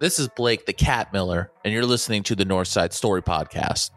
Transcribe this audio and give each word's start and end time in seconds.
This 0.00 0.18
is 0.18 0.28
Blake 0.28 0.64
the 0.64 0.72
Cat 0.72 1.12
Miller, 1.12 1.52
and 1.62 1.74
you're 1.74 1.84
listening 1.84 2.22
to 2.22 2.34
the 2.34 2.46
Northside 2.46 2.94
Story 2.94 3.20
Podcast. 3.20 3.90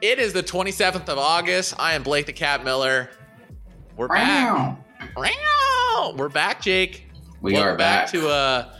It 0.00 0.20
is 0.20 0.32
the 0.32 0.44
27th 0.44 1.08
of 1.08 1.18
August. 1.18 1.74
I 1.80 1.94
am 1.94 2.04
Blake 2.04 2.26
the 2.26 2.32
Cat 2.32 2.62
Miller. 2.62 3.10
We're 3.96 4.06
back. 4.06 4.78
We're 6.16 6.28
back, 6.28 6.62
Jake. 6.62 7.08
We 7.40 7.54
Welcome 7.54 7.74
are 7.74 7.76
back. 7.76 8.08
to 8.12 8.28
uh 8.28 8.73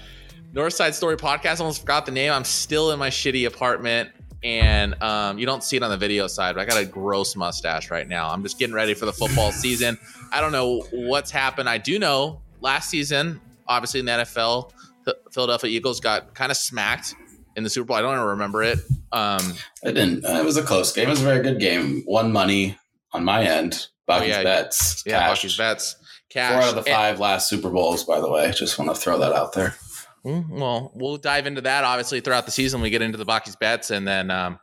Northside 0.55 0.95
Story 0.95 1.17
Podcast. 1.17 1.61
Almost 1.61 1.81
forgot 1.81 2.07
the 2.07 2.13
name. 2.13 2.33
I'm 2.33 2.45
still 2.45 2.93
in 2.93 2.99
my 2.99 3.11
shitty 3.11 3.47
apartment, 3.47 4.11
and 4.43 5.01
um, 5.03 5.39
you 5.39 5.47
don't 5.47 5.65
see 5.65 5.77
it 5.77 5.83
on 5.83 5.91
the 5.91 5.97
video 5.97 6.27
side, 6.27 6.55
but 6.55 6.63
I 6.63 6.65
got 6.65 6.81
a 6.81 6.85
gross 6.87 7.35
mustache 7.37 7.91
right 7.91 8.07
now. 8.09 8.31
I'm 8.31 8.43
just 8.43 8.59
getting 8.59 8.75
ready 8.75 8.95
for 8.95 9.07
the 9.07 9.13
football 9.13 9.51
season. 9.53 9.99
I 10.33 10.41
don't 10.41 10.53
know 10.53 10.83
what's 10.93 11.31
happened. 11.31 11.69
I 11.69 11.79
do 11.79 11.99
know 11.99 12.41
last 12.61 12.89
season, 12.91 13.41
obviously 13.67 14.01
in 14.01 14.07
the 14.07 14.13
NFL, 14.13 14.71
the 15.05 15.17
Philadelphia 15.33 15.71
Eagles 15.71 16.01
got 16.01 16.35
kind 16.35 16.51
of 16.53 16.57
smacked 16.57 17.15
in 17.57 17.65
the 17.65 17.71
Super 17.71 17.87
Bowl. 17.87 17.97
I 17.97 18.03
don't 18.03 18.15
even 18.15 18.27
remember 18.27 18.63
it. 18.63 18.79
Um, 19.13 19.55
it 19.83 19.93
didn't. 19.93 20.25
uh, 20.25 20.39
It 20.41 20.45
was 20.45 20.57
a 20.57 20.63
close 20.63 20.93
game. 20.93 21.07
It 21.09 21.11
was 21.11 21.21
a 21.21 21.25
very 21.25 21.43
good 21.43 21.59
game. 21.61 22.03
Won 22.07 22.33
money 22.33 22.77
on 23.13 23.25
my 23.25 23.45
end. 23.45 23.89
Bucky's 24.07 24.35
Oh, 24.35 24.39
yeah. 24.39 24.43
bets. 24.45 25.03
yeah, 25.07 25.19
cashed. 25.21 25.43
Bucky's 25.43 25.57
bets. 25.57 25.97
Cash. 26.31 26.53
Four 26.53 26.63
out 26.63 26.69
of 26.77 26.85
the 26.85 26.91
And- 26.91 26.97
five 26.97 27.21
last 27.21 27.49
Super 27.49 27.71
Bowls, 27.71 28.05
by 28.05 28.21
the 28.21 28.29
way. 28.31 28.51
Just 28.53 28.79
want 28.79 28.93
to 28.95 29.01
throw 29.01 29.19
that 29.19 29.33
out 29.33 29.53
there. 29.53 29.77
Mm, 30.25 30.49
Well, 30.49 30.91
we'll 30.95 31.17
dive 31.19 31.47
into 31.47 31.61
that 31.63 31.85
obviously 31.85 32.21
throughout 32.21 32.47
the 32.47 32.53
season. 32.53 32.81
We 32.81 32.91
get 32.91 33.03
into 33.03 33.19
the 33.19 33.25
Bucky's 33.25 33.57
bets, 33.57 33.91
and 33.91 34.07
then 34.09 34.31
um, 34.31 34.59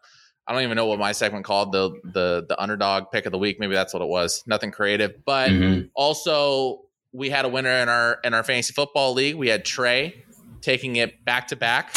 I 0.47 0.53
don't 0.53 0.63
even 0.63 0.75
know 0.75 0.87
what 0.87 0.97
my 0.99 1.11
segment 1.11 1.45
called 1.45 1.71
the 1.71 1.91
the 2.03 2.45
the 2.49 2.59
underdog 2.61 3.11
pick 3.11 3.25
of 3.25 3.31
the 3.31 3.37
week. 3.37 3.59
Maybe 3.59 3.73
that's 3.75 3.93
what 3.93 4.01
it 4.01 4.07
was. 4.09 4.43
Nothing 4.47 4.71
creative, 4.71 5.23
but 5.25 5.49
Mhm. 5.51 5.89
also 5.93 6.81
we 7.13 7.29
had 7.29 7.45
a 7.45 7.49
winner 7.49 7.69
in 7.69 7.89
our 7.89 8.19
in 8.23 8.33
our 8.33 8.43
fantasy 8.43 8.73
football 8.73 9.13
league. 9.13 9.35
We 9.35 9.49
had 9.49 9.63
Trey 9.65 10.23
taking 10.61 10.95
it 10.95 11.23
back 11.25 11.47
to 11.49 11.55
back. 11.55 11.93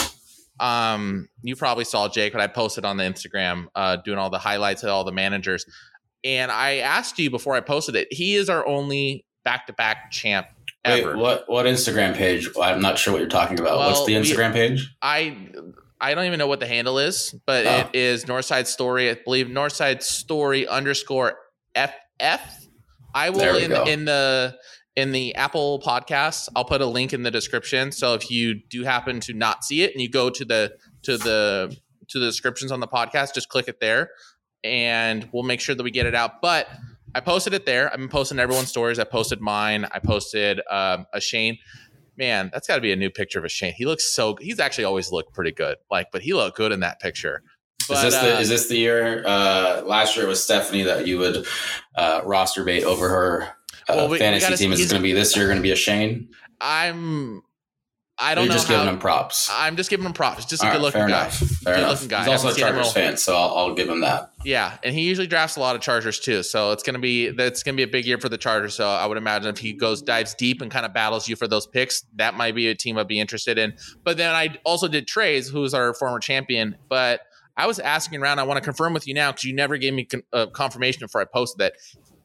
Um, 0.61 1.29
you 1.42 1.57
probably 1.57 1.85
saw 1.85 2.09
Jake, 2.09 2.33
but 2.33 2.41
I 2.41 2.47
posted 2.47 2.85
on 2.85 2.97
the 2.97 3.05
Instagram 3.05 3.67
uh, 3.75 3.97
doing 3.97 4.19
all 4.19 4.31
the 4.31 4.39
highlights 4.39 4.83
of 4.83 4.91
all 4.91 5.05
the 5.05 5.12
managers. 5.12 5.67
And 6.23 6.51
I 6.51 6.77
asked 6.77 7.19
you 7.19 7.31
before 7.31 7.55
I 7.55 7.61
posted 7.61 7.97
it. 7.97 8.09
He 8.12 8.35
is 8.37 8.48
our 8.48 8.65
only 8.67 9.25
back 9.45 9.67
to 9.67 9.73
back 9.73 10.11
champ 10.11 10.47
ever. 10.85 11.09
Wait, 11.15 11.17
what 11.17 11.45
what 11.49 11.67
Instagram 11.67 12.15
page? 12.15 12.49
I'm 12.61 12.81
not 12.81 12.99
sure 12.99 13.13
what 13.13 13.21
you're 13.21 13.29
talking 13.29 13.59
about. 13.59 13.79
Well, 13.79 13.91
What's 13.91 14.07
the 14.07 14.15
we- 14.17 14.21
Instagram 14.23 14.53
page? 14.53 14.95
I 15.03 15.37
I 16.01 16.15
don't 16.15 16.27
even 16.27 16.39
know 16.39 16.47
what 16.47 16.61
the 16.61 16.67
handle 16.67 16.99
is, 16.99 17.35
but 17.47 17.67
Oh. 17.67 17.71
it 17.79 17.91
is 17.95 18.25
Northside 18.27 18.67
Story. 18.67 19.11
I 19.11 19.15
believe 19.25 19.47
Northside 19.47 20.03
Story 20.03 20.67
underscore 20.69 21.37
FF. 21.75 22.41
I 23.15 23.31
will 23.31 23.55
we 23.55 23.65
in 23.65 23.71
go. 23.71 23.85
in 23.85 24.05
the 24.05 24.57
in 24.97 25.13
the 25.13 25.35
Apple 25.35 25.81
podcast. 25.85 26.49
I'll 26.55 26.65
put 26.65 26.81
a 26.81 26.87
link 26.87 27.13
in 27.13 27.23
the 27.23 27.31
description. 27.31 27.91
So 27.93 28.15
if 28.15 28.31
you 28.31 28.55
do 28.69 28.85
happen 28.85 29.21
to 29.21 29.33
not 29.33 29.65
see 29.65 29.83
it 29.83 29.93
and 29.93 30.01
you 30.03 30.09
go 30.11 30.31
to 30.31 30.45
the 30.45 30.73
to 31.05 31.17
the 31.17 31.77
to 32.09 32.19
the 32.19 32.27
descriptions 32.27 32.71
on 32.71 32.81
the 32.81 32.89
podcast, 32.89 33.35
just 33.35 33.48
click 33.48 33.67
it 33.69 33.81
there, 33.81 34.11
and 34.63 35.29
we'll 35.33 35.43
make 35.43 35.61
sure 35.61 35.75
that 35.75 35.83
we 35.83 35.91
get 35.91 36.07
it 36.07 36.15
out. 36.15 36.43
But 36.43 36.69
I 37.15 37.20
posted 37.20 37.55
it 37.55 37.65
there. 37.67 37.91
I've 37.93 37.98
been 37.98 38.09
posting 38.09 38.39
everyone's 38.39 38.69
stories. 38.69 38.98
I 38.98 39.05
posted 39.05 39.41
mine. 39.41 39.87
I 39.93 39.98
posted 39.98 40.61
um, 40.70 41.07
a 41.12 41.20
Shane 41.20 41.59
man, 42.17 42.48
that's 42.53 42.69
got 42.69 42.77
to 42.77 42.81
be 42.81 42.93
a 42.93 42.97
new 42.97 43.11
picture 43.11 43.39
of 43.41 43.45
a 43.45 43.48
Shane. 43.48 43.73
He 43.77 43.84
looks 43.87 44.05
so. 44.15 44.37
He's 44.41 44.61
actually 44.61 44.84
always 44.84 45.11
looked 45.11 45.35
pretty 45.35 45.51
good. 45.53 45.79
Like, 45.91 46.08
but 46.13 46.23
he 46.23 46.33
looked 46.33 46.57
good 46.57 46.70
in 46.73 46.80
that 46.80 47.01
picture. 47.01 47.42
But, 47.89 47.97
is 48.05 48.13
this 48.13 48.23
the 48.23 48.36
uh, 48.36 48.41
is 48.41 48.48
this 48.48 48.69
the 48.69 48.77
year? 48.79 49.25
Uh, 49.27 49.83
last 49.85 50.17
year 50.17 50.25
it 50.25 50.29
was 50.29 50.42
Stephanie 50.42 50.85
that 50.85 51.07
you 51.07 51.19
would 51.19 51.45
uh, 51.97 52.20
roster 52.25 52.64
bait 52.64 52.85
over 52.85 53.08
her 53.08 53.42
uh, 53.89 53.95
Well, 53.96 54.07
we- 54.07 54.13
we 54.13 54.19
fantasy 54.19 54.45
gotta- 54.46 54.57
team. 54.57 54.73
Is 54.73 54.81
it 54.81 54.91
going 54.91 55.02
to 55.02 55.07
be 55.07 55.13
this 55.13 55.36
year? 55.36 55.46
Going 55.46 55.58
to 55.58 55.63
be 55.63 55.73
a 55.73 55.77
Shane? 55.77 56.29
I'm. 56.61 57.42
I 58.17 58.35
don't 58.36 58.45
You're 58.45 58.51
know 58.51 58.55
just 58.55 58.69
how. 58.69 58.75
giving 58.75 58.89
him 58.95 59.01
props. 59.01 59.51
I'm 59.52 59.75
just 59.77 59.91
giving 59.91 60.07
him 60.07 60.13
props. 60.13 60.45
Just 60.45 60.63
a 60.63 60.67
right, 60.67 60.73
good 60.75 60.83
looking 60.83 61.01
fair 61.01 61.08
guy. 61.08 61.20
enough. 61.23 61.36
Fair 61.36 61.75
Good 61.75 61.79
enough. 61.80 61.91
looking 61.95 62.08
guy. 62.08 62.19
He's 62.20 62.29
also 62.29 62.48
a 62.48 62.51
Haven't 62.51 62.55
seen 62.55 62.67
him 62.67 62.75
Chargers 62.75 62.92
fan, 62.92 63.17
so 63.17 63.36
I'll, 63.36 63.57
I'll 63.57 63.75
give 63.75 63.89
him 63.89 64.01
that. 64.02 64.30
Yeah, 64.45 64.79
and 64.85 64.95
he 64.95 65.02
usually 65.02 65.27
drafts 65.27 65.57
a 65.57 65.61
lot 65.61 65.75
of 65.75 65.83
Chargers 65.83 66.20
too. 66.20 66.45
So 66.45 66.70
it's 66.70 66.85
gonna 66.85 67.01
be 67.01 67.30
that's 67.30 67.64
gonna 67.64 67.77
be 67.77 67.83
a 67.83 67.89
big 67.89 68.07
year 68.07 68.19
for 68.19 68.29
the 68.29 68.39
Chargers. 68.39 68.75
So 68.77 68.89
I 68.89 69.05
would 69.07 69.19
imagine 69.19 69.48
if 69.48 69.58
he 69.58 69.73
goes 69.73 70.01
dives 70.01 70.35
deep 70.35 70.61
and 70.63 70.70
kind 70.70 70.86
of 70.86 70.95
battles 70.95 71.29
you 71.29 71.35
for 71.35 71.48
those 71.48 71.67
picks, 71.67 72.05
that 72.14 72.35
might 72.35 72.55
be 72.55 72.69
a 72.69 72.75
team 72.77 72.97
I'd 72.98 73.08
be 73.08 73.19
interested 73.19 73.58
in. 73.58 73.75
But 74.05 74.17
then 74.17 74.33
I 74.33 74.57
also 74.64 74.86
did 74.86 75.08
Trey's, 75.08 75.48
who's 75.48 75.75
our 75.75 75.92
former 75.95 76.20
champion. 76.20 76.77
But 76.89 77.23
I 77.57 77.67
was 77.67 77.81
asking 77.81 78.20
around. 78.23 78.39
I 78.39 78.45
want 78.45 78.58
to 78.58 78.64
confirm 78.64 78.95
with 78.95 79.08
you 79.08 79.14
now 79.14 79.33
because 79.33 79.42
you 79.45 79.55
never 79.55 79.77
gave 79.77 79.92
me 79.92 80.05
con- 80.05 80.23
uh, 80.33 80.46
confirmation 80.46 81.01
before 81.01 81.20
I 81.20 81.25
posted 81.25 81.58
that 81.58 81.73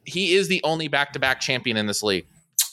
he 0.04 0.34
is 0.34 0.46
the 0.46 0.60
only 0.62 0.86
back 0.86 1.14
to 1.14 1.18
back 1.18 1.40
champion 1.40 1.76
in 1.76 1.86
this 1.86 2.02
league. 2.02 2.26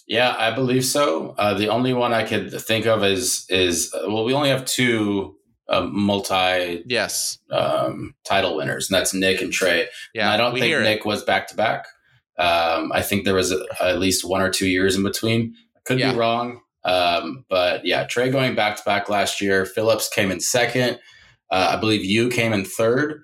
Yeah, 0.07 0.35
I 0.37 0.51
believe 0.55 0.85
so. 0.85 1.35
Uh, 1.37 1.53
the 1.53 1.67
only 1.69 1.93
one 1.93 2.13
I 2.13 2.23
could 2.23 2.51
think 2.61 2.85
of 2.85 3.03
is 3.03 3.45
is 3.49 3.93
uh, 3.93 4.03
well, 4.09 4.23
we 4.23 4.33
only 4.33 4.49
have 4.49 4.63
two 4.65 5.35
uh, 5.69 5.81
multi 5.81 6.83
Yes. 6.87 7.37
um, 7.51 8.15
title 8.25 8.55
winners, 8.55 8.89
and 8.89 8.95
that's 8.97 9.13
Nick 9.13 9.41
and 9.41 9.51
Trey. 9.51 9.87
Yeah. 10.13 10.23
and 10.23 10.29
I 10.31 10.37
don't 10.37 10.53
think 10.53 10.65
hear 10.65 10.79
it. 10.79 10.83
Nick 10.83 11.03
was 11.05 11.23
back 11.23 11.47
to 11.49 11.55
back. 11.55 11.87
Um, 12.39 12.91
I 12.93 13.01
think 13.01 13.25
there 13.25 13.33
was 13.35 13.51
a, 13.51 13.65
at 13.81 13.99
least 13.99 14.23
one 14.23 14.41
or 14.41 14.49
two 14.49 14.67
years 14.67 14.95
in 14.95 15.03
between. 15.03 15.53
I 15.75 15.79
could 15.85 15.99
Yeah. 15.99 16.13
be 16.13 16.17
wrong, 16.19 16.61
um, 16.85 17.43
but 17.49 17.83
yeah, 17.85 18.05
Trey 18.05 18.29
going 18.29 18.55
back 18.55 18.77
to 18.77 18.83
back 18.85 19.09
last 19.09 19.41
year. 19.41 19.65
Phillips 19.65 20.07
came 20.07 20.31
in 20.31 20.39
second. 20.39 20.99
Uh, 21.51 21.73
I 21.75 21.79
believe 21.79 22.05
you 22.05 22.29
came 22.29 22.53
in 22.53 22.63
third. 22.63 23.23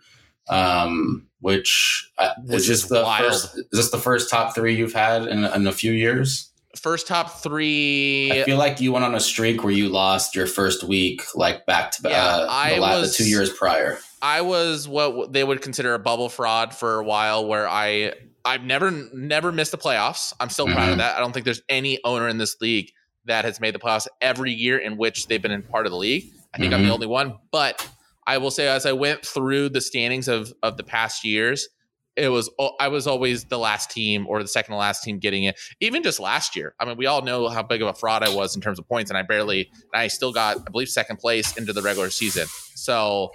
Um, 0.50 1.28
which 1.40 2.10
uh, 2.18 2.34
Which 2.46 2.56
is 2.62 2.68
just 2.68 2.90
the 2.90 3.04
wild. 3.04 3.26
first? 3.32 3.58
Is 3.58 3.66
this 3.72 3.92
the 3.92 3.98
first 3.98 4.30
top 4.30 4.54
three 4.56 4.76
you've 4.76 4.94
had 4.94 5.28
in, 5.28 5.44
in 5.46 5.68
a 5.68 5.72
few 5.72 5.92
years? 5.94 6.50
First 6.76 7.06
top 7.08 7.40
three. 7.42 8.32
I 8.32 8.44
feel 8.44 8.58
like 8.58 8.82
you 8.82 8.92
went 8.92 9.06
on 9.06 9.14
a 9.14 9.20
streak 9.20 9.64
where 9.64 9.72
you 9.74 9.90
lost 9.90 10.36
your 10.36 10.48
first 10.48 10.84
week, 10.84 11.22
like 11.36 11.66
back 11.68 11.92
to 11.92 12.02
back, 12.02 12.12
Yeah, 12.14 12.26
uh, 12.26 12.48
I 12.50 12.76
the, 12.76 12.82
was- 12.82 13.16
the 13.18 13.24
two 13.24 13.30
years 13.30 13.52
prior. 13.52 14.00
I 14.24 14.42
was 14.42 14.88
what 14.88 15.34
they 15.34 15.44
would 15.44 15.62
consider 15.62 15.94
a 15.94 16.00
bubble 16.00 16.30
fraud 16.30 16.74
for 16.74 17.00
a 17.00 17.04
while 17.04 17.46
where 17.46 17.68
I 17.70 18.14
I've 18.46 18.64
never 18.64 18.90
never 19.14 19.52
missed 19.52 19.72
the 19.72 19.78
playoffs. 19.78 20.34
I'm 20.40 20.50
still 20.50 20.66
proud 20.66 20.90
of 20.90 20.96
Mhm. 20.96 20.98
that. 21.00 21.16
I 21.16 21.20
don't 21.20 21.32
think 21.32 21.46
there's 21.46 21.62
any 21.70 22.00
owner 22.04 22.28
in 22.28 22.38
this 22.38 22.56
league 22.60 22.92
that 23.26 23.46
has 23.46 23.60
made 23.60 23.76
the 23.76 23.80
playoffs 23.80 24.08
every 24.22 24.52
year 24.52 24.78
in 24.78 24.98
which 24.98 25.28
they've 25.28 25.42
been 25.42 25.52
in 25.52 25.62
part 25.62 25.86
of 25.86 25.92
the 25.92 25.98
league. 25.98 26.26
I 26.54 26.58
think 26.58 26.74
I'm 26.74 26.84
the 26.84 26.90
Mhm. 26.90 26.94
only 26.94 27.08
one, 27.08 27.36
but 27.52 27.88
I 28.26 28.38
will 28.40 28.52
say 28.52 28.68
as 28.68 28.86
I 28.86 28.94
went 28.94 29.26
through 29.26 29.70
the 29.70 29.82
standings 29.82 30.28
of 30.28 30.52
of 30.64 30.78
the 30.78 30.84
past 30.84 31.24
years, 31.24 31.68
it 32.16 32.30
was 32.30 32.50
I 32.80 32.88
was 32.88 33.08
always 33.08 33.46
the 33.46 33.58
last 33.58 33.90
team 33.90 34.26
or 34.28 34.42
the 34.42 34.48
second 34.48 34.74
to 34.74 34.78
last 34.78 35.04
team 35.04 35.20
getting 35.20 35.46
it. 35.46 35.60
Even 35.80 36.04
just 36.04 36.20
last 36.20 36.56
year, 36.56 36.76
I 36.80 36.86
mean, 36.86 36.98
we 36.98 37.06
all 37.06 37.22
know 37.22 37.48
how 37.50 37.64
big 37.64 37.82
of 37.82 37.88
a 37.88 37.94
fraud 37.94 38.24
I 38.24 38.34
was 38.34 38.56
in 38.56 38.62
terms 38.62 38.80
of 38.80 38.88
points, 38.88 39.10
and 39.10 39.18
I 39.18 39.24
barely, 39.24 39.72
I 39.94 40.08
still 40.08 40.32
got, 40.32 40.58
I 40.58 40.72
believe, 40.72 40.90
second 40.90 41.18
place 41.18 41.58
into 41.58 41.74
the 41.74 41.82
regular 41.82 42.10
season. 42.10 42.48
So 42.76 43.32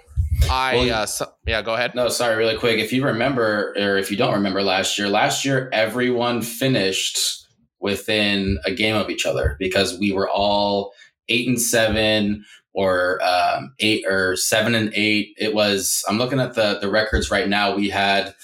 I, 0.49 0.75
Well, 0.75 0.93
uh, 0.93 1.05
so, 1.05 1.31
yeah, 1.45 1.61
go 1.61 1.73
ahead. 1.73 1.95
No, 1.95 2.07
sorry, 2.09 2.37
really 2.37 2.57
quick. 2.57 2.79
If 2.79 2.93
you 2.93 3.03
remember, 3.03 3.73
or 3.77 3.97
if 3.97 4.11
you 4.11 4.17
don't 4.17 4.33
remember 4.33 4.63
last 4.63 4.97
year, 4.97 5.09
last 5.09 5.43
year 5.43 5.69
everyone 5.73 6.41
finished 6.41 7.45
within 7.79 8.59
a 8.65 8.71
game 8.71 8.95
of 8.95 9.09
each 9.09 9.25
other 9.25 9.55
because 9.59 9.97
we 9.97 10.11
were 10.11 10.29
all 10.29 10.93
eight 11.27 11.47
and 11.47 11.61
seven 11.61 12.45
or 12.73 13.21
um, 13.23 13.73
eight 13.79 14.05
or 14.07 14.35
seven 14.35 14.75
and 14.75 14.91
eight. 14.93 15.33
It 15.37 15.53
was. 15.53 16.03
I'm 16.07 16.17
looking 16.17 16.39
at 16.39 16.53
the 16.55 16.79
the 16.79 16.89
records 16.89 17.31
right 17.31 17.47
now. 17.47 17.75
We 17.75 17.89
had 17.89 18.35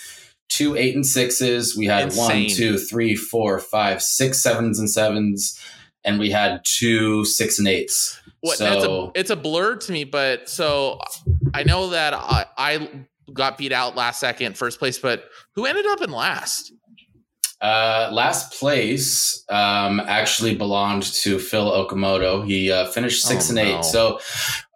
two 0.50 0.76
eight 0.76 0.96
and 0.96 1.06
sixes. 1.06 1.76
We 1.78 1.86
had 1.86 2.14
one, 2.14 2.32
Insane. 2.32 2.50
two, 2.50 2.78
three, 2.78 3.16
four, 3.16 3.60
five, 3.60 4.02
six 4.02 4.42
sevens 4.42 4.80
and 4.80 4.90
sevens, 4.90 5.60
and 6.04 6.20
we 6.20 6.32
had 6.32 6.62
two 6.66 7.26
six 7.26 7.60
and 7.60 7.68
eights. 7.68 8.20
What, 8.42 8.58
so 8.58 9.12
a, 9.16 9.20
it's 9.20 9.32
a 9.32 9.36
blur 9.36 9.76
to 9.78 9.92
me, 9.92 10.04
but 10.04 10.48
so 10.48 11.00
I 11.54 11.64
know 11.64 11.90
that 11.90 12.14
I, 12.14 12.46
I 12.58 12.90
got 13.34 13.58
beat 13.58 13.72
out 13.72 13.96
last 13.96 14.20
second, 14.20 14.56
first 14.56 14.78
place, 14.78 15.00
but 15.00 15.26
who 15.56 15.66
ended 15.66 15.86
up 15.88 16.02
in 16.02 16.12
last? 16.12 16.72
Uh, 17.66 18.10
last 18.12 18.54
place 18.60 19.44
um, 19.50 20.00
actually 20.02 20.54
belonged 20.56 21.02
to 21.02 21.40
Phil 21.40 21.66
Okamoto. 21.72 22.46
He 22.46 22.72
uh, 22.72 22.86
finished 22.86 23.24
six 23.26 23.48
Oh, 23.48 23.50
and 23.52 23.60
eight. 23.60 23.76
no. 23.78 23.82
So, 23.82 24.20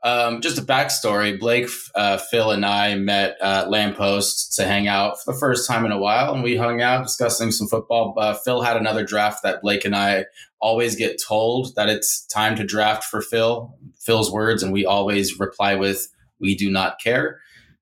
um, 0.03 0.41
just 0.41 0.57
a 0.57 0.63
backstory: 0.63 1.39
Blake, 1.39 1.69
uh, 1.93 2.17
Phil, 2.17 2.49
and 2.49 2.65
I 2.65 2.95
met 2.95 3.37
at 3.41 3.69
Lamppost 3.69 4.55
to 4.55 4.65
hang 4.65 4.87
out 4.87 5.21
for 5.21 5.33
the 5.33 5.39
first 5.39 5.67
time 5.67 5.85
in 5.85 5.91
a 5.91 5.99
while, 5.99 6.33
and 6.33 6.41
we 6.41 6.55
hung 6.57 6.81
out 6.81 7.03
discussing 7.03 7.51
some 7.51 7.67
football. 7.67 8.15
Uh, 8.17 8.33
Phil 8.33 8.61
had 8.63 8.75
another 8.75 9.05
draft 9.05 9.43
that 9.43 9.61
Blake 9.61 9.85
and 9.85 9.95
I 9.95 10.25
always 10.59 10.95
get 10.95 11.21
told 11.21 11.75
that 11.75 11.89
it's 11.89 12.25
time 12.25 12.55
to 12.55 12.63
draft 12.63 13.03
for 13.03 13.21
Phil. 13.21 13.71
Phil's 14.03 14.31
words, 14.31 14.63
and 14.63 14.73
we 14.73 14.83
always 14.85 15.39
reply 15.39 15.75
with, 15.75 16.07
"We 16.39 16.55
do 16.55 16.71
not 16.71 16.99
care." 16.99 17.39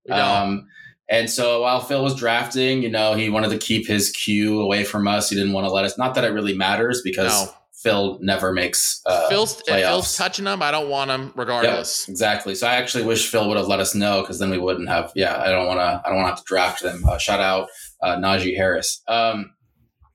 Um, 0.09 0.67
and 1.09 1.29
so 1.29 1.61
while 1.61 1.79
Phil 1.79 2.03
was 2.03 2.15
drafting, 2.15 2.83
you 2.83 2.89
know, 2.89 3.13
he 3.13 3.29
wanted 3.29 3.49
to 3.49 3.57
keep 3.57 3.87
his 3.87 4.11
cue 4.11 4.59
away 4.59 4.83
from 4.83 5.07
us. 5.07 5.29
He 5.29 5.35
didn't 5.35 5.53
want 5.53 5.65
to 5.65 5.71
let 5.71 5.85
us. 5.85 5.97
Not 5.97 6.15
that 6.15 6.23
it 6.23 6.29
really 6.29 6.53
matters 6.53 7.01
because 7.01 7.45
No. 7.45 7.53
Phil 7.73 8.17
never 8.21 8.51
makes 8.51 9.01
uh, 9.05 9.29
Phil's, 9.29 9.61
if. 9.67 9.67
Phil's 9.67 10.17
touching 10.17 10.45
them, 10.45 10.61
I 10.61 10.71
don't 10.71 10.89
want 10.89 11.09
them 11.09 11.31
regardless. 11.35 12.07
Yep, 12.07 12.13
exactly. 12.13 12.55
So 12.55 12.67
I 12.67 12.73
actually 12.75 13.05
wish 13.05 13.29
Phil 13.29 13.47
would 13.47 13.55
have 13.55 13.67
let 13.67 13.79
us 13.79 13.93
know 13.93 14.21
because 14.21 14.39
then 14.39 14.49
we 14.49 14.57
wouldn't 14.57 14.89
have. 14.89 15.11
Yeah, 15.15 15.39
I 15.39 15.49
don't 15.49 15.67
want 15.67 15.79
to. 15.79 16.01
I 16.03 16.09
don't 16.09 16.17
want 16.17 16.25
to 16.25 16.31
have 16.31 16.39
to 16.39 16.45
draft 16.45 16.81
them. 16.81 17.05
Uh, 17.07 17.17
shout 17.17 17.39
out 17.39 17.69
uh, 18.01 18.17
Najee 18.17 18.57
Harris. 18.57 19.01
Um, 19.07 19.53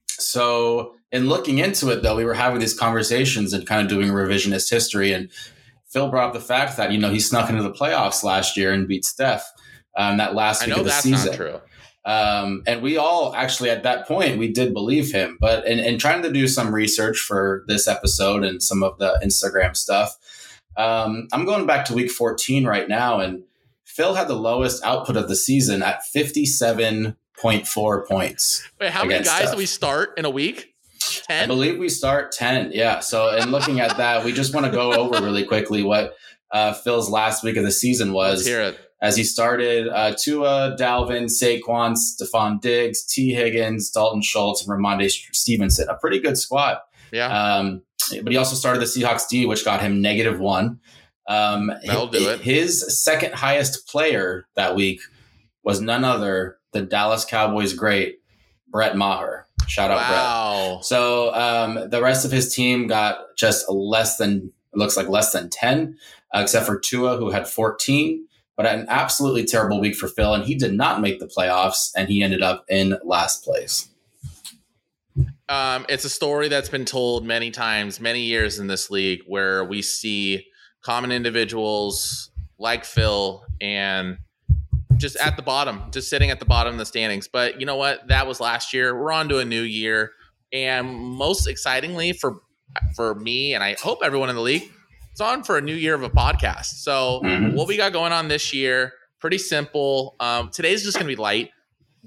so 0.09 0.95
in 1.11 1.29
looking 1.29 1.59
into 1.59 1.89
it, 1.89 2.03
though, 2.03 2.15
we 2.15 2.25
were 2.25 2.33
having 2.33 2.59
these 2.59 2.77
conversations 2.77 3.53
and 3.53 3.65
kind 3.65 3.81
of 3.81 3.87
doing 3.87 4.09
revisionist 4.09 4.69
history, 4.69 5.13
and 5.13 5.29
Phil 5.87 6.09
brought 6.09 6.27
up 6.27 6.33
the 6.33 6.39
fact 6.41 6.77
that 6.77 6.91
you 6.91 6.99
know 6.99 7.09
he 7.09 7.19
snuck 7.19 7.49
into 7.49 7.63
the 7.63 7.71
playoffs 7.71 8.23
last 8.23 8.57
year 8.57 8.73
and 8.73 8.87
beat 8.87 9.05
Steph 9.05 9.49
um, 9.95 10.17
that 10.17 10.35
last 10.35 10.65
week 10.65 10.75
of 10.75 10.83
the 10.83 10.89
that's 10.89 11.03
season. 11.03 11.27
not 11.27 11.35
true. 11.35 11.61
Um, 12.05 12.63
and 12.67 12.81
we 12.81 12.97
all 12.97 13.33
actually 13.33 13.69
at 13.69 13.83
that 13.83 14.05
point 14.07 14.37
we 14.37 14.51
did 14.51 14.73
believe 14.73 15.11
him, 15.11 15.37
but 15.39 15.65
in, 15.65 15.79
in 15.79 15.97
trying 15.97 16.21
to 16.23 16.31
do 16.31 16.49
some 16.49 16.75
research 16.75 17.17
for 17.17 17.63
this 17.67 17.87
episode 17.87 18.43
and 18.43 18.61
some 18.61 18.83
of 18.83 18.97
the 18.99 19.17
Instagram 19.23 19.75
stuff, 19.75 20.17
um, 20.75 21.27
I'm 21.31 21.45
going 21.45 21.65
back 21.65 21.85
to 21.85 21.93
week 21.93 22.11
14 22.11 22.65
right 22.65 22.89
now, 22.89 23.19
and 23.19 23.43
Phil 23.85 24.15
had 24.15 24.27
the 24.27 24.35
lowest 24.35 24.83
output 24.83 25.15
of 25.15 25.29
the 25.29 25.35
season 25.35 25.83
at 25.83 26.01
57.4 26.15 28.07
points. 28.07 28.69
Wait, 28.81 28.89
how 28.91 29.05
many 29.05 29.23
guys 29.23 29.51
do 29.51 29.57
we 29.57 29.65
start 29.65 30.17
in 30.17 30.25
a 30.25 30.29
week? 30.29 30.73
I 31.29 31.45
believe 31.45 31.79
we 31.79 31.89
start 31.89 32.31
10. 32.31 32.71
Yeah. 32.73 32.99
So, 32.99 33.35
in 33.35 33.51
looking 33.51 33.79
at 33.81 33.97
that, 33.97 34.25
we 34.25 34.31
just 34.31 34.53
want 34.53 34.65
to 34.65 34.71
go 34.71 34.93
over 34.93 35.23
really 35.23 35.45
quickly 35.45 35.83
what 35.83 36.15
uh, 36.51 36.73
Phil's 36.73 37.09
last 37.09 37.43
week 37.43 37.57
of 37.57 37.63
the 37.63 37.71
season 37.71 38.13
Let's 38.13 38.39
was 38.39 38.47
hear 38.47 38.61
it. 38.61 38.79
As 39.03 39.17
he 39.17 39.23
started 39.25 39.89
uh, 39.89 40.15
Tua, 40.17 40.75
Dalvin, 40.79 41.25
Saquon, 41.25 41.95
Stefon 41.97 42.59
Diggs, 42.61 43.03
T. 43.05 43.33
Higgins, 43.33 43.91
Dalton 43.91 44.21
Schultz, 44.21 44.65
and 44.65 44.71
Rhamondre 44.71 45.11
Stevenson. 45.33 45.89
A 45.89 45.95
pretty 45.95 46.19
good 46.19 46.37
squad. 46.37 46.77
Yeah, 47.11 47.27
Um, 47.27 47.83
but 48.23 48.31
he 48.31 48.37
also 48.37 48.55
started 48.55 48.79
the 48.79 48.85
Seahawks 48.85 49.27
D, 49.29 49.45
which 49.45 49.65
got 49.65 49.81
him 49.81 50.01
negative 50.01 50.39
one. 50.39 50.79
Um, 51.27 51.69
That'll 51.85 52.07
do 52.07 52.29
it. 52.29 52.39
His 52.39 53.03
second 53.03 53.33
highest 53.35 53.87
player 53.87 54.47
that 54.55 54.75
week 54.75 54.99
was 55.63 55.79
none 55.81 56.03
other 56.03 56.57
than 56.71 56.87
Dallas 56.89 57.23
Cowboys 57.25 57.73
great 57.73 58.19
Brett 58.69 58.95
Maher. 58.97 59.47
Shout 59.67 59.91
out 59.91 59.97
Brett. 59.97 60.11
wow. 60.11 60.79
So 60.81 61.33
um, 61.35 61.89
the 61.89 62.01
rest 62.01 62.25
of 62.25 62.31
his 62.31 62.53
team 62.53 62.87
got 62.87 63.17
just 63.37 63.69
less 63.69 64.17
than 64.17 64.51
it 64.73 64.77
looks 64.77 64.97
like 64.97 65.07
less 65.07 65.31
than 65.33 65.49
ten, 65.49 65.97
uh, 66.33 66.39
except 66.39 66.65
for 66.65 66.79
Tua 66.79 67.17
who 67.17 67.29
had 67.31 67.47
fourteen. 67.47 68.27
But 68.55 68.67
an 68.67 68.85
absolutely 68.87 69.45
terrible 69.45 69.79
week 69.79 69.95
for 69.95 70.07
Phil, 70.07 70.33
and 70.33 70.43
he 70.43 70.55
did 70.55 70.73
not 70.73 71.01
make 71.01 71.19
the 71.19 71.25
playoffs, 71.25 71.91
and 71.95 72.07
he 72.07 72.21
ended 72.21 72.43
up 72.43 72.65
in 72.69 72.97
last 73.03 73.43
place. 73.43 73.89
Um, 75.49 75.85
it's 75.89 76.05
a 76.05 76.09
story 76.09 76.47
that's 76.47 76.69
been 76.69 76.85
told 76.85 77.25
many 77.25 77.51
times, 77.51 77.99
many 77.99 78.21
years 78.21 78.59
in 78.59 78.67
this 78.67 78.89
league, 78.89 79.21
where 79.27 79.63
we 79.63 79.81
see 79.81 80.45
common 80.81 81.11
individuals 81.11 82.31
like 82.59 82.85
Phil 82.85 83.43
and 83.59 84.17
just 84.97 85.15
at 85.17 85.35
the 85.35 85.41
bottom, 85.41 85.83
just 85.91 86.09
sitting 86.09 86.29
at 86.29 86.39
the 86.39 86.45
bottom 86.45 86.73
of 86.73 86.79
the 86.79 86.85
standings. 86.85 87.27
But 87.27 87.59
you 87.59 87.65
know 87.65 87.75
what? 87.75 88.07
That 88.07 88.27
was 88.27 88.39
last 88.39 88.73
year. 88.73 88.97
We're 88.99 89.11
on 89.11 89.29
to 89.29 89.39
a 89.39 89.45
new 89.45 89.61
year, 89.61 90.11
and 90.51 90.87
most 90.95 91.47
excitingly 91.47 92.13
for 92.13 92.37
for 92.95 93.15
me, 93.15 93.53
and 93.53 93.63
I 93.63 93.75
hope 93.81 93.99
everyone 94.03 94.29
in 94.29 94.35
the 94.35 94.41
league, 94.41 94.71
it's 95.13 95.21
on 95.21 95.43
for 95.43 95.59
a 95.59 95.61
new 95.61 95.75
year 95.75 95.93
of 95.93 96.01
a 96.01 96.09
podcast. 96.09 96.65
So 96.81 97.21
Mhm. 97.23 97.53
what 97.53 97.67
we 97.67 97.77
got 97.77 97.93
going 97.93 98.11
on 98.11 98.27
this 98.29 98.51
year, 98.51 98.93
pretty 99.19 99.37
simple. 99.37 100.15
Um, 100.19 100.49
today's 100.51 100.83
just 100.83 100.97
gonna 100.97 101.07
be 101.07 101.15
light. 101.15 101.51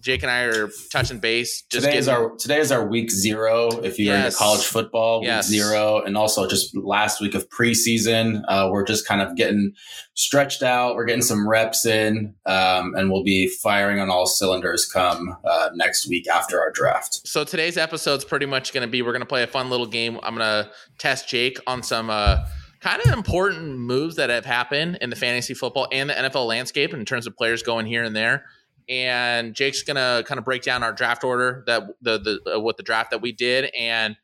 Jake 0.01 0.23
and 0.23 0.31
I 0.31 0.41
are 0.41 0.69
touching 0.93 1.21
base. 1.21 1.63
Just 1.71 1.87
today 1.87 1.97
is 1.97 2.07
our 2.09 2.37
today 2.37 2.59
is 2.59 2.71
our 2.73 2.85
week 2.87 3.11
zero. 3.11 3.69
If 3.83 3.99
you're 3.99 4.13
Yes. 4.15 4.35
into 4.35 4.37
college 4.39 4.65
football, 4.67 5.21
week 5.21 5.29
Yes. 5.29 5.47
zero, 5.47 6.03
and 6.05 6.19
also 6.19 6.47
just 6.47 6.77
last 6.77 7.19
week 7.23 7.35
of 7.35 7.49
preseason, 7.49 8.43
uh, 8.49 8.69
we're 8.71 8.85
just 8.85 9.07
kind 9.07 9.23
of 9.23 9.37
getting 9.37 9.73
stretched 10.13 10.63
out. 10.63 10.97
We're 10.97 11.07
getting 11.07 11.23
some 11.23 11.49
reps 11.49 11.87
in, 11.87 12.35
um, 12.45 12.95
and 12.95 13.11
we'll 13.11 13.23
be 13.25 13.49
firing 13.63 13.99
on 14.01 14.11
all 14.11 14.27
cylinders 14.27 14.85
come 14.85 15.35
uh, 15.45 15.71
next 15.75 16.09
week 16.09 16.29
after 16.29 16.61
our 16.61 16.71
draft. 16.73 17.21
So 17.27 17.45
today's 17.45 17.79
episode's 17.79 18.25
pretty 18.25 18.47
much 18.47 18.75
going 18.75 18.83
to 18.87 18.91
be 18.91 19.01
we're 19.01 19.13
going 19.13 19.21
to 19.23 19.27
play 19.27 19.45
a 19.45 19.47
fun 19.47 19.71
little 19.71 19.87
game. 19.87 20.19
I'm 20.23 20.35
going 20.37 20.65
to 20.65 20.71
test 20.99 21.27
Jake 21.27 21.59
on 21.67 21.83
some 21.83 22.11
uh, 22.11 22.41
kind 22.87 23.03
of 23.05 23.13
important 23.13 23.79
moves 23.79 24.17
that 24.17 24.31
have 24.31 24.45
happened 24.45 24.99
in 25.01 25.11
the 25.11 25.17
fantasy 25.17 25.55
football 25.55 25.89
and 25.91 26.09
the 26.11 26.15
NFL 26.15 26.47
landscape 26.47 26.95
in 26.95 27.05
terms 27.05 27.27
of 27.27 27.37
players 27.37 27.63
going 27.63 27.87
here 27.87 28.05
and 28.05 28.15
there. 28.15 28.45
And 28.89 29.55
Jake's 29.55 29.83
going 29.83 29.97
to 29.97 30.23
kind 30.27 30.39
of 30.39 30.45
break 30.45 30.63
down 30.63 30.83
our 30.85 30.93
draft 30.93 31.25
order 31.25 31.65
that 31.67 31.83
the 32.01 32.19
the 32.19 32.55
uh, 32.57 32.61
what 32.61 32.77
the 32.77 32.85
draft 32.85 33.11
that 33.11 33.21
we 33.21 33.33
did 33.33 33.71
and 33.77 34.17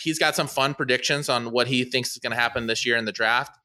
he's 0.00 0.18
got 0.18 0.34
some 0.34 0.46
fun 0.46 0.74
predictions 0.74 1.28
on 1.28 1.50
what 1.50 1.66
he 1.66 1.84
thinks 1.84 2.10
is 2.12 2.18
going 2.18 2.30
to 2.32 2.38
happen 2.38 2.66
this 2.66 2.86
year 2.86 2.96
in 2.96 3.04
the 3.04 3.12
draft. 3.12 3.56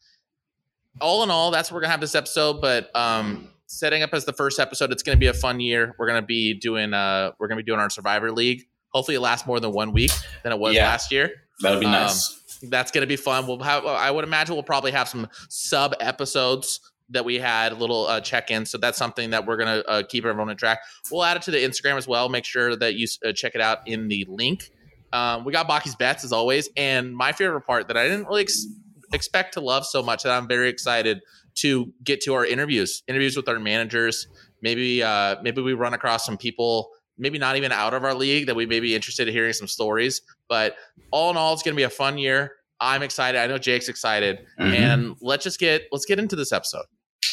All 1.02 1.24
in 1.24 1.32
all, 1.32 1.50
that's 1.52 1.72
what 1.72 1.76
we're 1.76 1.82
going 1.82 1.88
to 1.90 1.92
have 1.92 2.02
this 2.02 2.16
episode, 2.16 2.60
but 2.62 2.94
um 2.96 3.50
setting 3.68 4.04
up 4.04 4.14
as 4.14 4.26
the 4.26 4.34
first 4.34 4.60
episode, 4.60 4.92
it's 4.92 5.02
going 5.04 5.16
to 5.16 5.20
be 5.20 5.28
a 5.28 5.34
fun 5.34 5.60
year. 5.62 5.96
We're 5.98 6.08
going 6.08 6.22
to 6.22 6.26
be 6.28 6.54
doing 6.54 6.94
uh 6.94 7.32
we're 7.40 7.48
going 7.48 7.58
to 7.58 7.64
be 7.64 7.68
doing 7.70 7.80
our 7.80 7.90
Survivor 7.90 8.32
League. 8.32 8.64
Hopefully, 8.90 9.16
it 9.16 9.22
lasts 9.22 9.48
more 9.48 9.60
than 9.60 9.72
one 9.72 9.92
week 9.94 10.12
than 10.44 10.52
it 10.52 10.60
was 10.60 10.76
Yeah. 10.76 10.88
last 10.88 11.12
year. 11.12 11.32
That'll 11.62 11.80
be 11.80 11.86
Um, 11.86 11.94
nice. 11.94 12.43
That's 12.70 12.92
going 12.92 13.02
to 13.02 13.08
be 13.08 13.16
fun. 13.16 13.48
We'll 13.48 13.60
have 13.60 13.86
I 13.86 14.10
would 14.10 14.24
imagine 14.24 14.56
we'll 14.56 14.64
probably 14.64 14.92
have 14.92 15.08
some 15.08 15.28
sub 15.50 15.94
episodes 16.00 16.80
that 17.10 17.26
we 17.26 17.38
had 17.38 17.72
a 17.72 17.76
little 17.76 18.08
uh, 18.08 18.22
check 18.22 18.50
in. 18.50 18.66
So 18.66 18.78
that's 18.78 18.98
something 18.98 19.32
that 19.32 19.46
we're 19.46 19.58
going 19.58 19.82
to 19.82 19.90
uh, 19.90 20.04
keep 20.08 20.26
everyone 20.26 20.50
on 20.50 20.58
track. 20.58 20.80
We'll 21.12 21.24
add 21.24 21.38
it 21.38 21.44
to 21.44 21.52
the 21.52 21.58
Instagram 21.58 21.98
as 21.98 22.08
well. 22.08 22.30
Make 22.30 22.46
sure 22.46 22.76
that 22.76 22.96
you 22.96 23.08
uh, 23.26 23.34
check 23.34 23.56
it 23.56 23.62
out 23.62 23.88
in 23.88 24.08
the 24.08 24.26
link. 24.28 24.70
Um, 25.12 25.46
we 25.46 25.52
got 25.52 25.68
Bucky's 25.68 25.96
bets 25.96 26.24
as 26.24 26.32
always, 26.32 26.70
and 26.76 27.16
my 27.16 27.34
favorite 27.34 27.62
part 27.62 27.88
that 27.90 27.98
I 27.98 28.04
didn't 28.04 28.26
really 28.26 28.42
ex- 28.42 28.66
expect 29.14 29.54
to 29.54 29.62
love 29.62 29.86
so 29.86 30.02
much 30.02 30.24
that 30.24 30.32
I'm 30.32 30.48
very 30.48 30.70
excited 30.70 31.22
to 31.56 31.94
get 32.04 32.22
to 32.22 32.34
our 32.34 32.46
interviews, 32.46 33.04
interviews 33.08 33.38
with 33.38 33.48
our 33.48 33.60
managers. 33.60 34.28
Maybe 34.64 35.04
uh, 35.04 35.36
maybe 35.44 35.62
we 35.62 35.74
run 35.74 35.94
across 35.94 36.26
some 36.26 36.38
people, 36.38 36.90
maybe 37.18 37.38
not 37.38 37.56
even 37.58 37.72
out 37.72 37.94
of 37.94 38.04
our 38.04 38.14
league, 38.14 38.48
that 38.48 38.56
we 38.56 38.66
may 38.66 38.80
be 38.80 38.96
interested 38.96 39.28
in 39.28 39.34
hearing 39.34 39.54
some 39.54 39.68
stories. 39.68 40.22
But 40.50 40.76
all 41.12 41.30
in 41.32 41.38
all, 41.38 41.54
it's 41.54 41.64
going 41.64 41.74
to 41.76 41.78
be 41.78 41.84
a 41.84 41.90
fun 41.90 42.18
year. 42.18 42.54
I'm 42.80 43.02
excited. 43.04 43.40
I 43.40 43.48
know 43.48 43.58
Jake's 43.58 43.88
excited, 43.88 44.40
Mhm. 44.60 44.74
and 44.76 45.16
let's 45.22 45.44
just 45.44 45.60
get 45.60 45.84
let's 45.92 46.06
get 46.06 46.20
into 46.20 46.36
this 46.36 46.52
episode. 46.52 46.86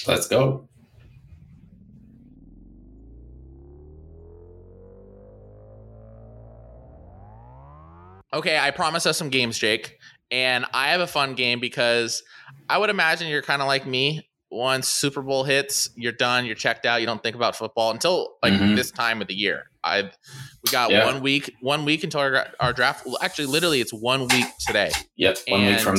Let's 0.07 0.29
go. 0.29 0.69
Okay, 8.33 8.59
I 8.59 8.71
promised 8.71 9.07
us 9.07 9.19
some 9.19 9.29
games, 9.29 9.59
Jake, 9.59 9.99
and 10.31 10.65
I 10.73 10.91
have 10.91 11.01
a 11.01 11.07
fun 11.07 11.35
game 11.35 11.59
because 11.59 12.23
I 12.69 12.79
would 12.79 12.91
imagine 12.91 13.27
you're 13.29 13.43
kind 13.43 13.61
of 13.61 13.67
like 13.67 13.87
me. 13.87 14.29
Once 14.51 14.89
Super 14.89 15.23
Bowl 15.23 15.45
hits, 15.45 15.91
you're 15.97 16.11
done. 16.13 16.45
You're 16.45 16.55
checked 16.57 16.85
out. 16.85 17.01
You 17.01 17.07
don't 17.07 17.23
think 17.23 17.37
about 17.37 17.55
football 17.57 17.91
until 17.93 18.35
like 18.43 18.53
Mhm. 18.53 18.75
this 18.77 18.91
time 18.91 19.21
of 19.23 19.29
the 19.29 19.35
year. 19.35 19.71
I 19.85 20.03
we 20.65 20.71
got 20.73 20.91
Yeah. 20.91 21.07
one 21.07 21.21
week, 21.23 21.55
one 21.61 21.85
week 21.85 22.03
until 22.05 22.21
our, 22.21 22.49
our 22.59 22.73
draft. 22.73 23.07
Actually, 23.23 23.47
literally, 23.47 23.81
it's 23.81 23.93
one 23.93 24.27
week 24.29 24.47
today. 24.67 24.91
Yep, 25.17 25.39
one 25.49 25.67
week 25.67 25.79
from 25.81 25.97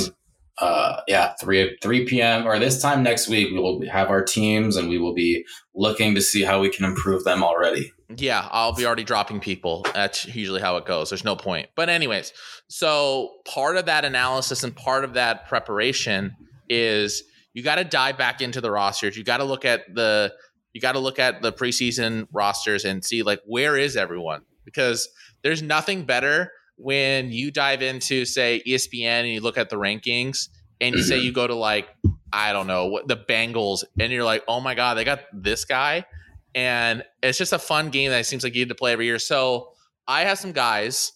uh, 0.57 1.01
yeah 1.07 1.33
three 1.41 1.75
three 1.81 2.05
p.m. 2.05 2.45
or 2.45 2.59
this 2.59 2.81
time 2.81 3.01
next 3.01 3.27
week 3.29 3.49
we 3.51 3.57
will 3.57 3.81
have 3.89 4.09
our 4.09 4.21
teams 4.21 4.75
and 4.75 4.89
we 4.89 4.97
will 4.99 5.13
be 5.13 5.43
looking 5.73 6.13
to 6.13 6.21
see 6.21 6.43
how 6.43 6.59
we 6.59 6.69
can 6.69 6.83
improve 6.85 7.23
them 7.23 7.41
already. 7.43 7.91
Yeah, 8.17 8.47
I'll 8.51 8.73
be 8.73 8.85
already 8.85 9.05
dropping 9.05 9.39
people. 9.39 9.85
That's 9.93 10.25
usually 10.25 10.59
how 10.61 10.75
it 10.75 10.85
goes. 10.85 11.09
There's 11.09 11.23
no 11.23 11.37
point. 11.37 11.69
But 11.77 11.87
anyways, 11.87 12.33
so 12.67 13.31
part 13.47 13.77
of 13.77 13.85
that 13.85 14.03
analysis 14.03 14.63
and 14.63 14.75
part 14.75 15.05
of 15.05 15.13
that 15.13 15.47
preparation 15.47 16.35
is 16.69 17.23
you 17.53 17.63
got 17.63 17.75
to 17.75 17.83
dive 17.83 18.17
back 18.17 18.41
into 18.41 18.61
the 18.61 18.71
rosters. 18.71 19.17
You 19.17 19.23
got 19.23 19.37
to 19.37 19.43
look 19.43 19.65
at 19.65 19.93
the 19.93 20.33
you 20.73 20.79
got 20.79 20.93
to 20.93 20.99
look 20.99 21.19
at 21.19 21.41
the 21.41 21.51
preseason 21.51 22.27
rosters 22.31 22.85
and 22.85 23.03
see 23.03 23.23
like 23.23 23.41
where 23.45 23.77
is 23.77 23.97
everyone? 23.97 24.43
Because 24.65 25.09
there's 25.43 25.61
nothing 25.61 26.05
better 26.05 26.51
when 26.77 27.31
you 27.31 27.51
dive 27.51 27.81
into 27.81 28.25
say 28.25 28.61
ESPN 28.65 29.21
and 29.21 29.29
you 29.29 29.41
look 29.41 29.57
at 29.57 29.69
the 29.69 29.75
rankings 29.75 30.49
and 30.79 30.95
you 30.95 31.03
say 31.03 31.17
mm-hmm. 31.17 31.25
you 31.25 31.31
go 31.31 31.47
to 31.47 31.55
like 31.55 31.89
I 32.33 32.53
don't 32.53 32.67
know 32.67 32.87
what 32.87 33.07
the 33.07 33.17
Bengals 33.17 33.83
and 33.99 34.11
you're 34.11 34.23
like, 34.23 34.43
"Oh 34.47 34.61
my 34.61 34.75
god, 34.75 34.95
they 34.95 35.03
got 35.03 35.21
this 35.33 35.65
guy." 35.65 36.05
and 36.53 37.03
it's 37.23 37.37
just 37.37 37.53
a 37.53 37.59
fun 37.59 37.89
game 37.89 38.11
that 38.11 38.25
seems 38.25 38.43
like 38.43 38.55
you 38.55 38.61
need 38.61 38.69
to 38.69 38.75
play 38.75 38.93
every 38.93 39.05
year. 39.05 39.19
So 39.19 39.71
I 40.07 40.21
have 40.21 40.39
some 40.39 40.51
guys 40.51 41.13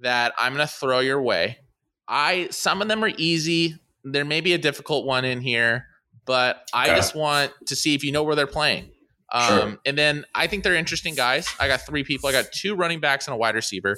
that 0.00 0.32
I'm 0.38 0.52
gonna 0.52 0.66
throw 0.66 1.00
your 1.00 1.20
way. 1.20 1.58
I 2.06 2.48
some 2.50 2.82
of 2.82 2.88
them 2.88 3.02
are 3.02 3.12
easy. 3.16 3.78
There 4.12 4.24
may 4.24 4.40
be 4.40 4.52
a 4.52 4.58
difficult 4.58 5.04
one 5.06 5.24
in 5.24 5.40
here, 5.40 5.86
but 6.26 6.68
I 6.72 6.86
Okay. 6.86 6.96
just 6.96 7.14
want 7.14 7.52
to 7.66 7.74
see 7.76 7.94
if 7.94 8.04
you 8.04 8.12
know 8.12 8.22
where 8.22 8.36
they're 8.36 8.46
playing. 8.46 8.90
Um, 9.32 9.48
Sure. 9.48 9.78
And 9.84 9.98
then 9.98 10.24
I 10.34 10.46
think 10.46 10.62
they're 10.62 10.76
interesting 10.76 11.14
guys. 11.16 11.48
I 11.58 11.66
got 11.66 11.80
three 11.84 12.04
people. 12.04 12.28
I 12.28 12.32
got 12.32 12.52
two 12.52 12.74
running 12.76 13.00
backs 13.00 13.26
and 13.26 13.34
a 13.34 13.36
wide 13.36 13.56
receiver. 13.56 13.96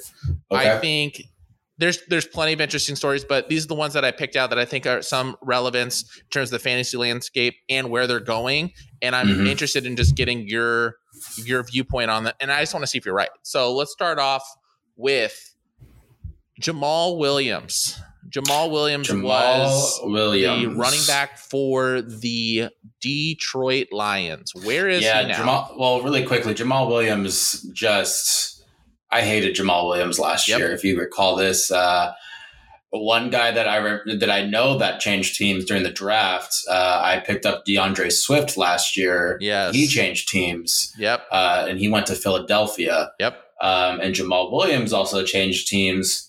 Okay. 0.51 0.71
I 0.75 0.79
think 0.79 1.21
there's 1.77 1.99
there's 2.07 2.25
plenty 2.27 2.51
of 2.53 2.59
interesting 2.59 2.95
stories, 2.95 3.23
but 3.23 3.47
these 3.47 3.63
are 3.65 3.67
the 3.67 3.75
ones 3.75 3.93
that 3.93 4.03
I 4.03 4.11
picked 4.11 4.35
out 4.35 4.49
that 4.49 4.57
I 4.59 4.65
think 4.65 4.85
are 4.87 5.01
some 5.03 5.37
relevance 5.43 6.01
in 6.17 6.25
terms 6.31 6.49
of 6.49 6.53
the 6.53 6.59
fantasy 6.59 6.97
landscape 6.97 7.55
and 7.69 7.89
where 7.91 8.05
they're 8.07 8.19
going. 8.19 8.73
And 9.01 9.15
I'm 9.15 9.27
Mhm. 9.27 9.47
interested 9.47 9.85
in 9.85 9.95
just 9.95 10.15
getting 10.15 10.47
your 10.47 10.95
your 11.45 11.63
viewpoint 11.63 12.09
on 12.09 12.23
that. 12.23 12.35
And 12.39 12.51
I 12.51 12.61
just 12.61 12.73
want 12.73 12.83
to 12.83 12.87
see 12.87 12.97
if 12.97 13.05
you're 13.05 13.13
right. 13.15 13.29
So 13.43 13.73
let's 13.73 13.91
start 13.91 14.17
off 14.19 14.43
with 14.97 15.53
Jamaal 16.61 17.17
Williams. 17.17 17.99
Jamaal 18.29 18.69
Williams 18.71 19.07
Jamaal 19.07 19.23
was 19.23 19.99
Williams, 20.03 20.63
the 20.63 20.69
running 20.79 20.99
back 21.07 21.37
for 21.37 22.01
the 22.01 22.69
Detroit 23.01 23.87
Lions. 23.91 24.53
Where 24.63 24.87
is 24.87 25.01
yeah, 25.03 25.21
he 25.23 25.27
now? 25.29 25.37
Jamaal. 25.37 25.77
Well, 25.79 26.01
really 26.01 26.25
quickly, 26.25 26.53
Jamaal 26.53 26.87
Williams 26.87 27.63
just. 27.73 28.63
I 29.11 29.21
hated 29.21 29.55
Jamaal 29.55 29.87
Williams 29.87 30.19
last 30.19 30.47
Yep. 30.47 30.59
year. 30.59 30.71
If 30.71 30.83
you 30.83 30.99
recall 30.99 31.35
this, 31.35 31.71
uh, 31.71 32.13
one 32.91 33.29
guy 33.31 33.49
that 33.51 33.67
I 33.67 33.77
re- 33.77 34.17
that 34.17 34.29
I 34.29 34.45
know 34.45 34.77
that 34.77 34.99
changed 34.99 35.35
teams 35.35 35.65
during 35.65 35.81
the 35.83 35.91
draft. 35.91 36.55
Uh, 36.69 37.01
I 37.03 37.19
picked 37.19 37.45
up 37.45 37.65
DeAndre 37.65 38.11
Swift 38.11 38.57
last 38.57 38.95
year. 38.97 39.37
Yes. 39.41 39.73
he 39.73 39.87
changed 39.87 40.29
teams, 40.29 40.93
Yep. 40.99 41.23
uh, 41.31 41.65
and 41.67 41.79
he 41.79 41.87
went 41.87 42.05
to 42.07 42.15
Philadelphia. 42.15 43.11
Yep. 43.19 43.41
Um, 43.61 43.99
and 43.99 44.13
Jamaal 44.15 44.51
Williams 44.51 44.93
also 44.93 45.23
changed 45.25 45.67
teams, 45.67 46.28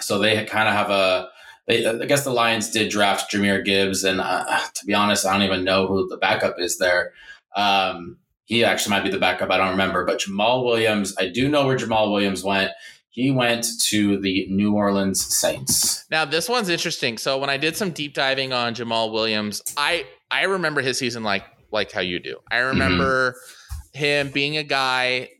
so 0.00 0.18
they 0.18 0.44
kind 0.44 0.68
of 0.68 0.74
have 0.74 0.90
a. 0.90 1.28
They, 1.66 1.86
I 1.86 2.04
guess 2.04 2.24
the 2.24 2.30
Lions 2.30 2.70
did 2.70 2.90
draft 2.90 3.32
Jahmyr 3.32 3.64
Gibbs, 3.64 4.04
and 4.04 4.20
uh, 4.20 4.60
to 4.74 4.86
be 4.86 4.92
honest, 4.92 5.24
I 5.24 5.32
don't 5.32 5.42
even 5.42 5.64
know 5.64 5.86
who 5.86 6.06
the 6.08 6.18
backup 6.18 6.56
is 6.58 6.76
there. 6.78 7.12
Um, 7.56 8.18
he 8.44 8.64
actually 8.64 8.90
might 8.90 9.04
be 9.04 9.10
the 9.10 9.18
backup. 9.18 9.50
I 9.50 9.56
don't 9.56 9.70
remember, 9.70 10.04
but 10.04 10.20
Jamaal 10.20 10.64
Williams, 10.64 11.14
I 11.18 11.28
do 11.28 11.48
know 11.48 11.66
where 11.66 11.78
Jamaal 11.78 12.12
Williams 12.12 12.44
went. 12.44 12.70
He 13.08 13.30
went 13.30 13.66
to 13.84 14.20
the 14.20 14.46
New 14.50 14.74
Orleans 14.74 15.24
Saints. 15.24 16.04
Now 16.10 16.24
this 16.24 16.48
one's 16.48 16.68
interesting. 16.68 17.16
So 17.16 17.38
when 17.38 17.48
I 17.48 17.56
did 17.56 17.76
some 17.76 17.92
deep 17.92 18.12
diving 18.12 18.52
on 18.52 18.74
Jamaal 18.74 19.12
Williams, 19.12 19.62
I 19.76 20.04
I 20.30 20.44
remember 20.44 20.82
his 20.82 20.98
season 20.98 21.22
like 21.22 21.44
like 21.70 21.92
how 21.92 22.00
you 22.00 22.18
do. 22.18 22.38
I 22.50 22.58
remember 22.58 23.36
him 23.92 24.30
being 24.30 24.56
a 24.56 24.64
guy 24.64 25.30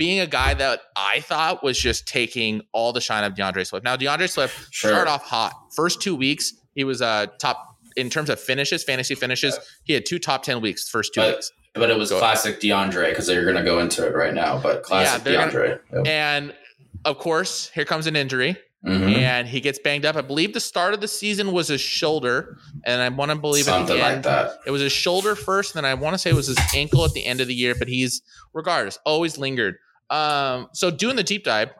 being 0.00 0.18
a 0.20 0.26
guy 0.26 0.54
that 0.54 0.80
I 0.96 1.20
thought 1.20 1.62
was 1.62 1.78
just 1.78 2.08
taking 2.08 2.62
all 2.72 2.94
the 2.94 3.02
shine 3.02 3.22
of 3.22 3.34
DeAndre 3.34 3.66
Swift. 3.66 3.84
Now 3.84 3.96
DeAndre 3.98 4.30
Swift 4.30 4.72
Sure. 4.72 4.92
started 4.92 5.10
off 5.10 5.24
hot. 5.26 5.52
First 5.76 6.00
two 6.00 6.16
weeks, 6.16 6.54
he 6.74 6.84
was 6.84 7.02
a 7.02 7.06
uh, 7.06 7.26
top 7.38 7.76
in 7.96 8.08
terms 8.08 8.30
of 8.30 8.40
finishes, 8.40 8.82
fantasy 8.82 9.14
finishes. 9.14 9.58
He 9.84 9.92
had 9.92 10.06
two 10.06 10.18
top 10.18 10.42
ten 10.42 10.62
weeks 10.62 10.88
first 10.88 11.12
two 11.12 11.20
But- 11.20 11.34
weeks. 11.36 11.52
But 11.74 11.88
it 11.90 11.96
was 11.98 12.08
Go 12.10 12.18
classic 12.18 12.60
DeAndre 12.60 13.10
because 13.10 13.26
they're 13.28 13.44
going 13.44 13.56
to 13.56 13.62
go 13.62 13.78
into 13.78 14.04
it 14.04 14.12
right 14.14 14.34
now. 14.34 14.58
But 14.58 14.82
classic 14.82 15.22
gonna- 15.22 15.52
DeAndre. 15.52 15.78
Yep. 15.92 16.06
And 16.06 16.54
of 17.04 17.18
course, 17.18 17.70
here 17.74 17.84
comes 17.84 18.06
an 18.08 18.16
injury. 18.16 18.56
Mhm. 18.82 19.14
and 19.18 19.46
he 19.46 19.60
gets 19.60 19.78
banged 19.78 20.06
up. 20.06 20.16
I 20.16 20.22
believe 20.22 20.54
the 20.54 20.58
start 20.58 20.94
of 20.94 21.02
the 21.02 21.06
season 21.06 21.52
was 21.52 21.68
his 21.68 21.82
shoulder, 21.82 22.56
and 22.86 23.02
I 23.02 23.10
want 23.10 23.30
to 23.30 23.36
believe 23.36 23.68
at 23.68 23.72
Something 23.72 23.98
the 23.98 24.02
like 24.02 24.22
that. 24.22 24.52
it 24.64 24.70
was 24.70 24.80
his 24.80 24.90
shoulder 24.90 25.34
first, 25.36 25.76
and 25.76 25.84
then 25.84 25.90
I 25.90 25.92
want 25.92 26.14
to 26.14 26.18
say 26.18 26.30
it 26.30 26.34
was 26.34 26.46
his 26.46 26.56
ankle 26.74 27.04
at 27.04 27.12
the 27.12 27.26
end 27.26 27.42
of 27.42 27.46
the 27.46 27.54
year. 27.54 27.74
But 27.74 27.88
he's 27.88 28.22
regardless 28.54 28.98
always 29.04 29.36
lingered. 29.36 29.76
Um, 30.10 30.68
so 30.74 30.90
doing 30.90 31.16
the 31.16 31.22
deep 31.22 31.44
dive, 31.44 31.70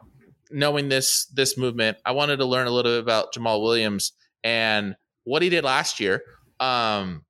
knowing 0.51 0.89
this 0.89 1.25
this 1.27 1.57
movement, 1.57 1.97
I 2.05 2.11
wanted 2.11 2.37
to 2.37 2.45
learn 2.45 2.67
a 2.67 2.71
little 2.71 2.93
bit 2.93 3.01
about 3.03 3.33
Jamaal 3.33 3.61
Williams 3.61 4.13
and 4.43 4.95
what 5.23 5.41
he 5.41 5.49
did 5.49 5.63
last 5.63 5.99
year. 5.99 6.23
Um, 6.59 7.23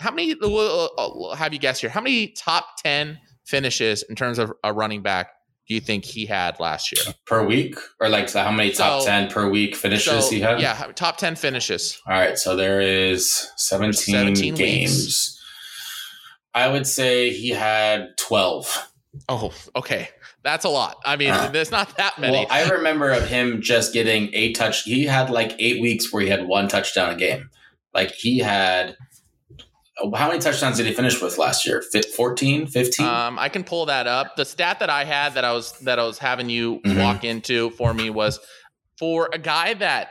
how 0.00 0.10
many? 0.10 0.34
I'll 0.42 1.34
have 1.36 1.52
you 1.52 1.58
guess 1.58 1.80
here? 1.80 1.90
How 1.90 2.00
many 2.00 2.28
top 2.28 2.76
ten 2.82 3.18
finishes 3.44 4.02
in 4.04 4.16
terms 4.16 4.38
of 4.38 4.52
a 4.64 4.72
running 4.72 5.02
back 5.02 5.30
do 5.68 5.74
you 5.74 5.80
think 5.80 6.04
he 6.04 6.26
had 6.26 6.58
last 6.58 6.90
year? 6.92 7.14
per 7.26 7.44
week, 7.46 7.76
or 8.00 8.08
like 8.08 8.28
so 8.28 8.42
how 8.42 8.50
many 8.50 8.70
top 8.72 9.02
So- 9.02 9.06
ten 9.06 9.28
per 9.30 9.48
week 9.48 9.76
finishes 9.76 10.24
So, 10.26 10.30
he 10.34 10.40
had? 10.40 10.60
yeah, 10.60 10.90
top 10.94 11.18
ten 11.18 11.36
finishes. 11.36 12.00
All 12.06 12.14
right, 12.14 12.36
so 12.38 12.56
there 12.56 12.80
is 12.80 13.48
17, 13.56 14.12
17 14.14 14.54
games. 14.54 15.38
I 16.54 16.68
would 16.68 16.86
say 16.86 17.30
he 17.32 17.50
had 17.50 18.08
12. 18.18 18.88
Oh, 19.28 19.52
okay. 19.76 20.08
That's 20.44 20.64
a 20.64 20.68
lot. 20.68 20.96
I 21.04 21.16
mean, 21.16 21.30
Uh, 21.30 21.48
there's 21.52 21.70
not 21.70 21.96
that 21.96 22.18
many. 22.18 22.38
Well, 22.38 22.46
I 22.50 22.68
remember 22.70 23.10
of 23.10 23.26
him 23.28 23.62
just 23.62 23.92
getting 23.92 24.30
eight 24.32 24.56
touch. 24.56 24.82
He 24.82 25.04
had 25.04 25.30
like 25.30 25.54
eight 25.58 25.80
weeks 25.80 26.12
where 26.12 26.22
he 26.22 26.28
had 26.28 26.46
one 26.46 26.68
touchdown 26.68 27.10
a 27.10 27.16
game. 27.16 27.48
Like 27.94 28.12
he 28.12 28.38
had, 28.38 28.96
how 30.16 30.28
many 30.28 30.40
touchdowns 30.40 30.78
did 30.78 30.86
he 30.86 30.92
finish 30.92 31.20
with 31.20 31.38
last 31.38 31.66
year? 31.66 31.82
Fif- 31.92 32.14
14, 32.14 32.66
15? 32.66 33.06
um, 33.06 33.38
I 33.38 33.48
can 33.48 33.62
pull 33.62 33.86
that 33.86 34.06
up. 34.06 34.36
The 34.36 34.44
stat 34.44 34.80
that 34.80 34.90
I 34.90 35.04
had 35.04 35.34
that 35.34 35.44
I 35.44 35.52
was 35.52 35.72
that 35.80 35.98
I 35.98 36.04
was 36.04 36.18
having 36.18 36.48
you 36.48 36.80
Mhm. 36.84 36.98
walk 36.98 37.24
into 37.24 37.70
for 37.70 37.92
me 37.94 38.10
was 38.10 38.40
for 38.98 39.28
a 39.32 39.38
guy 39.38 39.74
that 39.74 40.08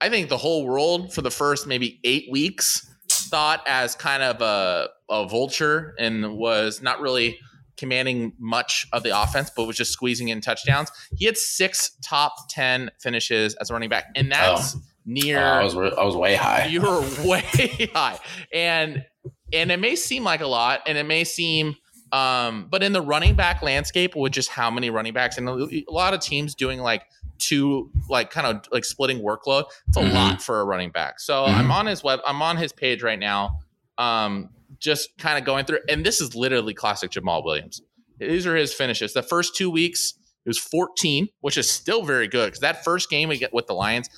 I 0.00 0.08
think 0.08 0.28
the 0.28 0.36
whole 0.38 0.64
world 0.64 1.12
for 1.12 1.22
the 1.22 1.30
first 1.30 1.66
maybe 1.66 1.98
eight 2.04 2.28
weeks 2.30 2.86
thought 3.10 3.62
as 3.66 3.94
kind 3.96 4.22
of 4.22 4.40
a, 4.40 4.88
a 5.10 5.26
vulture 5.28 5.94
and 5.98 6.36
was 6.36 6.80
not 6.80 7.00
really 7.00 7.36
commanding 7.78 8.32
much 8.38 8.86
of 8.92 9.02
the 9.02 9.18
offense, 9.22 9.50
but 9.54 9.66
was 9.66 9.76
just 9.76 9.92
squeezing 9.92 10.28
in 10.28 10.40
touchdowns. 10.40 10.90
He 11.16 11.24
had 11.24 11.36
six 11.38 11.92
top 12.02 12.34
ten 12.50 12.90
finishes 13.00 13.54
as 13.54 13.70
a 13.70 13.72
running 13.72 13.88
back, 13.88 14.06
and 14.14 14.30
that's 14.30 14.76
near. 15.06 15.38
Oh, 15.42 15.42
I 15.60 15.62
was 15.64 15.74
I 15.76 16.04
was 16.04 16.16
way 16.16 16.34
high. 16.34 16.66
you 16.66 16.82
were 16.82 17.00
way 17.24 17.90
high 17.94 18.18
and 18.52 19.04
and 19.52 19.70
it 19.72 19.78
may 19.78 19.96
seem 19.96 20.22
like 20.24 20.42
a 20.42 20.46
lot 20.46 20.80
and 20.86 20.98
it 20.98 21.06
may 21.06 21.24
seem 21.24 21.76
um 22.12 22.66
but 22.70 22.82
in 22.82 22.92
the 22.92 23.00
running 23.00 23.34
back 23.34 23.62
landscape 23.62 24.14
with 24.14 24.32
just 24.32 24.48
how 24.50 24.70
many 24.70 24.90
running 24.90 25.12
backs 25.14 25.38
and 25.38 25.48
a 25.48 25.82
lot 25.88 26.12
of 26.14 26.20
teams 26.20 26.54
doing 26.54 26.80
like 26.80 27.02
two 27.38 27.90
like 28.10 28.30
kind 28.30 28.46
of 28.46 28.62
like 28.72 28.84
splitting 28.84 29.20
workload 29.20 29.64
it's 29.88 29.96
a 29.96 30.00
Mhm. 30.00 30.12
lot 30.14 30.42
for 30.42 30.60
a 30.60 30.64
running 30.64 30.90
back 30.90 31.20
so 31.20 31.44
Mhm. 31.44 31.54
i'm 31.54 31.70
on 31.70 31.86
his 31.86 32.02
web 32.02 32.20
i'm 32.26 32.40
on 32.42 32.56
his 32.58 32.72
page 32.72 33.02
right 33.02 33.18
now 33.18 33.60
um 33.98 34.50
just 34.80 35.10
kind 35.18 35.38
of 35.38 35.44
going 35.44 35.64
through 35.64 35.78
and 35.88 36.04
this 36.04 36.20
is 36.20 36.34
literally 36.34 36.74
classic 36.74 37.10
jamaal 37.10 37.44
williams 37.44 37.80
these 38.18 38.46
are 38.46 38.56
his 38.56 38.72
finishes 38.74 39.12
the 39.12 39.22
first 39.22 39.54
two 39.56 39.70
weeks 39.70 40.14
it 40.44 40.48
was 40.48 40.58
14 40.58 41.28
which 41.40 41.58
is 41.58 41.68
still 41.68 42.02
very 42.04 42.28
good 42.28 42.46
because 42.46 42.60
that 42.60 42.84
first 42.84 43.10
game 43.10 43.28
we 43.28 43.36
get 43.38 43.52
with 43.52 43.66
the 43.66 43.74
lions 43.74 44.08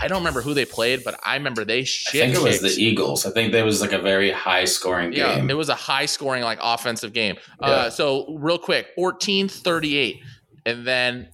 I 0.00 0.08
don't 0.08 0.18
remember 0.18 0.42
who 0.42 0.54
they 0.54 0.64
played, 0.64 1.02
but 1.04 1.18
I 1.24 1.34
remember 1.34 1.64
they 1.64 1.84
shit. 1.84 2.22
I 2.22 2.26
think 2.32 2.36
it 2.36 2.42
was 2.42 2.60
the 2.60 2.82
Eagles. 2.82 3.24
I 3.26 3.30
think 3.30 3.52
there 3.52 3.64
was 3.64 3.80
like 3.80 3.92
a 3.92 3.98
very 3.98 4.30
high 4.30 4.64
scoring 4.64 5.12
yeah, 5.12 5.36
game. 5.36 5.50
it 5.50 5.56
was 5.56 5.68
a 5.68 5.74
high 5.74 6.06
scoring 6.06 6.42
like 6.42 6.58
offensive 6.60 7.12
game. 7.12 7.36
Uh, 7.60 7.90
so 7.90 8.26
real 8.36 8.58
quick, 8.58 8.88
14-38. 8.96 10.20
And 10.66 10.86
then 10.86 11.28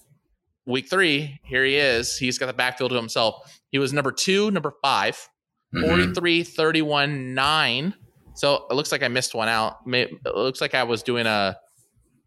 week 0.67 0.89
three, 0.89 1.41
here 1.45 1.65
he 1.65 1.77
is. 1.77 2.17
He's 2.19 2.39
got 2.39 2.47
the 2.47 2.53
backfield 2.53 2.91
to 2.91 2.97
himself. 2.97 3.61
He 3.71 3.79
was 3.79 3.93
number 3.93 4.13
two, 4.13 4.51
number 4.51 4.73
5 4.83 5.29
Mhm. 5.75 5.87
43, 5.89 6.43
31, 6.45 7.35
9. 7.35 7.95
So 8.35 8.67
it 8.71 8.75
looks 8.75 8.93
like 8.93 9.03
I 9.03 9.09
missed 9.09 9.35
one 9.35 9.49
out. 9.49 9.79
It 9.87 10.11
looks 10.35 10.61
like 10.61 10.75
I 10.75 10.83
was 10.85 11.03
doing 11.03 11.27
a 11.27 11.57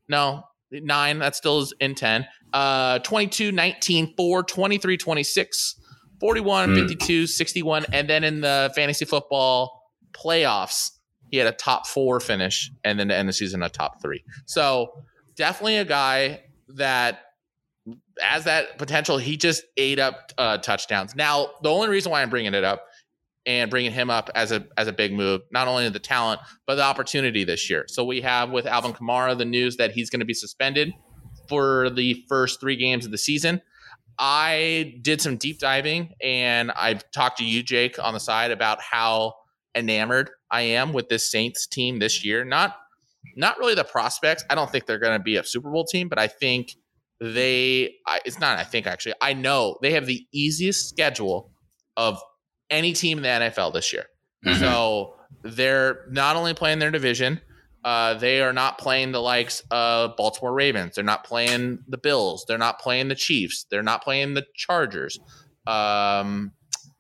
no, 0.10 0.44
nine. 0.72 1.20
That 1.20 1.36
still 1.36 1.60
is 1.60 1.74
in 1.80 1.96
10. 1.96 2.26
Uh 2.54 3.00
22, 3.00 3.52
19, 3.52 4.14
4, 4.16 4.44
23, 4.44 4.98
26, 4.98 5.76
41, 6.20 6.70
Hmm. 6.70 6.76
52, 6.76 7.28
61. 7.28 7.86
And 7.92 8.10
then 8.10 8.24
in 8.24 8.42
the 8.42 8.72
fantasy 8.76 9.06
football 9.06 9.92
playoffs, 10.14 10.92
he 11.30 11.38
had 11.38 11.48
a 11.48 11.52
top 11.52 11.86
four 11.88 12.20
finish 12.20 12.72
and 12.84 12.98
then 13.00 13.10
to 13.10 13.16
end 13.16 13.28
the 13.28 13.34
season 13.34 13.62
a 13.64 13.70
top 13.70 14.02
three. 14.02 14.24
So 14.46 15.04
definitely 15.36 15.78
a 15.78 15.86
guy 15.86 16.42
that 16.70 17.20
as 18.24 18.46
that 18.46 18.78
potential, 18.78 19.18
he 19.18 19.38
just 19.38 19.64
ate 19.78 20.00
up 20.00 20.32
uh, 20.38 20.58
touchdowns. 20.58 21.16
Now, 21.16 21.50
the 21.62 21.70
only 21.70 21.90
reason 21.90 22.12
why 22.12 22.22
I'm 22.22 22.30
bringing 22.30 22.54
it 22.54 22.64
up 22.64 22.86
and 23.48 23.72
bringing 23.72 23.94
him 23.94 24.10
up 24.12 24.30
as 24.36 24.52
a 24.52 24.68
as 24.78 24.88
a 24.88 24.94
big 24.94 25.14
move, 25.14 25.42
not 25.52 25.68
only 25.68 25.90
the 25.90 26.00
talent 26.00 26.42
but 26.68 26.76
the 26.76 26.84
opportunity 26.84 27.44
this 27.44 27.70
year. 27.70 27.86
So 27.88 28.04
we 28.04 28.22
have 28.22 28.52
with 28.52 28.68
Alvin 28.68 28.94
Kamara 28.94 29.36
the 29.36 29.46
news 29.46 29.78
that 29.78 29.92
he's 29.92 30.10
going 30.12 30.20
to 30.20 30.26
be 30.26 30.34
suspended 30.34 30.94
for 31.48 31.90
the 31.90 32.24
first 32.28 32.60
three 32.60 32.76
games 32.76 33.06
of 33.06 33.12
the 33.12 33.18
season. 33.18 33.62
I 34.20 34.96
did 35.02 35.22
some 35.22 35.38
deep 35.38 35.60
diving 35.60 36.14
and 36.22 36.72
I've 36.72 37.10
talked 37.12 37.38
to 37.38 37.46
you, 37.46 37.64
Jake, 37.64 37.98
on 38.04 38.14
the 38.14 38.20
side 38.20 38.52
about 38.52 38.82
how 38.82 39.36
enamored 39.74 40.30
I 40.52 40.62
am 40.62 40.92
with 40.92 41.08
this 41.08 41.32
Saints 41.32 41.68
team 41.68 42.00
this 42.00 42.26
year. 42.26 42.44
Not 42.44 42.76
not 43.36 43.58
really 43.60 43.76
the 43.76 43.84
prospects. 43.84 44.44
I 44.50 44.56
don't 44.56 44.70
think 44.70 44.86
they're 44.86 45.00
going 45.00 45.18
to 45.18 45.24
be 45.24 45.38
a 45.38 45.44
Super 45.44 45.72
Bowl 45.72 45.86
team, 45.86 46.10
but 46.10 46.20
I 46.20 46.28
think 46.28 46.76
they 47.22 47.96
it's 48.26 48.40
not 48.40 48.60
I 48.60 48.64
think 48.64 48.88
actually. 48.88 49.16
I 49.22 49.34
know 49.34 49.78
they 49.82 49.94
have 49.94 50.06
the 50.06 50.26
easiest 50.34 50.90
schedule 50.90 51.52
of 51.96 52.22
any 52.70 52.94
team 52.94 53.18
in 53.20 53.24
the 53.24 53.30
NFL 53.30 53.72
this 53.74 53.92
year. 53.94 54.06
Mhm. 54.46 54.60
So 54.60 55.16
they're 55.44 56.06
not 56.10 56.36
only 56.36 56.54
playing 56.54 56.80
their 56.80 56.92
division, 56.92 57.42
uh, 57.84 58.16
they 58.16 58.42
are 58.42 58.54
not 58.54 58.78
playing 58.78 59.12
the 59.14 59.22
likes 59.22 59.62
of 59.72 60.16
Baltimore 60.18 60.54
Ravens. 60.54 60.96
They're 60.96 61.04
not 61.04 61.24
playing 61.24 61.80
the 61.88 61.98
Bills. 61.98 62.44
They're 62.48 62.58
not 62.58 62.80
playing 62.80 63.08
the 63.08 63.16
Chiefs. 63.16 63.66
They're 63.70 63.84
not 63.84 64.04
playing 64.04 64.34
the 64.34 64.46
Chargers. 64.56 65.20
Um, 65.66 66.52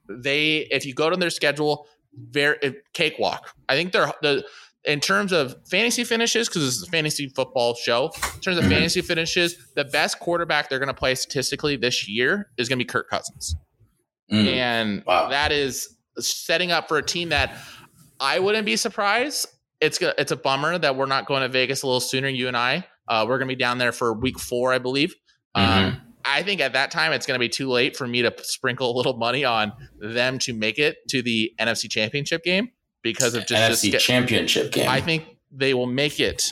they, 0.10 0.68
if 0.72 0.86
you 0.86 0.94
go 0.94 1.10
to 1.10 1.18
their 1.18 1.30
schedule, 1.30 1.88
very 2.32 2.58
cakewalk. 2.94 3.54
I 3.70 3.76
think 3.76 3.92
they're 3.92 4.12
the 4.22 4.46
in 4.86 5.02
terms 5.02 5.34
of 5.34 5.54
fantasy 5.70 6.06
finishes 6.06 6.48
because 6.48 6.64
this 6.64 6.76
is 6.78 6.84
a 6.84 6.90
fantasy 6.92 7.28
football 7.36 7.76
show. 7.76 8.10
In 8.36 8.40
terms 8.40 8.58
of 8.58 8.64
Mhm. 8.64 8.70
fantasy 8.70 9.02
finishes, 9.02 9.58
the 9.76 9.84
best 9.84 10.18
quarterback 10.20 10.70
they're 10.70 10.80
going 10.80 10.88
to 10.88 10.94
play 10.94 11.14
statistically 11.16 11.76
this 11.76 12.08
year 12.08 12.50
is 12.58 12.70
going 12.70 12.80
to 12.80 12.86
be 12.86 12.88
Kirk 12.88 13.10
Cousins 13.10 13.56
Mm. 14.32 14.46
and 14.48 15.04
Wow. 15.06 15.30
that 15.30 15.52
is 15.52 15.96
setting 16.20 16.72
up 16.72 16.88
for 16.88 16.98
a 16.98 17.04
team 17.04 17.30
that 17.30 17.54
I 18.20 18.40
wouldn't 18.40 18.66
be 18.66 18.76
surprised. 18.76 19.48
It's 19.80 20.00
it's 20.02 20.32
a 20.32 20.36
bummer 20.36 20.78
that 20.78 20.96
we're 20.96 21.06
not 21.06 21.26
going 21.28 21.44
to 21.44 21.50
Vegas 21.50 21.84
a 21.84 21.88
little 21.88 22.00
sooner. 22.00 22.28
You 22.28 22.48
and 22.48 22.58
I, 22.58 22.86
uh, 23.08 23.26
we're 23.28 23.38
going 23.38 23.48
to 23.48 23.56
be 23.56 23.60
down 23.60 23.78
there 23.78 23.92
for 23.92 24.12
week 24.14 24.40
four, 24.40 24.74
I 24.74 24.80
believe. 24.80 25.16
Um, 25.56 25.64
Mhm. 25.66 26.02
I 26.26 26.40
I 26.40 26.44
think 26.44 26.60
at 26.60 26.74
that 26.74 26.92
time 26.92 27.14
it's 27.14 27.26
going 27.26 27.36
to 27.36 27.40
be 27.40 27.48
too 27.48 27.70
late 27.70 27.96
for 27.96 28.06
me 28.06 28.22
to 28.22 28.34
sprinkle 28.44 28.92
a 28.92 28.96
little 28.98 29.16
money 29.16 29.46
on 29.46 29.72
them 29.98 30.40
to 30.40 30.54
make 30.54 30.78
it 30.78 30.98
to 31.10 31.22
the 31.22 31.54
NFC 31.58 31.90
Championship 31.90 32.44
game 32.44 32.72
because 33.02 33.34
of 33.34 33.46
just 33.48 33.62
NFC 33.82 33.92
just 33.92 33.92
get, 33.94 34.02
Championship 34.02 34.72
game. 34.74 34.90
I 34.90 35.00
think 35.00 35.24
they 35.54 35.74
will 35.74 35.86
make 35.88 36.20
it 36.20 36.52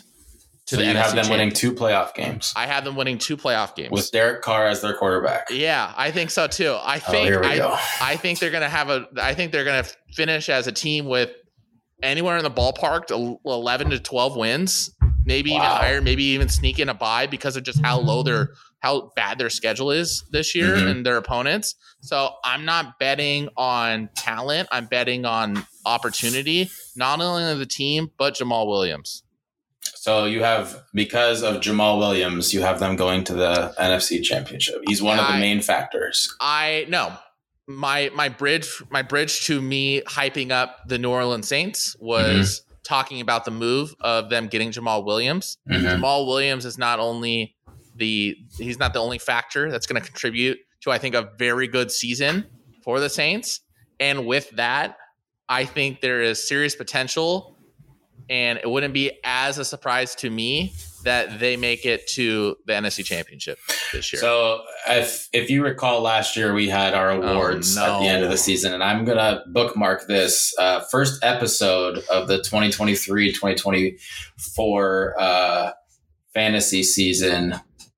to 0.67 0.75
so 0.75 0.81
the 0.81 0.88
you 0.88 0.93
NFC 0.93 0.95
have 0.95 1.10
them 1.12 1.17
champ- 1.25 1.29
winning 1.31 1.51
two 1.51 1.74
playoff 1.74 2.13
games 2.15 2.51
I 2.55 2.65
have 2.67 2.84
them 2.86 2.95
winning 2.95 3.17
two 3.17 3.38
playoff 3.38 3.75
games. 3.75 3.91
with 3.91 4.10
Derek 4.12 4.41
Carr 4.41 4.67
as 4.67 4.81
their 4.81 4.93
quarterback. 4.95 5.48
yeah, 5.51 5.93
I 5.95 6.12
think 6.12 6.31
so 6.31 6.48
too. 6.48 6.72
I 6.79 6.95
Oh, 7.07 7.12
think 7.12 7.27
here 7.27 7.39
we 7.41 7.48
I, 7.48 7.57
go. 7.57 7.77
I 8.01 8.15
think 8.15 8.39
they're 8.39 8.51
gonna 8.51 8.69
have 8.69 8.89
a. 8.89 9.07
I 9.22 9.34
think 9.34 9.51
they're 9.51 9.65
gonna 9.65 9.86
finish 10.13 10.50
as 10.50 10.67
a 10.67 10.72
team 10.72 11.05
with 11.05 11.31
anywhere 12.03 12.38
in 12.38 12.43
the 12.43 12.51
ballpark 12.51 13.07
to 13.07 13.38
eleven 13.45 13.89
to 13.91 14.00
twelve 14.00 14.36
wins, 14.36 14.89
maybe 15.24 15.51
even 15.51 15.62
higher, 15.62 16.01
maybe 16.01 16.24
even 16.24 16.50
sneak 16.50 16.79
in 16.79 16.89
a 16.89 16.93
bye 16.93 17.27
because 17.27 17.55
of 17.57 17.63
just 17.63 17.79
how 17.84 18.00
low 18.00 18.24
their 18.24 18.50
how 18.79 19.12
bad 19.15 19.38
their 19.39 19.50
schedule 19.50 19.89
is 19.91 20.24
this 20.31 20.53
year 20.53 20.75
Mhm. 20.75 20.88
and 20.91 21.05
their 21.05 21.17
opponents. 21.17 21.75
So 22.01 22.31
I'm 22.43 22.65
not 22.65 23.00
betting 23.00 23.50
on 23.57 24.10
talent. 24.15 24.67
I'm 24.72 24.86
betting 24.86 25.25
on 25.25 25.65
opportunity, 25.86 26.69
not 26.95 27.19
only 27.22 27.50
of 27.51 27.57
the 27.60 27.65
team 27.65 28.12
but 28.17 28.36
Jamaal 28.36 28.67
Williams. 28.67 29.24
So 29.94 30.25
you 30.25 30.44
have 30.44 30.84
because 30.94 31.44
of 31.44 31.56
Jamaal 31.62 31.98
Williams, 32.00 32.54
you 32.54 32.62
have 32.62 32.80
them 32.80 32.96
going 32.96 33.24
to 33.25 33.34
the 33.34 33.74
NFC 33.80 34.22
Championship. 34.24 34.82
He's 34.88 35.01
one 35.01 35.20
of 35.20 35.25
the 35.27 35.34
I- 35.34 35.39
main 35.39 35.62
factors. 35.62 36.34
I 36.39 36.86
know. 36.89 37.13
My 37.68 38.12
my 38.13 38.30
bridge 38.30 38.70
my 38.92 39.01
bridge 39.01 39.46
to 39.46 39.60
me 39.62 40.01
hyping 40.01 40.51
up 40.51 40.88
the 40.88 41.00
New 41.00 41.10
Orleans 41.10 41.48
Saints 41.48 41.96
was 42.00 42.62
talking 42.84 43.20
about 43.22 43.46
the 43.46 43.51
move 43.51 43.96
of 44.01 44.30
them 44.30 44.48
getting 44.48 44.70
Jamaal 44.72 45.04
Williams. 45.04 45.58
Mhm. 45.68 46.00
Jamaal 46.00 46.27
Williams 46.27 46.65
is 46.65 46.77
not 46.77 47.00
only 47.00 47.56
the 47.96 48.38
he's 48.60 48.77
not 48.77 48.94
the 48.94 49.00
only 49.00 49.18
factor 49.18 49.72
that's 49.72 49.88
going 49.88 50.00
to 50.00 50.08
contribute 50.08 50.60
to 50.82 50.92
I 50.92 51.00
think 51.00 51.15
a 51.15 51.32
very 51.39 51.68
good 51.68 51.92
season 51.92 52.46
for 52.84 53.00
the 53.00 53.10
Saints. 53.10 53.62
And 54.00 54.27
with 54.27 54.51
that, 54.51 54.98
I 55.50 55.65
think 55.65 56.01
there 56.01 56.22
is 56.22 56.48
serious 56.48 56.75
potential 56.75 57.54
and 58.29 58.60
it 58.62 58.70
wouldn't 58.70 58.94
be 58.94 59.12
as 59.24 59.58
a 59.58 59.65
surprise 59.65 60.15
to 60.15 60.29
me 60.29 60.74
that 61.03 61.39
they 61.39 61.55
make 61.55 61.86
it 61.86 62.05
to 62.08 62.58
the 62.65 62.74
NFC 62.74 63.05
Championship 63.05 63.58
this 63.94 64.12
year. 64.12 64.20
So 64.20 64.63
if 64.88 65.29
if 65.32 65.50
you 65.50 65.63
recall 65.63 66.01
last 66.01 66.36
year 66.36 66.53
we 66.53 66.67
had 66.67 66.94
our 66.94 67.12
awards 67.12 67.77
at 67.77 68.00
the 68.00 68.08
end 68.08 68.24
of 68.24 68.32
the 68.32 68.38
season 68.38 68.74
and 68.74 68.84
I'm 68.84 69.05
going 69.05 69.20
to 69.20 69.44
bookmark 69.48 70.08
this 70.08 70.53
uh, 70.60 70.82
first 70.91 71.24
episode 71.24 72.00
of 72.12 72.27
the 72.27 72.39
2023-2024 72.39 75.12
uh, 75.17 75.72
fantasy 76.34 76.84
season. 76.84 77.55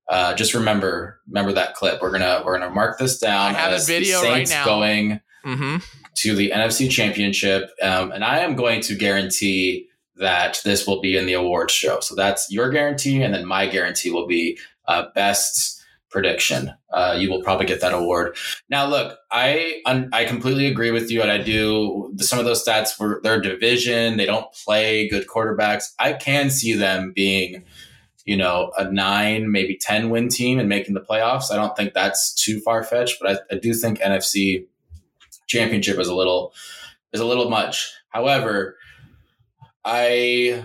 Uh, 0.08 0.34
just 0.34 0.54
remember 0.54 1.20
remember 1.26 1.52
that 1.52 1.74
clip. 1.74 2.00
We're 2.00 2.10
going 2.10 2.22
to 2.22 2.42
we're 2.44 2.58
going 2.58 2.68
to 2.68 2.74
mark 2.74 2.98
this 2.98 3.18
down 3.18 3.54
I 3.54 3.58
have 3.58 3.80
a 3.80 3.84
video 3.84 4.22
right 4.22 4.48
now. 4.48 4.64
going 4.64 5.20
hmm 5.44 5.76
to 6.18 6.34
the 6.34 6.50
NFC 6.50 6.90
Championship, 6.90 7.70
um, 7.80 8.10
and 8.10 8.24
I 8.24 8.40
am 8.40 8.56
going 8.56 8.80
to 8.82 8.96
guarantee 8.96 9.87
that 10.18 10.60
this 10.64 10.86
will 10.86 11.00
be 11.00 11.16
in 11.16 11.26
the 11.26 11.34
awards 11.34 11.72
show. 11.72 12.00
So 12.00 12.14
that's 12.14 12.50
your 12.50 12.70
guarantee, 12.70 13.22
and 13.22 13.34
then 13.34 13.46
my 13.46 13.66
guarantee 13.66 14.10
will 14.10 14.26
be 14.26 14.58
uh, 14.86 15.06
best 15.14 15.82
prediction. 16.10 16.72
Uh, 16.90 17.16
you 17.18 17.30
will 17.30 17.42
probably 17.42 17.66
get 17.66 17.80
that 17.80 17.92
award. 17.92 18.36
Now, 18.70 18.86
look, 18.86 19.18
I 19.30 19.80
un- 19.86 20.10
I 20.12 20.24
completely 20.24 20.66
agree 20.66 20.90
with 20.90 21.10
you, 21.10 21.22
and 21.22 21.30
I 21.30 21.38
do. 21.38 22.14
Some 22.18 22.38
of 22.38 22.44
those 22.44 22.64
stats 22.64 22.98
were 22.98 23.20
their 23.22 23.40
division; 23.40 24.16
they 24.16 24.26
don't 24.26 24.50
play 24.52 25.08
good 25.08 25.26
quarterbacks. 25.26 25.84
I 25.98 26.14
can 26.14 26.50
see 26.50 26.74
them 26.74 27.12
being. 27.14 27.64
You 28.24 28.36
know, 28.36 28.72
a 28.76 28.92
nine, 28.92 29.50
maybe 29.50 29.74
10 29.74 30.10
win 30.10 30.28
team 30.28 30.58
and 30.58 30.68
making 30.68 30.92
the 30.92 31.00
playoffs. 31.00 31.50
I 31.50 31.56
don't 31.56 31.74
think 31.74 31.94
that's 31.94 32.34
too 32.34 32.60
far 32.60 32.84
fetched, 32.84 33.16
but 33.18 33.30
I, 33.50 33.54
I 33.54 33.58
do 33.58 33.72
think 33.72 34.00
NFC 34.00 34.66
championship 35.46 35.98
is 35.98 36.08
a 36.08 36.14
little 36.14 36.52
is 37.14 37.20
a 37.20 37.24
little 37.24 37.48
much. 37.48 37.90
However, 38.10 38.76
I 39.90 40.64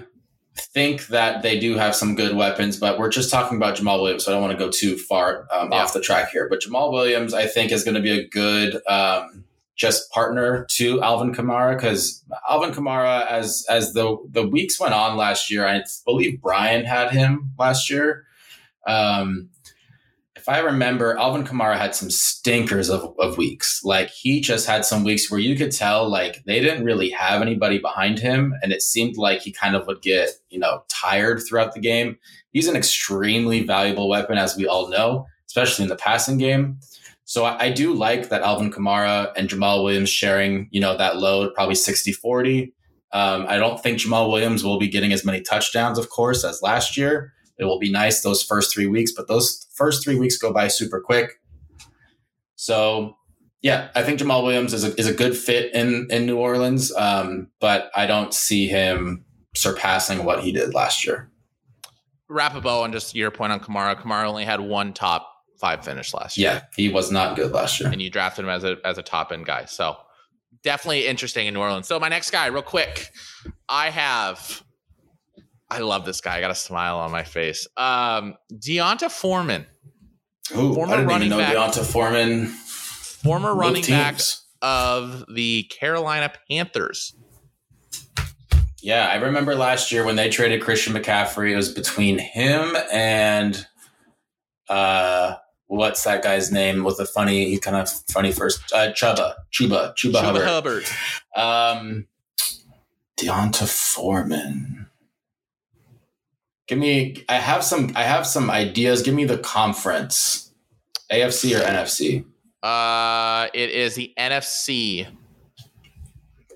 think 0.74 1.08
that 1.08 1.42
they 1.42 1.58
do 1.60 1.76
have 1.76 1.96
some 1.96 2.14
good 2.14 2.36
weapons, 2.36 2.78
but 2.78 3.00
we're 3.00 3.10
just 3.10 3.32
talking 3.32 3.58
about 3.58 3.78
Jamaal 3.78 4.02
Williams, 4.02 4.26
so 4.26 4.32
I 4.32 4.36
don't 4.36 4.42
want 4.44 4.58
to 4.58 4.64
go 4.66 4.70
too 4.70 4.98
far 4.98 5.48
um, 5.52 5.72
Yeah. 5.72 5.82
off 5.84 5.94
the 5.94 6.02
track 6.02 6.30
here. 6.32 6.48
But 6.50 6.60
Jamaal 6.62 6.92
Williams, 6.92 7.34
I 7.34 7.48
think, 7.48 7.72
is 7.72 7.84
going 7.84 7.96
to 7.96 8.02
be 8.02 8.12
a 8.12 8.28
good 8.28 8.82
um, 8.88 9.46
just 9.76 10.12
partner 10.12 10.68
to 10.72 11.02
Alvin 11.02 11.34
Kamara 11.34 11.76
because 11.76 12.24
Alvin 12.50 12.72
Kamara, 12.72 13.26
as 13.28 13.66
as 13.70 13.94
the 13.94 14.18
the 14.30 14.46
weeks 14.48 14.80
went 14.80 14.94
on 14.94 15.16
last 15.18 15.50
year, 15.50 15.66
I 15.66 15.82
believe 16.06 16.42
Brian 16.42 16.84
had 16.86 17.12
him 17.12 17.52
last 17.58 17.90
year. 17.90 18.26
Um, 18.86 19.50
if 20.44 20.50
I 20.50 20.60
remember, 20.60 21.18
Alvin 21.18 21.46
Kamara 21.46 21.78
had 21.78 21.96
some 21.96 22.12
stinkers 22.12 22.90
of, 22.90 23.16
of 23.18 23.38
weeks. 23.38 23.82
Like 23.86 24.10
he 24.10 24.42
just 24.42 24.68
had 24.68 24.84
some 24.84 25.06
weeks 25.06 25.32
where 25.32 25.40
you 25.40 25.56
could 25.56 25.72
tell 25.72 26.10
like 26.10 26.44
they 26.44 26.60
didn't 26.60 26.84
really 26.84 27.10
have 27.12 27.42
anybody 27.42 27.78
behind 27.78 28.20
him, 28.20 28.54
and 28.62 28.74
it 28.74 28.82
seemed 28.82 29.16
like 29.16 29.40
he 29.40 29.54
kind 29.54 29.74
of 29.74 29.88
would 29.88 30.02
get 30.02 30.32
you 30.50 30.60
know 30.60 30.84
tired 30.90 31.42
throughout 31.48 31.74
the 31.74 31.80
game. 31.80 32.18
He's 32.52 32.68
an 32.68 32.76
extremely 32.76 33.64
valuable 33.64 34.10
weapon, 34.10 34.38
as 34.38 34.58
we 34.58 34.68
all 34.68 34.90
know, 34.90 35.28
especially 35.48 35.84
in 35.84 35.90
the 35.90 35.96
passing 35.96 36.38
game. 36.38 36.78
So 37.24 37.46
I, 37.46 37.68
I 37.68 37.72
do 37.72 37.94
like 37.94 38.28
that 38.28 38.42
Alvin 38.42 38.70
Kamara 38.70 39.32
and 39.38 39.48
Jamaal 39.48 39.82
Williams 39.82 40.10
sharing 40.10 40.68
you 40.72 40.82
know 40.82 40.98
that 40.98 41.20
load, 41.20 41.54
probably 41.54 41.76
60-40. 41.76 42.74
Um, 43.14 43.46
I 43.48 43.56
don't 43.56 43.82
think 43.82 44.00
Jamaal 44.00 44.30
Williams 44.30 44.62
will 44.62 44.78
be 44.78 44.90
getting 44.90 45.14
as 45.14 45.24
many 45.24 45.40
touchdowns, 45.40 45.98
of 45.98 46.10
course, 46.10 46.44
as 46.44 46.62
last 46.62 46.98
year. 46.98 47.33
It 47.58 47.66
will 47.66 47.80
be 47.80 47.92
nice 47.92 48.22
those 48.22 48.42
first 48.42 48.74
three 48.74 48.88
weeks, 48.88 49.12
but 49.12 49.28
those 49.28 49.68
first 49.76 50.04
three 50.04 50.18
weeks 50.18 50.38
go 50.38 50.52
by 50.52 50.68
super 50.68 51.00
quick. 51.00 51.40
So, 52.56 53.16
yeah, 53.62 53.90
I 53.96 54.04
think 54.04 54.20
Jamaal 54.20 54.44
Williams 54.44 54.74
is 54.74 54.84
a, 54.84 55.00
is 55.00 55.08
a 55.08 55.14
good 55.14 55.38
fit 55.38 55.74
in, 55.74 56.08
in 56.10 56.26
New 56.26 56.38
Orleans, 56.38 56.94
um, 56.96 57.50
but 57.60 57.92
I 57.96 58.06
don't 58.08 58.34
see 58.34 58.68
him 58.68 59.26
surpassing 59.56 60.26
what 60.26 60.44
he 60.44 60.52
did 60.52 60.74
last 60.74 61.06
year. 61.06 61.30
Wrap 62.30 62.56
a 62.56 62.62
bow 62.62 62.84
on 62.84 62.92
just 62.92 63.16
your 63.16 63.32
point 63.32 63.52
on 63.52 63.60
Kamara. 63.60 64.00
Kamara 64.00 64.26
only 64.26 64.46
had 64.46 64.60
one 64.60 64.94
top 64.94 65.30
five 65.60 65.86
finish 65.86 66.14
last 66.14 66.38
year. 66.38 66.52
Yeah, 66.52 66.62
he 66.76 66.90
was 66.90 67.12
not 67.12 67.36
good 67.36 67.52
last 67.52 67.80
year. 67.80 67.90
and 67.90 68.02
you 68.02 68.10
drafted 68.10 68.46
him 68.46 68.50
as 68.50 68.64
a 68.64 68.78
as 68.84 68.98
a 68.98 69.04
top 69.04 69.32
end 69.32 69.46
guy. 69.46 69.66
So 69.66 69.96
definitely 70.64 71.06
interesting 71.06 71.48
in 71.48 71.54
New 71.54 71.60
Orleans. 71.60 71.88
So 71.88 72.00
my 72.00 72.10
next 72.10 72.32
guy, 72.32 72.48
real 72.48 72.64
quick, 72.64 73.10
I 73.70 73.90
have. 73.90 74.64
I 75.74 75.80
love 75.80 76.06
this 76.06 76.22
guy. 76.22 76.38
I 76.38 76.40
got 76.40 76.52
a 76.52 76.56
smile 76.56 77.00
on 77.00 77.12
my 77.12 77.24
face. 77.24 77.68
Um, 77.78 78.36
D'Onta 78.50 79.10
Foreman, 79.10 79.66
Ooh, 80.56 80.74
Former 80.76 80.94
I 80.94 80.98
didn't 80.98 81.08
running 81.10 81.28
even 81.28 81.38
know 81.40 81.44
back. 81.44 81.54
D'Onta 81.54 81.84
Foreman. 81.84 82.48
former 82.48 83.56
running 83.56 83.84
back 83.86 84.20
of 84.62 85.26
the 85.34 85.64
Carolina 85.80 86.32
Panthers. 86.50 87.16
Yeah, 88.84 89.08
I 89.08 89.16
remember 89.16 89.56
last 89.56 89.92
year 89.92 90.06
when 90.06 90.16
they 90.16 90.30
traded 90.30 90.62
Christian 90.62 90.94
McCaffrey. 90.94 91.52
It 91.54 91.56
was 91.56 91.70
between 91.74 92.20
him 92.20 92.76
and 92.92 93.66
uh, 94.70 95.36
what's 95.68 96.04
that 96.04 96.22
guy's 96.22 96.52
name 96.52 96.84
with 96.84 96.98
the 96.98 97.06
funny, 97.06 97.50
he 97.50 97.58
kind 97.60 97.78
of 97.78 97.90
funny 98.12 98.32
first, 98.32 98.62
uh, 98.74 98.90
Chuba, 98.92 99.34
Chuba, 99.52 99.96
Chuba, 99.96 99.96
Chuba 99.96 100.44
Hubbard. 100.44 100.84
Hubbard. 100.84 100.86
Um, 101.36 102.08
D'Onta 103.18 103.66
Foreman. 103.68 104.83
Give 106.74 106.80
me. 106.80 107.24
I 107.30 107.36
have 107.36 107.64
some. 107.64 107.92
I 107.96 108.02
have 108.04 108.26
some 108.26 108.50
ideas. 108.50 109.04
Give 109.04 109.14
me 109.14 109.26
the 109.26 109.38
conference. 109.38 110.52
AFC 111.12 111.56
or 111.56 111.64
NFC? 111.64 112.26
Uh, 112.64 113.48
it 113.54 113.70
is 113.70 113.94
the 113.94 114.12
NFC. 114.18 115.06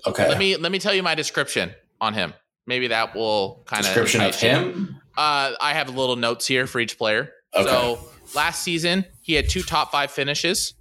Okay. 0.06 0.28
Let 0.28 0.38
me 0.38 0.56
let 0.56 0.72
me 0.72 0.78
tell 0.80 0.92
you 0.94 1.02
my 1.04 1.14
description 1.14 1.70
on 2.00 2.14
him. 2.14 2.34
Maybe 2.66 2.88
that 2.88 3.14
will 3.14 3.62
kind 3.66 3.80
of 3.80 3.86
description 3.86 4.20
of 4.20 4.34
him. 4.34 5.00
Uh, 5.16 5.52
I 5.60 5.74
have 5.74 5.88
little 5.94 6.16
notes 6.16 6.46
here 6.46 6.66
for 6.66 6.80
each 6.80 6.98
player. 6.98 7.30
Okay. 7.54 7.68
So 7.68 7.98
last 8.34 8.62
season, 8.62 9.04
he 9.22 9.34
had 9.34 9.48
two 9.48 9.62
top 9.62 9.92
five 9.92 10.10
finishes, 10.10 10.74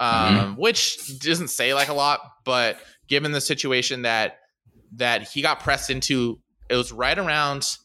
um, 0.00 0.08
Mm-hmm. 0.10 0.60
which 0.60 1.18
doesn't 1.20 1.48
say 1.48 1.74
like 1.74 1.88
a 1.88 1.94
lot, 1.94 2.20
but 2.44 2.78
given 3.08 3.30
the 3.32 3.40
situation 3.40 4.02
that 4.02 4.38
that 4.96 5.28
he 5.28 5.42
got 5.42 5.60
pressed 5.60 5.90
into, 5.90 6.40
it 6.68 6.76
was 6.76 6.90
right 6.92 7.18
around, 7.18 7.76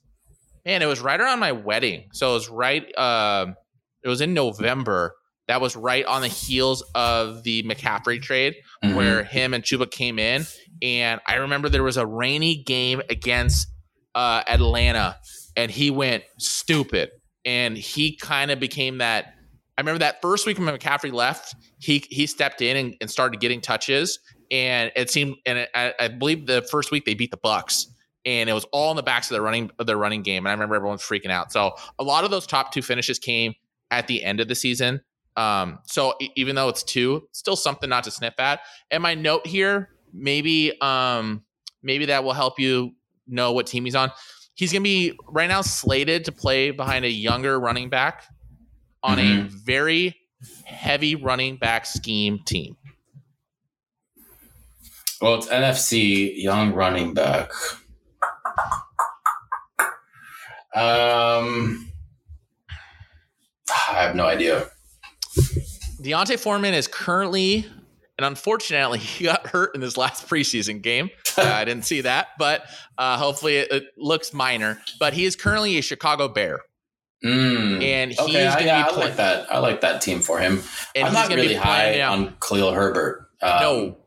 man, 0.66 0.82
it 0.82 0.86
was 0.88 1.00
right 1.02 1.20
around 1.20 1.40
my 1.40 1.52
wedding. 1.52 2.10
So 2.14 2.32
it 2.32 2.34
was 2.34 2.50
right, 2.50 2.98
um, 2.98 3.56
it 4.04 4.10
was 4.10 4.22
in 4.22 4.34
November. 4.34 5.16
That 5.48 5.62
was 5.62 5.76
right 5.76 6.06
on 6.06 6.22
the 6.22 6.28
heels 6.28 6.84
of 6.94 7.44
the 7.44 7.64
McCaffrey 7.64 8.22
trade 8.22 8.56
Mhm. 8.84 8.96
where 8.96 9.24
him 9.24 9.54
and 9.54 9.64
Chuba 9.64 9.90
came 9.90 10.20
in. 10.20 10.46
And 10.82 11.20
I 11.28 11.36
remember 11.36 11.70
there 11.70 11.84
was 11.84 11.98
a 11.98 12.06
rainy 12.06 12.56
game 12.64 13.02
against 13.10 13.68
uh, 14.16 14.44
Atlanta, 14.48 15.18
and 15.56 15.70
he 15.72 15.92
went 15.92 16.24
stupid. 16.40 17.10
And 17.46 17.78
he 17.78 18.16
kind 18.18 18.52
of 18.52 18.60
became 18.60 18.98
that. 19.00 19.34
I 19.78 19.82
remember 19.82 20.00
that 20.00 20.22
first 20.22 20.46
week 20.46 20.58
when 20.60 20.68
McCaffrey 20.68 21.14
left, 21.14 21.56
he 21.80 22.04
he 22.10 22.28
stepped 22.28 22.62
in 22.62 22.76
and, 22.76 22.96
and 23.02 23.10
started 23.10 23.40
getting 23.40 23.62
touches. 23.62 24.20
And 24.52 24.92
it 24.96 25.10
seemed, 25.12 25.36
and 25.46 25.60
it, 25.60 25.70
I, 25.76 25.94
I 26.00 26.08
believe 26.10 26.48
the 26.48 26.62
first 26.64 26.92
week 26.92 27.06
they 27.06 27.14
beat 27.14 27.32
the 27.32 27.38
Bucks, 27.38 27.88
and 28.30 28.48
it 28.48 28.54
was 28.54 28.66
all 28.72 28.92
in 28.92 28.96
the 28.96 29.02
backs 29.04 29.30
of 29.32 29.34
their 29.36 29.42
running 29.42 29.72
of 29.80 29.88
their 29.88 29.98
running 29.98 30.22
game. 30.22 30.46
And 30.46 30.50
I 30.50 30.54
remember 30.54 30.76
everyone 30.76 31.00
freaking 31.00 31.32
out. 31.32 31.52
So 31.52 31.74
a 31.98 32.04
lot 32.04 32.24
of 32.26 32.30
those 32.32 32.46
top 32.46 32.72
two 32.72 32.84
finishes 32.84 33.18
came 33.18 33.56
at 33.90 34.06
the 34.08 34.24
end 34.24 34.40
of 34.40 34.48
the 34.48 34.54
season. 34.56 35.02
Um, 35.36 35.80
so 35.86 36.14
even 36.36 36.56
though 36.56 36.70
it's 36.70 36.84
two, 36.84 37.28
still 37.32 37.56
something 37.56 37.90
not 37.90 38.04
to 38.04 38.12
sniff 38.12 38.40
at. 38.40 38.60
And 38.92 39.02
my 39.02 39.16
note 39.16 39.48
here, 39.48 39.90
maybe 40.14 40.80
um, 40.82 41.44
maybe 41.82 42.06
that 42.06 42.24
will 42.24 42.34
help 42.34 42.60
you 42.60 42.92
know 43.28 43.52
what 43.52 43.66
team 43.66 43.86
he's 43.86 43.96
on. 43.96 44.12
He's 44.54 44.72
gonna 44.72 44.84
be 44.84 45.18
right 45.28 45.48
now 45.50 45.62
slated 45.62 46.26
to 46.26 46.32
play 46.32 46.70
behind 46.72 47.06
a 47.06 47.10
younger 47.10 47.60
running 47.60 47.90
back 47.90 48.26
on 49.02 49.18
a 49.18 49.22
Mhm. 49.24 49.50
very 49.66 50.16
heavy 50.66 51.16
running 51.16 51.58
back 51.58 51.86
scheme 51.86 52.40
team. 52.46 52.76
Well, 55.22 55.36
it's 55.36 55.48
NFC 55.48 56.34
young 56.42 56.74
running 56.74 57.14
back. 57.14 57.52
Um, 60.76 61.92
I 63.70 63.94
have 64.02 64.16
no 64.16 64.26
idea. 64.26 64.70
D'Onta 66.02 66.38
Foreman 66.40 66.74
is 66.74 66.88
currently, 66.88 67.66
and 68.18 68.26
unfortunately, 68.26 69.00
he 69.00 69.26
got 69.26 69.48
hurt 69.48 69.76
in 69.76 69.82
this 69.82 69.98
last 69.98 70.28
preseason 70.28 70.82
game. 70.82 71.10
Uh, 71.38 71.42
I 71.56 71.66
didn't 71.66 71.84
see 71.86 72.02
that, 72.02 72.30
but 72.38 72.66
uh, 72.98 73.18
hopefully 73.18 73.58
it, 73.58 73.72
it 73.72 73.84
looks 73.98 74.34
minor. 74.34 74.80
But 75.00 75.14
he 75.14 75.26
is 75.26 75.36
currently 75.36 75.78
a 75.78 75.82
Chicago 75.82 76.28
Bear, 76.28 76.60
Mm. 77.22 77.84
and 77.84 78.12
he's 78.12 78.20
Okay, 78.22 78.48
I, 78.48 78.60
yeah, 78.60 78.86
be 78.88 78.94
I 78.94 78.96
like 78.96 79.16
that. 79.18 79.52
I 79.54 79.60
like 79.60 79.82
that 79.82 80.02
team 80.02 80.22
for 80.22 80.40
him. 80.40 80.64
And 80.96 81.06
I'm 81.06 81.12
he's 81.14 81.14
not 81.14 81.28
really 81.36 81.48
be 81.50 81.54
high 81.56 82.00
out. 82.00 82.14
on 82.18 82.34
Khalil 82.40 82.72
Herbert. 82.72 83.28
Um, 83.42 83.60
no, 83.62 83.98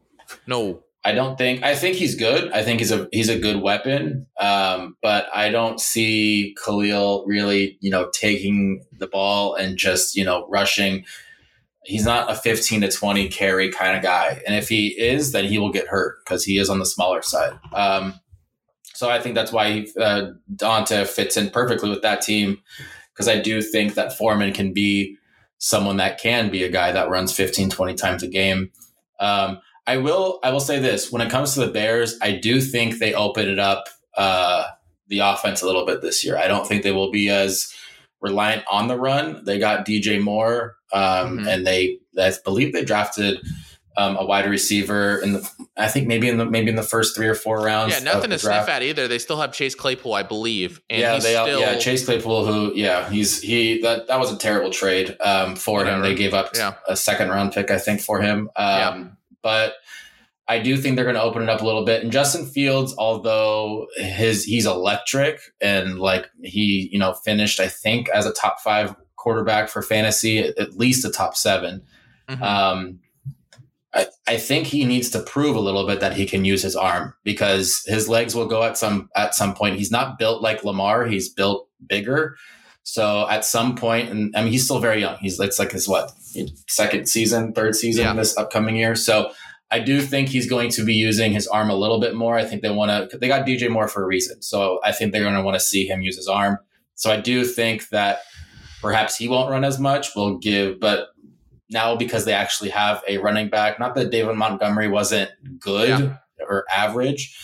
no. 0.46 0.82
I 1.04 1.12
don't 1.12 1.36
think. 1.36 1.64
I 1.64 1.74
think 1.74 1.96
he's 1.96 2.14
good. 2.14 2.52
I 2.52 2.62
think 2.62 2.78
he's 2.78 2.92
a 2.92 3.08
he's 3.12 3.28
a 3.28 3.38
good 3.38 3.60
weapon. 3.60 4.26
Um, 4.38 4.96
but 5.02 5.26
I 5.34 5.50
don't 5.50 5.80
see 5.80 6.54
Khalil 6.64 7.24
really, 7.26 7.76
you 7.80 7.90
know, 7.90 8.08
taking 8.12 8.84
the 8.98 9.08
ball 9.08 9.54
and 9.54 9.76
just 9.76 10.14
you 10.14 10.24
know 10.24 10.46
rushing. 10.48 11.04
He's 11.84 12.04
not 12.04 12.30
a 12.30 12.36
15 12.36 12.82
to 12.82 12.88
20 12.88 13.28
carry 13.28 13.68
kind 13.68 13.96
of 13.96 14.04
guy, 14.04 14.40
and 14.46 14.54
if 14.54 14.68
he 14.68 14.88
is, 14.88 15.32
then 15.32 15.46
he 15.46 15.58
will 15.58 15.72
get 15.72 15.88
hurt 15.88 16.24
because 16.24 16.44
he 16.44 16.58
is 16.58 16.70
on 16.70 16.78
the 16.78 16.86
smaller 16.86 17.22
side. 17.22 17.58
Um, 17.72 18.14
so 18.94 19.10
I 19.10 19.20
think 19.20 19.34
that's 19.34 19.50
why 19.50 19.86
uh, 19.98 20.26
Dante 20.54 21.04
fits 21.06 21.36
in 21.36 21.50
perfectly 21.50 21.90
with 21.90 22.02
that 22.02 22.22
team 22.22 22.62
because 23.12 23.26
I 23.26 23.40
do 23.40 23.60
think 23.60 23.94
that 23.94 24.16
Foreman 24.16 24.52
can 24.52 24.72
be 24.72 25.16
someone 25.58 25.96
that 25.96 26.20
can 26.20 26.50
be 26.50 26.62
a 26.62 26.68
guy 26.68 26.92
that 26.92 27.08
runs 27.08 27.32
15, 27.32 27.70
20 27.70 27.94
times 27.94 28.22
a 28.22 28.28
game. 28.28 28.70
Um, 29.20 29.60
I 29.86 29.96
will 29.96 30.38
I 30.42 30.50
will 30.50 30.60
say 30.60 30.78
this 30.78 31.10
when 31.10 31.22
it 31.22 31.30
comes 31.30 31.54
to 31.54 31.60
the 31.60 31.72
Bears, 31.72 32.16
I 32.22 32.32
do 32.32 32.60
think 32.60 32.98
they 32.98 33.14
open 33.14 33.48
it 33.48 33.58
up 33.58 33.84
uh, 34.16 34.64
the 35.08 35.20
offense 35.20 35.62
a 35.62 35.66
little 35.66 35.84
bit 35.86 36.00
this 36.02 36.24
year. 36.24 36.36
I 36.38 36.46
don't 36.48 36.66
think 36.66 36.82
they 36.82 36.92
will 36.92 37.10
be 37.10 37.28
as 37.28 37.72
reliant 38.20 38.62
on 38.70 38.86
the 38.88 38.96
run. 38.96 39.42
They 39.44 39.58
got 39.58 39.84
DJ 39.86 40.20
Moore, 40.22 40.76
um, 40.92 41.38
Mhm. 41.40 41.48
and 41.48 41.66
they 41.66 41.98
I 42.18 42.32
believe 42.44 42.72
they 42.72 42.84
drafted 42.84 43.38
um, 43.96 44.16
a 44.16 44.24
wide 44.24 44.48
receiver 44.48 45.18
in 45.18 45.34
the 45.34 45.50
I 45.76 45.88
think 45.88 46.06
maybe 46.06 46.28
in 46.28 46.38
the 46.38 46.46
maybe 46.46 46.70
in 46.70 46.76
the 46.76 46.82
first 46.82 47.14
three 47.16 47.26
or 47.28 47.34
four 47.34 47.60
rounds. 47.60 47.92
Yeah, 47.92 48.00
nothing 48.04 48.30
to 48.30 48.38
sniff 48.38 48.68
at 48.68 48.82
either. 48.82 49.06
They 49.08 49.18
still 49.18 49.38
have 49.40 49.52
Chase 49.52 49.74
Claypool, 49.74 50.14
I 50.14 50.22
believe, 50.22 50.80
and 50.88 51.00
yeah, 51.00 51.12
they 51.18 51.32
still 51.32 51.60
yeah 51.60 51.76
Chase 51.76 52.04
Claypool 52.04 52.46
who 52.46 52.72
yeah 52.74 53.10
he's 53.10 53.42
he 53.42 53.80
that 53.82 54.06
that 54.08 54.18
was 54.20 54.32
a 54.32 54.36
terrible 54.38 54.70
trade 54.70 55.16
um, 55.20 55.56
for 55.56 55.84
him. 55.84 56.00
They 56.02 56.14
gave 56.14 56.32
up 56.32 56.52
Yeah. 56.54 56.74
a 56.88 56.96
second 56.96 57.28
round 57.30 57.52
pick 57.52 57.70
I 57.70 57.78
think 57.78 58.00
for 58.00 58.20
him. 58.22 58.48
Um, 58.56 58.78
Yeah. 58.78 59.04
But 59.42 59.74
I 60.48 60.58
do 60.58 60.76
think 60.76 60.96
they're 60.96 61.04
going 61.04 61.16
to 61.16 61.22
open 61.22 61.42
it 61.42 61.48
up 61.48 61.62
a 61.62 61.66
little 61.66 61.84
bit. 61.84 62.02
And 62.02 62.12
Justin 62.12 62.46
Fields, 62.46 62.94
although 62.98 63.86
his 63.96 64.44
he's 64.44 64.66
electric 64.66 65.40
and 65.60 65.98
like 65.98 66.26
he 66.42 66.88
you 66.92 66.98
know 66.98 67.12
finished 67.12 67.60
I 67.60 67.68
think 67.68 68.08
as 68.10 68.26
a 68.26 68.32
top 68.32 68.60
five 68.60 68.94
quarterback 69.16 69.68
for 69.68 69.82
fantasy 69.82 70.38
at 70.40 70.76
least 70.76 71.04
a 71.04 71.10
top 71.10 71.36
seven. 71.36 71.82
Mhm. 72.28 72.42
Um, 72.42 72.98
I, 73.94 74.06
I 74.26 74.36
think 74.36 74.66
he 74.66 74.84
needs 74.84 75.10
to 75.10 75.20
prove 75.20 75.54
a 75.54 75.60
little 75.60 75.86
bit 75.86 76.00
that 76.00 76.14
he 76.14 76.26
can 76.26 76.44
use 76.44 76.62
his 76.62 76.74
arm 76.74 77.14
because 77.24 77.82
his 77.86 78.08
legs 78.08 78.34
will 78.34 78.46
go 78.46 78.62
at 78.62 78.78
some 78.78 79.10
at 79.14 79.34
some 79.34 79.54
point. 79.54 79.76
He's 79.76 79.90
not 79.90 80.18
built 80.18 80.42
like 80.42 80.64
Lamar; 80.64 81.06
he's 81.06 81.28
built 81.28 81.68
bigger. 81.86 82.36
So 82.84 83.28
at 83.28 83.44
some 83.44 83.76
point, 83.76 84.10
and 84.10 84.34
I 84.36 84.42
mean, 84.42 84.52
he's 84.52 84.64
still 84.64 84.80
very 84.80 85.00
young. 85.00 85.16
He's 85.20 85.38
it's 85.40 85.58
like 85.58 85.72
his 85.72 85.88
what 85.88 86.12
second 86.68 87.08
season, 87.08 87.52
third 87.52 87.76
season 87.76 88.04
Yeah. 88.04 88.14
this 88.14 88.36
upcoming 88.36 88.76
year. 88.76 88.94
So 88.96 89.30
I 89.70 89.78
do 89.78 90.00
think 90.02 90.28
he's 90.28 90.48
going 90.48 90.70
to 90.72 90.84
be 90.84 90.92
using 90.94 91.32
his 91.32 91.46
arm 91.46 91.70
a 91.70 91.74
little 91.74 92.00
bit 92.00 92.14
more. 92.14 92.36
I 92.36 92.44
think 92.44 92.60
they 92.62 92.70
want 92.70 93.10
to. 93.10 93.16
They 93.18 93.28
got 93.28 93.46
DJ 93.46 93.70
Moore 93.70 93.88
for 93.88 94.02
a 94.02 94.06
reason. 94.06 94.42
So 94.42 94.80
I 94.84 94.92
think 94.92 95.12
they're 95.12 95.22
going 95.22 95.34
to 95.36 95.42
want 95.42 95.54
to 95.54 95.60
see 95.64 95.86
him 95.86 96.02
use 96.02 96.16
his 96.16 96.28
arm. 96.28 96.58
So 96.94 97.10
I 97.10 97.20
do 97.20 97.44
think 97.44 97.88
that 97.88 98.20
perhaps 98.82 99.16
he 99.16 99.28
won't 99.28 99.50
run 99.50 99.64
as 99.64 99.78
much. 99.78 100.08
We'll 100.14 100.38
give, 100.38 100.78
but 100.80 101.08
now 101.70 101.96
because 101.96 102.26
they 102.26 102.34
actually 102.34 102.68
have 102.70 103.02
a 103.08 103.16
running 103.18 103.48
back. 103.48 103.78
Not 103.80 103.94
that 103.94 104.10
David 104.10 104.36
Montgomery 104.36 104.88
wasn't 104.88 105.30
good 105.58 105.88
Yeah. 105.88 106.16
or 106.46 106.64
average, 106.74 107.34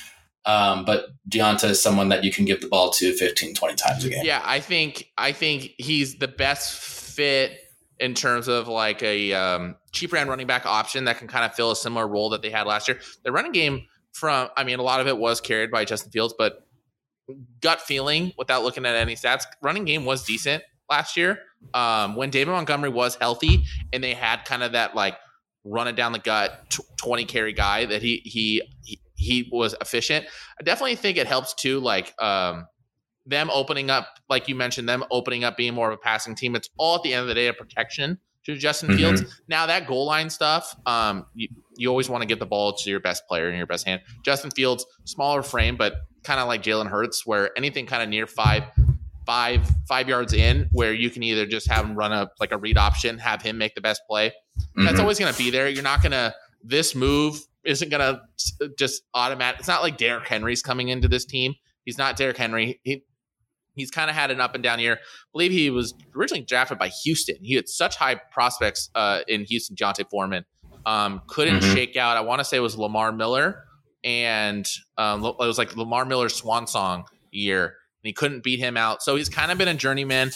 um, 0.48 0.87
but 0.87 1.11
D'Onta 1.28 1.68
is 1.68 1.82
someone 1.82 2.08
that 2.08 2.24
you 2.24 2.32
can 2.32 2.46
give 2.46 2.62
the 2.62 2.68
ball 2.68 2.90
to 2.92 3.12
15, 3.12 3.54
20 3.54 3.74
times 3.74 4.04
a 4.06 4.08
game. 4.08 4.24
Yeah, 4.24 4.40
I 4.42 4.61
think 4.61 5.11
I 5.18 5.32
think 5.32 5.74
he's 5.76 6.16
the 6.16 6.26
best 6.26 6.72
fit 6.72 7.61
in 8.00 8.14
terms 8.14 8.48
of 8.48 8.66
like 8.66 9.02
a 9.02 9.34
um, 9.34 9.76
cheap 9.92 10.14
end 10.14 10.30
running 10.30 10.46
back 10.46 10.64
option 10.64 11.04
that 11.04 11.18
can 11.18 11.28
kind 11.28 11.44
of 11.44 11.54
fill 11.54 11.70
a 11.70 11.76
similar 11.76 12.08
role 12.08 12.30
that 12.30 12.40
they 12.40 12.48
had 12.48 12.66
last 12.66 12.88
year. 12.88 12.98
The 13.24 13.30
running 13.30 13.52
game 13.52 13.87
from 14.12 14.48
I 14.56 14.64
mean 14.64 14.78
a 14.78 14.82
lot 14.82 15.00
of 15.00 15.06
it 15.06 15.18
was 15.18 15.42
carried 15.42 15.70
by 15.70 15.84
Justin 15.84 16.11
Fields, 16.11 16.34
but 16.37 16.66
gut 17.61 17.82
feeling 17.82 18.32
without 18.38 18.62
looking 18.62 18.87
at 18.87 18.94
any 18.94 19.16
stats, 19.16 19.44
running 19.61 19.84
game 19.84 20.06
was 20.06 20.24
decent 20.24 20.62
last 20.88 21.14
year. 21.18 21.40
Um, 21.74 22.16
when 22.16 22.30
David 22.30 22.52
Montgomery 22.52 22.88
was 22.88 23.16
healthy 23.16 23.64
and 23.92 24.02
they 24.02 24.14
had 24.14 24.46
kind 24.46 24.62
of 24.62 24.72
that 24.72 24.94
like 24.94 25.18
run 25.64 25.88
it 25.88 25.96
down 25.96 26.12
the 26.12 26.18
gut 26.18 26.70
tw- 26.70 26.96
20 26.96 27.26
carry 27.26 27.52
guy 27.52 27.84
that 27.84 28.00
he 28.00 28.22
he 28.24 28.62
he, 28.82 28.98
he 29.18 29.48
was 29.52 29.74
efficient. 29.81 30.24
I 30.59 30.62
definitely 30.62 30.94
think 30.96 31.18
it 31.18 31.26
helps 31.26 31.52
too 31.54 31.81
like 31.81 32.14
um 32.22 32.66
them 33.26 33.50
opening 33.52 33.90
up, 33.90 34.09
like 34.31 34.48
you 34.48 34.54
mentioned, 34.54 34.88
them 34.88 35.04
opening 35.11 35.44
up 35.44 35.57
being 35.59 35.74
more 35.74 35.88
of 35.88 35.94
a 35.94 35.98
passing 35.98 36.35
team. 36.35 36.57
It's 36.57 36.70
all 36.78 36.96
at 36.96 37.02
the 37.02 37.12
end 37.12 37.22
of 37.22 37.28
the 37.28 37.35
day 37.35 37.48
a 37.48 37.52
protection 37.52 38.18
to 38.46 38.57
Justin 38.57 38.88
Mhm. 38.88 38.96
Fields. 38.96 39.22
Now 39.48 39.66
that 39.66 39.87
goal 39.87 40.07
line 40.07 40.31
stuff, 40.31 40.74
um, 40.87 41.26
you, 41.35 41.48
you 41.76 41.90
always 41.90 42.09
want 42.09 42.22
to 42.22 42.26
get 42.26 42.38
the 42.38 42.46
ball 42.46 42.72
to 42.74 42.88
your 42.88 43.00
best 43.00 43.26
player 43.28 43.50
in 43.50 43.57
your 43.59 43.66
best 43.66 43.87
hand. 43.87 44.00
Justin 44.24 44.50
Fields, 44.50 44.87
smaller 45.04 45.42
frame, 45.42 45.76
but 45.76 45.96
kind 46.24 46.40
of 46.40 46.48
like 46.48 46.62
Jalen 46.62 46.88
Hurts, 46.88 47.26
where 47.26 47.50
anything 47.59 47.85
kind 47.85 48.02
of 48.02 48.09
near 48.09 48.26
five, 48.26 48.62
five, 49.26 49.70
five 49.87 50.09
yards 50.09 50.33
in, 50.33 50.68
where 50.72 50.94
you 50.94 51.11
can 51.11 51.22
either 51.22 51.44
just 51.44 51.68
have 51.68 51.85
him 51.85 51.94
run 51.94 52.12
a 52.12 52.31
like 52.40 52.52
a 52.52 52.57
read 52.57 52.78
option, 52.78 53.18
have 53.18 53.42
him 53.42 53.59
make 53.59 53.74
the 53.74 53.83
best 53.83 54.00
play. 54.09 54.33
That's 54.74 54.96
Mhm. 54.98 55.00
always 55.00 55.18
going 55.18 55.33
to 55.33 55.38
be 55.38 55.50
there. 55.50 55.68
You're 55.68 55.83
not 55.83 56.00
going 56.02 56.12
to. 56.12 56.35
This 56.64 56.94
move 56.94 57.40
isn't 57.68 57.88
going 57.90 58.00
to 58.00 58.68
just 58.78 59.02
automatic. 59.14 59.61
It's 59.61 59.68
not 59.68 59.83
like 59.83 59.96
Derrick 59.96 60.26
Henry's 60.26 60.62
coming 60.62 60.88
into 60.88 61.07
this 61.09 61.24
team. 61.24 61.54
He's 61.85 61.98
not 61.98 62.16
Derrick 62.16 62.37
Henry. 62.37 62.81
He, 62.83 63.02
he's 63.74 63.90
kind 63.90 64.11
of 64.11 64.16
had 64.16 64.31
an 64.31 64.40
up 64.40 64.54
and 64.54 64.62
down 64.64 64.81
year. 64.81 64.94
I 64.94 64.98
believe 65.33 65.52
he 65.52 65.70
was 65.70 65.94
originally 66.16 66.44
drafted 66.44 66.78
by 66.78 66.88
Houston. 67.04 67.37
He 67.42 67.54
had 67.54 67.68
such 67.68 67.96
high 67.96 68.16
prospects 68.33 68.90
uh, 68.94 69.20
in 69.28 69.44
Houston. 69.44 69.76
D'Onta 69.76 70.04
Foreman 70.11 70.44
um, 70.87 71.22
couldn't 71.28 71.61
Mhm. 71.61 71.74
shake 71.74 71.96
out. 71.96 72.16
I 72.16 72.20
want 72.22 72.40
to 72.40 72.44
say 72.44 72.57
it 72.57 72.61
was 72.61 72.76
Lamar 72.76 73.12
Miller, 73.12 73.64
and 74.04 74.66
um, 74.96 75.24
it 75.24 75.37
was 75.38 75.59
like 75.59 75.76
Lamar 75.76 76.04
Miller's 76.04 76.35
swan 76.35 76.66
song 76.66 77.04
year, 77.31 77.64
and 77.66 77.74
he 78.04 78.12
couldn't 78.12 78.42
beat 78.42 78.59
him 78.59 78.76
out. 78.76 79.02
So 79.02 79.16
he's 79.16 79.28
kind 79.28 79.50
of 79.52 79.59
been 79.59 79.68
a 79.68 79.74
journeyman. 79.74 80.31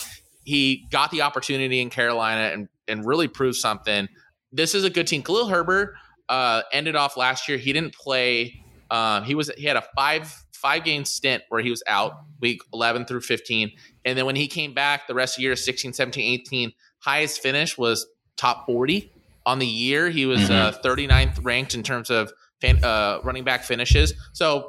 He 0.45 0.87
got 0.91 1.11
the 1.11 1.23
opportunity 1.23 1.81
in 1.81 1.91
Carolina 1.91 2.53
and 2.53 2.69
and 2.89 3.07
really 3.07 3.29
proved 3.29 3.57
something. 3.57 4.09
This 4.51 4.75
is 4.75 4.85
a 4.85 4.91
good 4.91 5.07
team. 5.07 5.23
Khalil 5.23 5.49
Herbert 5.49 5.95
uh, 6.29 6.63
ended 6.73 6.97
off 6.97 7.17
last 7.17 7.49
year. 7.49 7.59
He 7.59 7.73
didn't 7.73 7.95
play. 7.95 8.63
Um, 8.91 9.25
he 9.25 9.35
was 9.35 9.51
he 9.57 9.65
had 9.65 9.77
a 9.77 9.85
five 9.97 10.43
five 10.63 10.85
game 10.85 11.05
stint 11.05 11.43
where 11.49 11.61
he 11.61 11.71
was 11.71 11.83
out 11.89 12.21
week 12.41 12.63
11 12.73 13.05
through 13.05 13.21
15 13.21 13.73
and 14.05 14.17
then 14.17 14.25
when 14.25 14.37
he 14.37 14.47
came 14.47 14.73
back 14.73 15.09
the 15.09 15.15
rest 15.15 15.35
of 15.35 15.39
the 15.39 15.43
year 15.43 15.57
16 15.57 15.93
17 15.93 16.41
18 16.41 16.73
highest 17.01 17.43
finish 17.43 17.77
was 17.77 18.07
top 18.37 18.65
40 18.67 19.13
on 19.45 19.59
the 19.59 19.67
year 19.67 20.09
he 20.09 20.25
was 20.25 20.49
uh, 20.51 20.73
39th 20.85 21.45
ranked 21.45 21.75
in 21.75 21.83
terms 21.83 22.11
of 22.11 22.33
fan, 22.61 22.83
uh, 22.85 23.19
running 23.25 23.43
back 23.43 23.65
finishes 23.65 24.15
so 24.33 24.69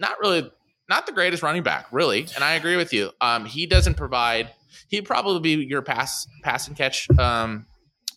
not 0.00 0.18
really 0.18 0.50
not 0.88 1.06
the 1.06 1.12
greatest 1.12 1.42
running 1.44 1.62
back 1.62 1.86
really 1.92 2.26
and 2.34 2.42
i 2.42 2.54
agree 2.54 2.76
with 2.76 2.92
you 2.92 3.10
um, 3.20 3.44
he 3.44 3.64
doesn't 3.64 3.94
provide 3.94 4.50
he'd 4.88 5.04
probably 5.04 5.38
be 5.38 5.64
your 5.64 5.82
pass 5.82 6.26
pass 6.42 6.66
and 6.66 6.76
catch 6.76 7.08
um, 7.18 7.64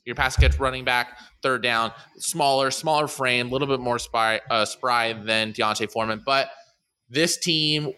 your 0.06 0.16
pass 0.16 0.36
catch 0.36 0.60
running 0.60 0.86
back 0.86 1.18
third 1.42 1.64
down 1.64 1.92
smaller 2.18 2.72
smaller 2.72 3.08
frame 3.08 3.48
a 3.48 3.52
little 3.52 3.68
bit 3.68 3.80
more 3.80 4.00
spry, 4.00 4.40
uh, 4.50 4.66
spry 4.66 5.14
than 5.14 5.52
D'Onta 5.52 5.90
Foreman 5.92 6.22
but 6.26 6.50
this 7.10 7.38
team 7.38 7.94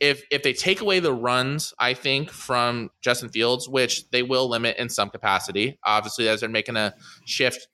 if 0.00 0.24
if 0.30 0.42
they 0.42 0.52
take 0.52 0.80
away 0.80 1.00
the 1.00 1.12
runs, 1.12 1.72
I 1.78 1.94
think 1.94 2.30
from 2.30 2.90
Justin 3.00 3.28
Fields, 3.28 3.68
which 3.68 4.08
they 4.10 4.22
will 4.22 4.48
limit 4.48 4.76
in 4.76 4.88
some 4.88 5.10
capacity, 5.10 5.78
obviously 5.84 6.28
as 6.28 6.40
they're 6.40 6.48
making 6.48 6.76
a 6.76 6.94
shift. 7.24 7.68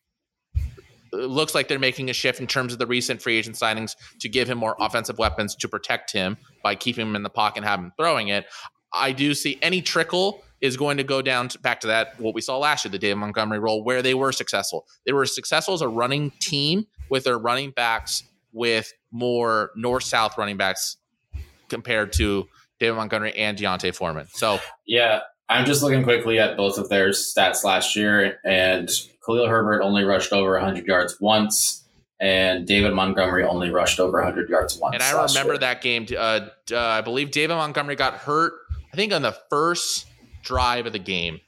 Looks 1.12 1.54
like 1.54 1.68
they're 1.68 1.78
making 1.78 2.08
a 2.08 2.14
shift 2.14 2.40
in 2.40 2.46
terms 2.46 2.72
of 2.72 2.78
the 2.78 2.86
recent 2.86 3.20
free 3.20 3.36
agent 3.36 3.56
signings 3.56 3.96
to 4.20 4.30
give 4.30 4.48
him 4.48 4.56
more 4.56 4.76
offensive 4.80 5.18
weapons 5.18 5.54
to 5.56 5.68
protect 5.68 6.10
him 6.10 6.38
by 6.62 6.74
keeping 6.74 7.06
him 7.06 7.16
in 7.16 7.22
the 7.22 7.28
pocket 7.28 7.58
and 7.58 7.66
have 7.66 7.80
him 7.80 7.92
throwing 7.98 8.28
it. 8.28 8.46
I 8.94 9.12
do 9.12 9.34
see 9.34 9.58
any 9.60 9.82
trickle 9.82 10.42
is 10.62 10.76
going 10.76 10.96
to 10.96 11.04
go 11.04 11.20
down 11.20 11.48
to, 11.48 11.58
back 11.58 11.80
to 11.80 11.88
that 11.88 12.18
what 12.18 12.34
we 12.34 12.40
saw 12.40 12.56
last 12.56 12.84
year, 12.84 12.92
the 12.92 12.98
David 12.98 13.16
Montgomery 13.16 13.58
role, 13.58 13.82
where 13.82 14.00
they 14.00 14.14
were 14.14 14.30
successful. 14.32 14.86
They 15.04 15.12
were 15.12 15.26
successful 15.26 15.74
as 15.74 15.82
a 15.82 15.88
running 15.88 16.30
team 16.40 16.86
with 17.10 17.24
their 17.24 17.36
running 17.36 17.72
backs 17.72 18.22
with 18.52 18.92
more 19.10 19.72
north 19.74 20.04
south 20.04 20.38
running 20.38 20.56
backs 20.56 20.96
compared 21.68 22.12
to 22.14 22.48
David 22.78 22.96
Montgomery 22.96 23.34
and 23.34 23.58
D'Onta 23.58 23.94
Foreman. 23.94 24.28
So 24.32 24.60
yeah, 24.86 25.20
I'm 25.48 25.66
just 25.66 25.82
looking 25.82 26.04
quickly 26.04 26.38
at 26.38 26.56
both 26.56 26.78
of 26.78 26.88
their 26.88 27.10
stats 27.10 27.64
last 27.64 27.96
year, 27.96 28.38
and 28.44 28.88
Khalil 29.26 29.48
Herbert 29.48 29.82
only 29.82 30.04
rushed 30.04 30.32
over 30.32 30.52
100 30.52 30.86
yards 30.86 31.20
once, 31.20 31.84
and 32.20 32.66
David 32.66 32.94
Montgomery 32.94 33.44
only 33.44 33.70
rushed 33.70 33.98
over 33.98 34.18
100 34.18 34.48
yards 34.48 34.78
once. 34.78 34.94
And 34.94 35.02
I 35.02 35.10
remember 35.24 35.54
year. 35.54 35.58
that 35.58 35.82
game. 35.82 36.06
Uh, 36.16 36.48
uh, 36.70 36.78
I 36.78 37.00
believe 37.00 37.32
David 37.32 37.54
Montgomery 37.54 37.96
got 37.96 38.14
hurt. 38.14 38.52
I 38.92 38.96
think 38.96 39.12
on 39.12 39.22
the 39.22 39.36
first 39.50 40.06
drive 40.42 40.86
of 40.86 40.92
the 40.92 40.98
game, 40.98 41.40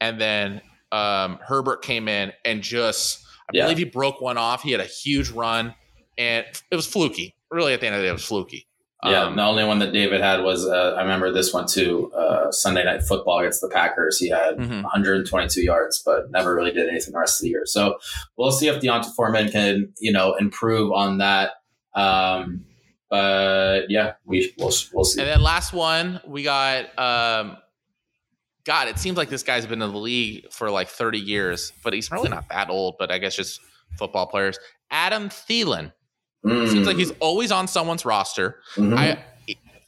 and 0.00 0.20
then 0.20 0.60
um, 0.90 1.38
Herbert 1.42 1.82
came 1.82 2.08
in 2.08 2.32
and 2.44 2.62
just. 2.62 3.24
I 3.48 3.52
yeah. 3.54 3.64
believe 3.64 3.78
he 3.78 3.84
broke 3.84 4.20
one 4.20 4.38
off. 4.38 4.62
He 4.62 4.70
had 4.70 4.80
a 4.80 4.86
huge 4.86 5.30
run, 5.30 5.74
and 6.16 6.46
it 6.70 6.76
was 6.76 6.86
fluky. 6.86 7.34
Really, 7.50 7.74
at 7.74 7.80
the 7.80 7.86
end 7.86 7.96
of 7.96 8.00
the 8.00 8.06
day, 8.06 8.10
it 8.10 8.12
was 8.12 8.24
fluky. 8.24 8.66
Yeah, 9.04 9.24
um, 9.24 9.36
the 9.36 9.42
only 9.42 9.64
one 9.64 9.80
that 9.80 9.92
David 9.92 10.20
had 10.20 10.44
was 10.44 10.64
uh, 10.64 10.94
I 10.96 11.02
remember 11.02 11.32
this 11.32 11.52
one 11.52 11.66
too. 11.66 12.12
Uh, 12.12 12.52
Sunday 12.52 12.84
night 12.84 13.02
football 13.02 13.40
against 13.40 13.60
the 13.60 13.68
Packers, 13.68 14.18
he 14.18 14.28
had 14.28 14.56
mm-hmm. 14.56 14.82
122 14.82 15.60
yards, 15.60 16.00
but 16.06 16.30
never 16.30 16.54
really 16.54 16.70
did 16.70 16.88
anything 16.88 17.12
the 17.12 17.18
rest 17.18 17.40
of 17.40 17.42
the 17.42 17.48
year. 17.48 17.62
So 17.64 17.98
we'll 18.36 18.52
see 18.52 18.68
if 18.68 18.80
D'Onta 18.80 19.10
Foreman 19.16 19.50
can 19.50 19.92
you 19.98 20.12
know 20.12 20.36
improve 20.36 20.92
on 20.92 21.18
that. 21.18 21.54
Um, 21.94 22.64
but 23.10 23.90
yeah, 23.90 24.12
we 24.24 24.54
we'll, 24.56 24.72
we'll 24.94 25.04
see. 25.04 25.20
And 25.20 25.28
then 25.28 25.42
last 25.42 25.72
one 25.72 26.20
we 26.24 26.44
got. 26.44 26.96
Um, 26.96 27.56
God, 28.64 28.88
it 28.88 28.98
seems 28.98 29.16
like 29.16 29.28
this 29.28 29.42
guy's 29.42 29.66
been 29.66 29.82
in 29.82 29.92
the 29.92 29.98
league 29.98 30.50
for 30.52 30.70
like 30.70 30.88
30 30.88 31.18
years, 31.18 31.72
but 31.82 31.92
he's 31.92 32.10
really 32.10 32.28
not 32.28 32.48
that 32.50 32.70
old. 32.70 32.96
But 32.98 33.10
I 33.10 33.18
guess 33.18 33.34
just 33.34 33.60
football 33.98 34.26
players. 34.26 34.58
Adam 34.90 35.28
Thielen. 35.28 35.92
Mm. 36.44 36.68
Seems 36.68 36.86
like 36.86 36.96
he's 36.96 37.12
always 37.20 37.52
on 37.52 37.68
someone's 37.68 38.04
roster. 38.04 38.60
Mm-hmm. 38.74 38.98
I 38.98 39.24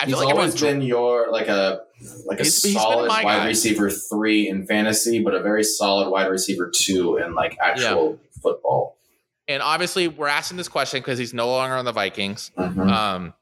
I 0.01 0.07
feel 0.07 0.19
he's 0.19 0.27
like 0.27 0.35
always 0.35 0.61
been 0.61 0.83
your 0.83 1.31
like 1.31 1.49
a 1.49 1.81
like 2.27 2.41
a 2.41 2.45
solid 2.45 3.09
wide 3.09 3.25
guy. 3.25 3.47
receiver 3.47 3.91
three 3.91 4.49
in 4.49 4.67
fantasy, 4.67 5.23
but 5.23 5.35
a 5.35 5.41
very 5.41 5.65
solid 5.65 6.11
wide 6.11 6.27
receiver 6.27 6.71
two 6.75 7.17
in 7.17 7.35
like 7.35 7.57
actual 7.61 8.11
yeah. 8.11 8.41
football. 8.43 8.99
And 9.47 9.63
obviously, 9.63 10.09
we're 10.09 10.29
asking 10.29 10.57
this 10.57 10.69
question 10.69 11.01
because 11.01 11.19
he's 11.19 11.35
no 11.35 11.49
longer 11.49 11.77
on 11.77 11.85
the 11.85 11.93
Vikings. 11.93 12.51
Mm-hmm. 12.57 12.81
Um, 12.81 13.35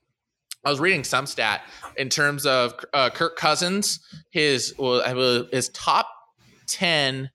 I 0.65 0.71
was 0.71 0.81
reading 0.81 1.05
some 1.05 1.27
stat 1.27 1.63
in 1.97 2.09
terms 2.09 2.47
of 2.47 2.75
uh, 2.93 3.11
Kirk 3.11 3.37
Cousins. 3.37 4.01
His 4.31 4.75
well, 4.79 5.47
his 5.51 5.69
top 5.71 6.09
ten 6.67 7.31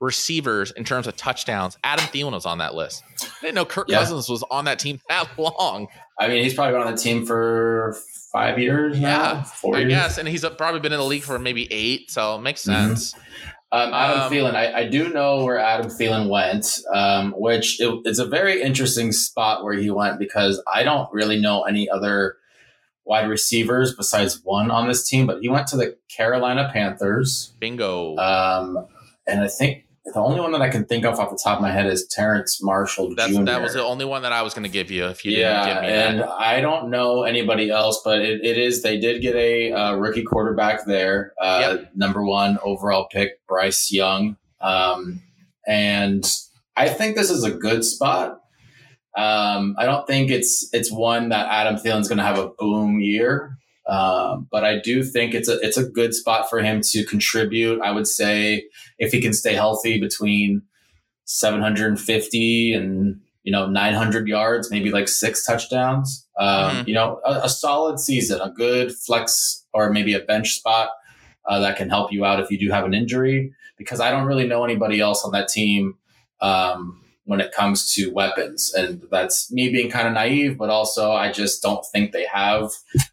receivers 0.00 0.72
in 0.72 0.84
terms 0.84 1.06
of 1.06 1.16
touchdowns, 1.16 1.78
Adam 1.84 2.04
Thielen 2.06 2.32
was 2.32 2.44
on 2.44 2.58
that 2.58 2.74
list. 2.74 3.04
I 3.22 3.26
didn't 3.40 3.54
know 3.54 3.64
Kirk 3.64 3.88
yeah. 3.88 3.98
Cousins 4.00 4.28
was 4.28 4.42
on 4.50 4.64
that 4.64 4.78
team 4.78 5.00
that 5.08 5.28
long. 5.38 5.86
I 6.18 6.28
mean, 6.28 6.42
he's 6.42 6.54
probably 6.54 6.72
been 6.72 6.86
on 6.86 6.94
the 6.94 7.00
team 7.00 7.24
for 7.24 7.96
five 8.32 8.58
years 8.58 8.98
yeah, 8.98 9.08
now, 9.08 9.42
four 9.42 9.76
I 9.76 9.80
years. 9.80 9.90
guess, 9.90 10.18
and 10.18 10.28
he's 10.28 10.44
probably 10.58 10.80
been 10.80 10.92
in 10.92 10.98
the 10.98 11.04
league 11.04 11.22
for 11.22 11.38
maybe 11.38 11.72
eight, 11.72 12.10
so 12.10 12.36
it 12.36 12.42
makes 12.42 12.62
mm-hmm. 12.62 12.88
sense. 12.88 13.14
Mm-hmm. 13.14 13.28
Um, 13.72 13.94
Adam 13.94 14.20
um, 14.20 14.32
Thielen, 14.32 14.54
I, 14.54 14.80
I, 14.80 14.86
do 14.86 15.08
know 15.08 15.44
where 15.44 15.58
Adam 15.58 15.86
Thielen 15.86 16.28
went, 16.28 16.78
um, 16.92 17.32
which 17.38 17.80
it, 17.80 18.00
it's 18.04 18.18
a 18.18 18.26
very 18.26 18.60
interesting 18.60 19.12
spot 19.12 19.64
where 19.64 19.72
he 19.72 19.90
went 19.90 20.18
because 20.18 20.62
I 20.70 20.82
don't 20.82 21.10
really 21.10 21.40
know 21.40 21.62
any 21.62 21.88
other 21.88 22.36
wide 23.04 23.28
receivers 23.28 23.94
besides 23.94 24.40
one 24.44 24.70
on 24.70 24.88
this 24.88 25.08
team, 25.08 25.26
but 25.26 25.40
he 25.40 25.48
went 25.48 25.66
to 25.68 25.76
the 25.76 25.96
Carolina 26.14 26.70
Panthers. 26.72 27.54
Bingo. 27.58 28.16
Um, 28.16 28.86
and 29.26 29.40
I 29.40 29.48
think 29.48 29.84
the 30.04 30.20
only 30.20 30.40
one 30.40 30.50
that 30.52 30.62
I 30.62 30.68
can 30.68 30.84
think 30.84 31.04
of 31.04 31.18
off 31.20 31.30
the 31.30 31.40
top 31.42 31.58
of 31.58 31.62
my 31.62 31.70
head 31.70 31.86
is 31.86 32.06
Terrace 32.08 32.60
Marshall 32.62 33.14
That's, 33.14 33.32
Jr. 33.32 33.44
That 33.44 33.62
was 33.62 33.74
the 33.74 33.84
only 33.84 34.04
one 34.04 34.22
that 34.22 34.32
I 34.32 34.42
was 34.42 34.52
going 34.52 34.64
to 34.64 34.70
give 34.70 34.90
you 34.90 35.06
if 35.06 35.24
you 35.24 35.32
yeah, 35.32 35.64
didn't 35.64 35.74
give 35.74 35.82
me 35.82 35.96
and 35.96 36.20
that. 36.20 36.30
I 36.30 36.60
don't 36.60 36.90
know 36.90 37.22
anybody 37.22 37.70
else, 37.70 38.00
but 38.04 38.20
it, 38.20 38.44
it 38.44 38.58
is. 38.58 38.82
They 38.82 38.98
did 38.98 39.22
get 39.22 39.36
a 39.36 39.72
uh, 39.72 39.94
rookie 39.94 40.24
quarterback 40.24 40.86
there, 40.86 41.34
uh, 41.40 41.76
yep. 41.76 41.92
number 41.94 42.24
one 42.24 42.58
overall 42.64 43.06
pick, 43.12 43.46
Bryce 43.46 43.92
Young, 43.92 44.36
um, 44.60 45.22
and 45.68 46.24
I 46.76 46.88
think 46.88 47.16
this 47.16 47.30
is 47.30 47.44
a 47.44 47.52
good 47.52 47.84
spot. 47.84 48.41
Um, 49.16 49.74
I 49.78 49.84
don't 49.84 50.06
think 50.06 50.30
it's 50.30 50.68
it's 50.72 50.90
one 50.90 51.28
that 51.28 51.48
Adam 51.48 51.76
Thielen's 51.76 52.08
going 52.08 52.18
to 52.18 52.24
have 52.24 52.38
a 52.38 52.48
boom 52.48 53.00
year. 53.00 53.58
Um, 53.86 54.46
but 54.50 54.64
I 54.64 54.78
do 54.78 55.02
think 55.02 55.34
it's 55.34 55.48
a 55.48 55.58
it's 55.60 55.76
a 55.76 55.88
good 55.88 56.14
spot 56.14 56.48
for 56.48 56.60
him 56.60 56.80
to 56.84 57.04
contribute. 57.04 57.80
I 57.82 57.90
would 57.90 58.06
say 58.06 58.64
if 58.98 59.12
he 59.12 59.20
can 59.20 59.32
stay 59.32 59.54
healthy 59.54 60.00
between 60.00 60.62
750 61.24 62.74
and 62.74 63.20
you 63.42 63.52
know 63.52 63.66
900 63.66 64.28
yards, 64.28 64.70
maybe 64.70 64.90
like 64.90 65.08
six 65.08 65.44
touchdowns. 65.44 66.26
Um, 66.38 66.76
mm-hmm. 66.76 66.88
You 66.88 66.94
know, 66.94 67.20
a, 67.24 67.42
a, 67.44 67.48
solid 67.48 67.98
season, 67.98 68.40
a 68.40 68.50
good 68.50 68.94
flex 68.94 69.66
or 69.74 69.90
maybe 69.90 70.14
a 70.14 70.20
bench 70.20 70.54
spot 70.54 70.90
uh, 71.46 71.58
that 71.60 71.76
can 71.76 71.90
help 71.90 72.12
you 72.12 72.24
out 72.24 72.40
if 72.40 72.50
you 72.50 72.58
do 72.58 72.70
have 72.70 72.84
an 72.84 72.94
injury. 72.94 73.52
Because 73.76 74.00
I 74.00 74.10
don't 74.10 74.26
really 74.26 74.46
know 74.46 74.64
anybody 74.64 75.00
else 75.00 75.24
on 75.24 75.32
that 75.32 75.48
team. 75.48 75.96
Um, 76.40 77.02
when 77.24 77.40
it 77.40 77.52
comes 77.52 77.92
to 77.94 78.12
weapons. 78.12 78.72
And 78.74 79.02
that's 79.10 79.50
me 79.52 79.70
being 79.70 79.90
kind 79.90 80.08
of 80.08 80.14
naive, 80.14 80.58
but 80.58 80.70
also 80.70 81.12
I 81.12 81.30
just 81.30 81.62
don't 81.62 81.84
think 81.92 82.12
they 82.12 82.26
have. 82.26 82.70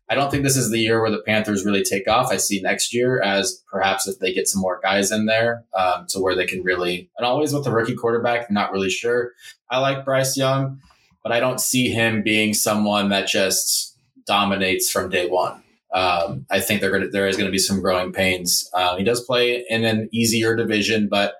I 0.09 0.15
don't 0.15 0.31
think 0.31 0.43
this 0.43 0.57
is 0.57 0.71
the 0.71 0.79
year 0.79 0.99
where 1.01 1.11
the 1.11 1.21
Panthers 1.21 1.63
really 1.63 1.83
take 1.83 2.07
off. 2.07 2.31
I 2.31 2.37
see 2.37 2.59
next 2.61 2.93
year 2.93 3.21
as 3.21 3.63
perhaps 3.71 4.07
if 4.07 4.17
they 4.19 4.33
get 4.33 4.47
some 4.47 4.61
more 4.61 4.79
guys 4.81 5.11
in 5.11 5.27
there 5.27 5.63
um, 5.77 6.07
to 6.09 6.19
where 6.19 6.35
they 6.35 6.47
can 6.47 6.63
really, 6.63 7.09
and 7.17 7.25
always 7.25 7.53
with 7.53 7.63
the 7.63 7.71
rookie 7.71 7.95
quarterback, 7.95 8.49
not 8.49 8.71
really 8.71 8.89
sure. 8.89 9.33
I 9.69 9.77
like 9.77 10.05
Bryce 10.05 10.35
Young, 10.35 10.79
but 11.23 11.31
I 11.31 11.39
don't 11.39 11.61
see 11.61 11.89
him 11.89 12.23
being 12.23 12.55
someone 12.55 13.09
that 13.09 13.27
just 13.27 13.95
dominates 14.25 14.89
from 14.89 15.09
day 15.09 15.27
one. 15.27 15.63
Um, 15.93 16.45
I 16.49 16.59
think 16.59 16.81
gonna, 16.81 17.09
there 17.09 17.27
is 17.27 17.35
going 17.35 17.47
to 17.47 17.51
be 17.51 17.57
some 17.59 17.81
growing 17.81 18.11
pains. 18.11 18.69
Uh, 18.73 18.95
he 18.95 19.03
does 19.03 19.23
play 19.23 19.65
in 19.69 19.85
an 19.85 20.09
easier 20.11 20.55
division, 20.55 21.07
but 21.09 21.35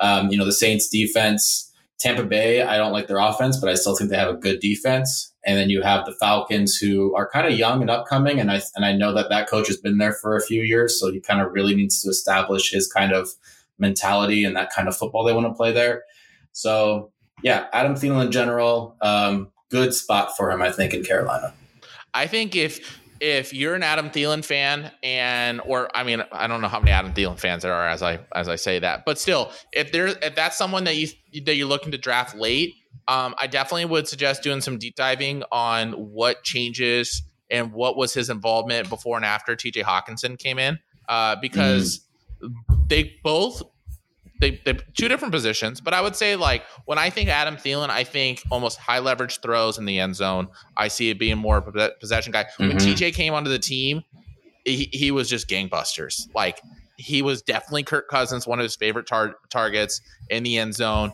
um, 0.00 0.30
you 0.30 0.38
know 0.38 0.44
the 0.44 0.52
Saints 0.52 0.88
defense 0.88 1.67
Tampa 1.98 2.22
Bay, 2.22 2.62
I 2.62 2.76
don't 2.76 2.92
like 2.92 3.08
their 3.08 3.18
offense, 3.18 3.58
but 3.58 3.68
I 3.68 3.74
still 3.74 3.96
think 3.96 4.10
they 4.10 4.16
have 4.16 4.28
a 4.28 4.38
good 4.38 4.60
defense. 4.60 5.32
And 5.44 5.58
then 5.58 5.68
you 5.68 5.82
have 5.82 6.06
the 6.06 6.12
Falcons, 6.12 6.76
who 6.76 7.14
are 7.16 7.28
kind 7.28 7.46
of 7.46 7.58
young 7.58 7.80
and 7.80 7.90
upcoming, 7.90 8.38
and 8.38 8.50
I 8.50 8.60
and 8.76 8.84
I 8.84 8.92
know 8.92 9.12
that 9.14 9.30
that 9.30 9.48
coach 9.48 9.66
has 9.68 9.78
been 9.78 9.98
there 9.98 10.12
for 10.12 10.36
a 10.36 10.42
few 10.42 10.62
years, 10.62 11.00
so 11.00 11.10
he 11.10 11.20
kind 11.20 11.40
of 11.40 11.52
really 11.52 11.74
needs 11.74 12.02
to 12.02 12.10
establish 12.10 12.70
his 12.70 12.90
kind 12.90 13.12
of 13.12 13.30
mentality 13.78 14.44
and 14.44 14.56
that 14.56 14.70
kind 14.72 14.88
of 14.88 14.96
football 14.96 15.24
they 15.24 15.32
want 15.32 15.46
to 15.46 15.54
play 15.54 15.72
there. 15.72 16.02
So 16.52 17.10
yeah, 17.42 17.66
Adam 17.72 17.94
Thielen 17.94 18.26
in 18.26 18.32
general, 18.32 18.96
um, 19.00 19.50
good 19.70 19.94
spot 19.94 20.36
for 20.36 20.50
him, 20.50 20.60
I 20.62 20.70
think, 20.70 20.92
in 20.92 21.04
Carolina. 21.04 21.54
I 22.14 22.26
think 22.26 22.56
if 22.56 23.00
if 23.20 23.52
you're 23.52 23.74
an 23.74 23.82
Adam 23.82 24.10
Thielen 24.10 24.44
fan 24.44 24.90
and 25.02 25.60
or 25.64 25.88
I 25.94 26.04
mean 26.04 26.22
I 26.32 26.46
don't 26.46 26.60
know 26.60 26.68
how 26.68 26.80
many 26.80 26.92
Adam 26.92 27.12
Thielen 27.12 27.38
fans 27.38 27.62
there 27.62 27.72
are 27.72 27.88
as 27.88 28.02
I 28.02 28.20
as 28.34 28.48
I 28.48 28.56
say 28.56 28.78
that, 28.78 29.04
but 29.04 29.18
still, 29.18 29.50
if 29.72 29.92
there 29.92 30.08
if 30.08 30.34
that's 30.34 30.56
someone 30.56 30.84
that 30.84 30.96
you 30.96 31.08
that 31.44 31.54
you're 31.54 31.68
looking 31.68 31.92
to 31.92 31.98
draft 31.98 32.36
late, 32.36 32.74
um, 33.08 33.34
I 33.38 33.46
definitely 33.46 33.86
would 33.86 34.08
suggest 34.08 34.42
doing 34.42 34.60
some 34.60 34.78
deep 34.78 34.94
diving 34.94 35.42
on 35.50 35.92
what 35.92 36.44
changes 36.44 37.22
and 37.50 37.72
what 37.72 37.96
was 37.96 38.12
his 38.14 38.30
involvement 38.30 38.88
before 38.88 39.16
and 39.16 39.24
after 39.24 39.56
TJ 39.56 39.82
Hockenson 39.82 40.38
came 40.38 40.58
in, 40.58 40.78
uh, 41.08 41.36
because 41.40 42.06
mm. 42.42 42.52
they 42.88 43.14
both 43.22 43.62
they 44.40 44.60
they 44.64 44.78
two 44.94 45.08
different 45.08 45.32
positions, 45.32 45.80
but 45.80 45.94
I 45.94 46.00
would 46.00 46.16
say 46.16 46.36
like 46.36 46.64
when 46.84 46.98
I 46.98 47.10
think 47.10 47.28
Adam 47.28 47.56
Thielen, 47.56 47.90
I 47.90 48.04
think 48.04 48.42
almost 48.50 48.78
high 48.78 48.98
leverage 49.00 49.40
throws 49.40 49.78
in 49.78 49.84
the 49.84 49.98
end 49.98 50.16
zone. 50.16 50.48
I 50.76 50.88
see 50.88 51.10
it 51.10 51.18
being 51.18 51.38
more 51.38 51.58
a 51.58 51.90
possession 52.00 52.32
guy. 52.32 52.44
Mm-hmm. 52.44 52.68
When 52.68 52.76
TJ 52.76 53.14
came 53.14 53.34
onto 53.34 53.50
the 53.50 53.58
team, 53.58 54.02
he, 54.64 54.88
he 54.92 55.10
was 55.10 55.28
just 55.28 55.48
gangbusters. 55.48 56.28
Like 56.34 56.60
he 56.96 57.22
was 57.22 57.42
definitely 57.42 57.84
Kirk 57.84 58.08
Cousins, 58.08 58.46
one 58.46 58.58
of 58.58 58.64
his 58.64 58.76
favorite 58.76 59.06
tar- 59.06 59.36
targets 59.50 60.00
in 60.30 60.42
the 60.42 60.58
end 60.58 60.74
zone. 60.74 61.12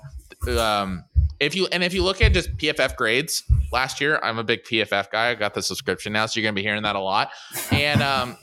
Um, 0.48 1.04
if 1.40 1.54
you 1.54 1.66
and 1.72 1.82
if 1.82 1.94
you 1.94 2.02
look 2.02 2.20
at 2.22 2.32
just 2.32 2.56
PFF 2.56 2.96
grades 2.96 3.42
last 3.72 4.00
year, 4.00 4.18
I'm 4.22 4.38
a 4.38 4.44
big 4.44 4.64
PFF 4.64 5.10
guy. 5.10 5.30
I 5.30 5.34
got 5.34 5.54
the 5.54 5.62
subscription 5.62 6.12
now, 6.12 6.26
so 6.26 6.38
you're 6.38 6.46
gonna 6.46 6.54
be 6.54 6.62
hearing 6.62 6.82
that 6.82 6.96
a 6.96 7.00
lot. 7.00 7.30
And 7.70 8.02
um, 8.02 8.36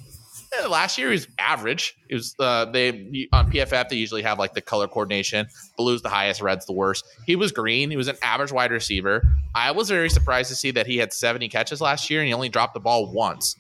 yeah, 0.54 0.68
last 0.68 0.98
year 0.98 1.08
he 1.10 1.14
was 1.14 1.28
average. 1.40 1.96
It 2.10 2.16
was 2.16 2.36
uh, 2.40 2.66
they 2.66 3.28
on 3.32 3.52
PFF 3.52 3.90
they 3.90 3.96
usually 3.96 4.22
have 4.22 4.40
like 4.40 4.54
the 4.54 4.62
color 4.62 4.88
coordination. 4.88 5.48
Blue's 5.78 6.02
the 6.02 6.10
highest, 6.10 6.42
red's 6.42 6.66
the 6.66 6.74
worst. 6.74 7.06
He 7.26 7.36
was 7.36 7.52
green. 7.52 7.90
He 7.90 7.98
was 7.98 8.08
an 8.08 8.18
average 8.22 8.52
wide 8.52 8.72
receiver. 8.72 9.24
I 9.56 9.72
was 9.72 9.90
very 9.90 10.10
surprised 10.10 10.50
to 10.50 10.56
see 10.56 10.72
that 10.72 10.88
he 10.88 10.98
had 10.98 11.14
70 11.14 11.48
catches 11.50 11.82
last 11.82 12.10
year 12.10 12.20
and 12.20 12.28
he 12.28 12.34
only 12.34 12.50
dropped 12.50 12.74
the 12.74 12.80
ball 12.80 13.12
once. 13.12 13.56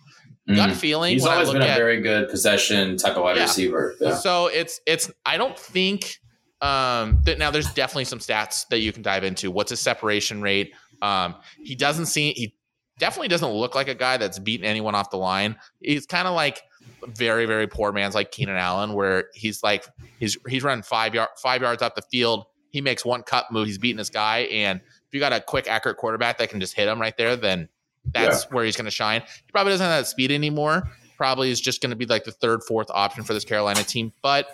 Mm. 0.49 0.55
Got 0.55 0.69
a 0.71 0.75
feeling 0.75 1.13
he's 1.13 1.25
always 1.25 1.51
been 1.51 1.61
a 1.61 1.65
at, 1.65 1.77
very 1.77 2.01
good 2.01 2.29
possession 2.29 2.97
type 2.97 3.15
of 3.15 3.23
wide 3.23 3.37
yeah. 3.37 3.43
receiver. 3.43 3.95
Yeah. 3.99 4.15
So 4.15 4.47
it's 4.47 4.81
it's 4.85 5.09
I 5.25 5.37
don't 5.37 5.57
think 5.57 6.17
um 6.61 7.21
that 7.25 7.37
now 7.37 7.51
there's 7.51 7.71
definitely 7.73 8.05
some 8.05 8.19
stats 8.19 8.67
that 8.69 8.79
you 8.79 8.91
can 8.91 9.01
dive 9.01 9.23
into. 9.23 9.49
What's 9.49 9.69
his 9.69 9.79
separation 9.79 10.41
rate? 10.41 10.73
Um, 11.01 11.35
he 11.63 11.75
doesn't 11.75 12.07
seem 12.07 12.33
he 12.35 12.55
definitely 12.99 13.29
doesn't 13.29 13.51
look 13.51 13.75
like 13.75 13.87
a 13.87 13.95
guy 13.95 14.17
that's 14.17 14.39
beaten 14.39 14.65
anyone 14.65 14.93
off 14.93 15.09
the 15.09 15.17
line. 15.17 15.55
He's 15.79 16.05
kind 16.05 16.27
of 16.27 16.33
like 16.33 16.61
very 17.07 17.45
very 17.45 17.67
poor 17.67 17.91
man's 17.91 18.15
like 18.15 18.31
Keenan 18.31 18.57
Allen, 18.57 18.93
where 18.93 19.25
he's 19.33 19.63
like 19.63 19.85
he's 20.19 20.37
he's 20.47 20.63
running 20.63 20.83
five 20.83 21.13
yard 21.13 21.29
five 21.37 21.61
yards 21.61 21.81
up 21.81 21.95
the 21.95 22.01
field. 22.03 22.45
He 22.69 22.81
makes 22.81 23.03
one 23.03 23.23
cut 23.23 23.51
move, 23.51 23.67
he's 23.67 23.77
beating 23.77 23.97
this 23.97 24.09
guy, 24.09 24.39
and 24.51 24.79
if 24.79 25.13
you 25.13 25.19
got 25.19 25.33
a 25.33 25.41
quick 25.41 25.67
accurate 25.67 25.97
quarterback 25.97 26.37
that 26.37 26.49
can 26.49 26.61
just 26.61 26.73
hit 26.73 26.87
him 26.87 27.01
right 27.01 27.15
there, 27.17 27.35
then 27.35 27.67
that's 28.05 28.45
yeah. 28.45 28.49
where 28.55 28.63
he's 28.63 28.77
going 28.77 28.85
to 28.85 28.91
shine. 28.91 29.21
He 29.21 29.51
probably 29.51 29.73
doesn't 29.73 29.85
have 29.85 29.99
that 29.99 30.07
speed 30.07 30.31
anymore. 30.31 30.89
Probably 31.17 31.51
is 31.51 31.59
just 31.59 31.81
going 31.81 31.89
to 31.89 31.97
be 31.97 32.05
like 32.05 32.23
the 32.23 32.31
third, 32.31 32.63
fourth 32.63 32.87
option 32.89 33.23
for 33.23 33.33
this 33.33 33.43
Carolina 33.43 33.83
team. 33.83 34.13
But 34.21 34.47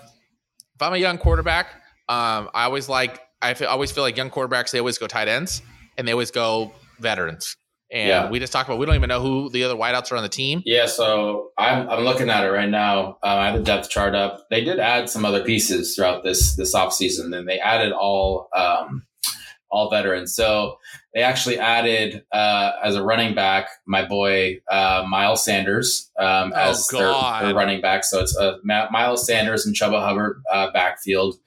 if 0.76 0.82
I'm 0.82 0.94
a 0.94 0.98
young 0.98 1.20
quarterback, 1.20 1.68
um, 2.10 2.50
I 2.54 2.64
always 2.64 2.90
like 2.90 3.22
I 3.42 3.54
feel, 3.54 3.68
always 3.68 3.92
feel 3.92 4.04
like 4.04 4.18
young 4.18 4.32
quarterbacks 4.32 4.72
they 4.72 4.80
always 4.80 4.98
go 4.98 5.08
tight 5.08 5.28
ends 5.28 5.62
and 5.98 6.08
they 6.08 6.12
always 6.12 6.32
go 6.32 6.74
veterans. 7.00 7.56
And 7.90 8.08
yeah. 8.08 8.30
we 8.30 8.40
just 8.40 8.52
talked 8.52 8.68
about 8.68 8.80
we 8.80 8.86
don't 8.86 8.96
even 8.96 9.08
know 9.08 9.22
who 9.22 9.50
the 9.50 9.64
other 9.64 9.76
wideouts 9.76 10.12
are 10.12 10.18
on 10.18 10.24
the 10.24 10.30
team. 10.30 10.62
Yeah, 10.66 10.88
so 10.88 11.52
I'm 11.58 11.90
I'm 11.90 12.04
looking 12.04 12.30
at 12.30 12.44
it 12.44 12.50
right 12.50 12.70
now. 12.70 13.18
Uh, 13.24 13.28
I 13.28 13.46
have 13.48 13.56
the 13.56 13.64
depth 13.64 13.90
chart 13.90 14.14
up. 14.14 14.46
They 14.50 14.64
did 14.64 14.80
add 14.80 15.10
some 15.10 15.24
other 15.24 15.44
pieces 15.44 15.96
throughout 15.96 16.24
this 16.24 16.56
this 16.58 16.76
offseason, 16.76 17.36
and 17.36 17.48
they 17.48 17.60
added 17.60 17.94
all 17.94 18.50
um, 18.54 19.08
all 19.70 19.90
veterans. 19.90 20.36
So 20.36 20.80
they 21.14 21.22
actually 21.22 21.60
added 21.60 22.24
uh, 22.32 22.74
as 22.84 22.96
a 22.96 23.04
running 23.04 23.34
back 23.34 23.70
my 23.86 24.06
boy 24.06 24.60
uh, 24.70 25.06
Miles 25.08 25.44
Sanders 25.44 26.12
um, 26.20 26.54
oh, 26.56 26.60
as 26.70 26.88
their, 26.88 27.14
their, 27.42 27.56
running 27.56 27.82
back. 27.82 28.04
So 28.04 28.22
it's 28.22 28.36
uh, 28.38 28.58
Miles 28.64 29.26
Sanders 29.26 29.66
and 29.66 29.76
Chuba 29.76 30.00
Hubbard 30.06 30.42
uh, 30.52 30.72
backfield. 30.72 31.40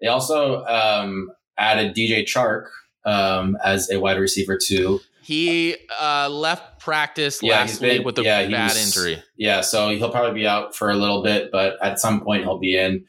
They 0.00 0.08
also 0.08 0.64
um, 0.64 1.30
added 1.58 1.94
DJ 1.94 2.24
Chark 2.24 2.66
um, 3.04 3.56
as 3.64 3.90
a 3.90 4.00
wide 4.00 4.18
receiver 4.18 4.58
too. 4.62 5.00
He 5.22 5.76
uh, 6.00 6.28
left 6.28 6.80
practice 6.80 7.40
yeah, 7.42 7.60
last 7.60 7.80
been, 7.80 7.98
week 7.98 8.06
with 8.06 8.18
a 8.18 8.24
yeah, 8.24 8.48
bad 8.48 8.70
was, 8.70 8.86
injury. 8.86 9.22
Yeah, 9.36 9.60
so 9.60 9.90
he'll 9.90 10.10
probably 10.10 10.40
be 10.40 10.46
out 10.46 10.74
for 10.74 10.90
a 10.90 10.96
little 10.96 11.22
bit, 11.22 11.50
but 11.52 11.76
at 11.82 12.00
some 12.00 12.22
point 12.22 12.42
he'll 12.42 12.58
be 12.58 12.76
in. 12.76 13.04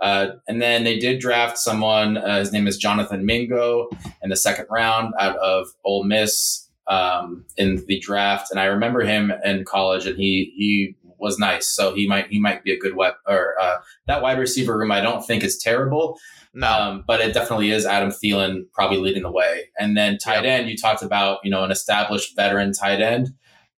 Uh, 0.00 0.28
and 0.46 0.62
then 0.62 0.84
they 0.84 0.98
did 0.98 1.20
draft 1.20 1.58
someone. 1.58 2.16
Uh, 2.16 2.38
his 2.38 2.52
name 2.52 2.66
is 2.66 2.78
Jonathan 2.78 3.26
Mingo 3.26 3.88
in 4.22 4.30
the 4.30 4.36
second 4.36 4.66
round 4.70 5.12
out 5.18 5.36
of 5.38 5.68
Ole 5.84 6.04
Miss 6.04 6.68
um, 6.86 7.44
in 7.56 7.84
the 7.86 7.98
draft. 7.98 8.50
And 8.50 8.58
I 8.58 8.66
remember 8.66 9.00
him 9.02 9.32
in 9.44 9.64
college, 9.64 10.06
and 10.06 10.16
he 10.16 10.52
he 10.56 10.94
was 11.18 11.38
nice. 11.38 11.66
So 11.66 11.94
he 11.94 12.06
might 12.06 12.28
he 12.28 12.40
might 12.40 12.64
be 12.64 12.72
a 12.72 12.78
good 12.78 12.96
web 12.96 13.14
or 13.26 13.54
uh, 13.60 13.78
that 14.06 14.22
wide 14.22 14.38
receiver 14.38 14.76
room. 14.76 14.92
I 14.92 15.00
don't 15.00 15.26
think 15.26 15.42
is 15.42 15.58
terrible. 15.58 16.18
No. 16.54 16.70
Um, 16.70 17.04
but 17.06 17.20
it 17.20 17.34
definitely 17.34 17.70
is 17.70 17.86
Adam 17.86 18.10
Thielen 18.10 18.64
probably 18.72 18.98
leading 18.98 19.22
the 19.22 19.30
way. 19.30 19.70
And 19.78 19.96
then 19.96 20.18
tight 20.18 20.44
yep. 20.44 20.60
end, 20.60 20.70
you 20.70 20.76
talked 20.76 21.02
about 21.02 21.40
you 21.44 21.50
know 21.50 21.64
an 21.64 21.70
established 21.70 22.36
veteran 22.36 22.72
tight 22.72 23.00
end. 23.00 23.28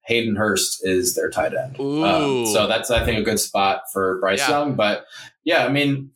Hayden 0.07 0.35
Hurst 0.35 0.81
is 0.83 1.15
their 1.15 1.31
tight 1.31 1.55
end. 1.55 1.79
Um, 1.79 2.47
so 2.47 2.67
that's 2.67 2.91
I 2.91 3.05
think 3.05 3.19
a 3.19 3.23
good 3.23 3.39
spot 3.39 3.83
for 3.93 4.19
Bryce 4.21 4.39
yeah. 4.39 4.51
Young. 4.51 4.75
But 4.75 5.05
yeah, 5.45 5.65
I 5.65 5.69
mean, 5.69 6.11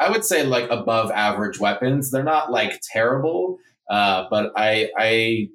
I 0.00 0.10
would 0.10 0.24
say 0.24 0.44
like 0.44 0.70
above 0.70 1.10
average 1.10 1.58
weapons. 1.58 2.10
They're 2.10 2.22
not 2.22 2.50
like 2.50 2.80
terrible, 2.82 3.58
uh, 3.90 4.26
but 4.30 4.52
I 4.56 4.90
I 4.96 5.48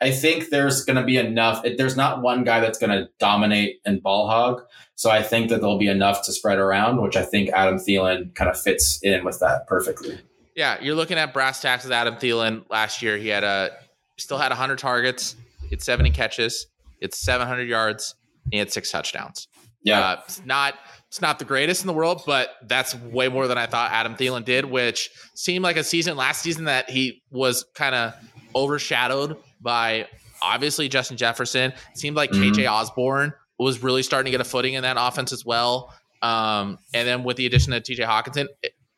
I 0.00 0.10
think 0.10 0.50
there's 0.50 0.84
going 0.84 0.96
to 0.96 1.04
be 1.04 1.16
enough. 1.16 1.64
There's 1.76 1.96
not 1.96 2.22
one 2.22 2.44
guy 2.44 2.60
that's 2.60 2.78
going 2.78 2.90
to 2.90 3.08
dominate 3.18 3.80
and 3.84 4.02
ball 4.02 4.28
hog. 4.28 4.62
So 4.94 5.10
I 5.10 5.22
think 5.22 5.50
that 5.50 5.60
there'll 5.60 5.78
be 5.78 5.88
enough 5.88 6.24
to 6.24 6.32
spread 6.32 6.58
around, 6.58 7.02
which 7.02 7.16
I 7.16 7.22
think 7.22 7.50
Adam 7.50 7.76
Thielen 7.76 8.34
kind 8.34 8.50
of 8.50 8.60
fits 8.60 8.98
in 9.02 9.24
with 9.24 9.40
that 9.40 9.66
perfectly. 9.66 10.18
Yeah, 10.54 10.78
you're 10.80 10.94
looking 10.94 11.18
at 11.18 11.34
brass 11.34 11.60
tacks 11.60 11.84
with 11.84 11.92
Adam 11.92 12.14
Thielen. 12.14 12.64
Last 12.70 13.02
year, 13.02 13.18
he 13.18 13.28
had 13.28 13.44
a 13.44 13.72
still 14.16 14.38
had 14.38 14.48
100 14.48 14.78
targets, 14.78 15.36
it's 15.70 15.84
70 15.84 16.10
catches, 16.10 16.66
it's 17.00 17.18
700 17.18 17.68
yards, 17.68 18.14
he 18.50 18.58
had 18.58 18.72
six 18.72 18.90
touchdowns. 18.90 19.48
Yeah, 19.82 20.00
uh, 20.00 20.20
it's 20.24 20.44
not 20.44 20.74
it's 21.08 21.20
not 21.20 21.38
the 21.38 21.44
greatest 21.44 21.82
in 21.82 21.86
the 21.86 21.92
world, 21.92 22.22
but 22.26 22.50
that's 22.62 22.94
way 22.94 23.28
more 23.28 23.46
than 23.46 23.56
I 23.56 23.66
thought 23.66 23.92
Adam 23.92 24.16
Thielen 24.16 24.44
did, 24.44 24.64
which 24.64 25.10
seemed 25.34 25.62
like 25.62 25.76
a 25.76 25.84
season 25.84 26.16
last 26.16 26.42
season 26.42 26.64
that 26.64 26.90
he 26.90 27.22
was 27.30 27.64
kind 27.74 27.94
of 27.94 28.14
overshadowed 28.54 29.36
by 29.66 30.06
obviously 30.40 30.88
Justin 30.88 31.18
Jefferson. 31.18 31.72
It 31.72 31.98
seemed 31.98 32.16
like 32.16 32.30
mm-hmm. 32.30 32.52
KJ 32.52 32.70
Osborne 32.70 33.34
was 33.58 33.82
really 33.82 34.02
starting 34.02 34.26
to 34.26 34.30
get 34.30 34.40
a 34.40 34.48
footing 34.48 34.74
in 34.74 34.82
that 34.84 34.96
offense 34.98 35.32
as 35.32 35.44
well. 35.44 35.92
Um, 36.22 36.78
and 36.94 37.06
then 37.06 37.24
with 37.24 37.36
the 37.36 37.44
addition 37.44 37.72
of 37.72 37.82
TJ 37.82 38.06
Hockenson, 38.06 38.46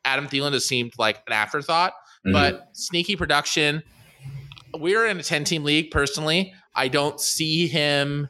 Adam 0.05 0.27
Thielen 0.27 0.53
has 0.53 0.65
seemed 0.65 0.93
like 0.97 1.17
an 1.27 1.33
afterthought, 1.33 1.93
mm-hmm. 2.25 2.31
but 2.31 2.69
sneaky 2.73 3.15
production. 3.15 3.83
We're 4.77 5.07
in 5.07 5.19
a 5.19 5.23
10 5.23 5.43
team 5.43 5.63
league 5.63 5.91
personally. 5.91 6.53
I 6.75 6.87
don't 6.87 7.19
see 7.19 7.67
him. 7.67 8.29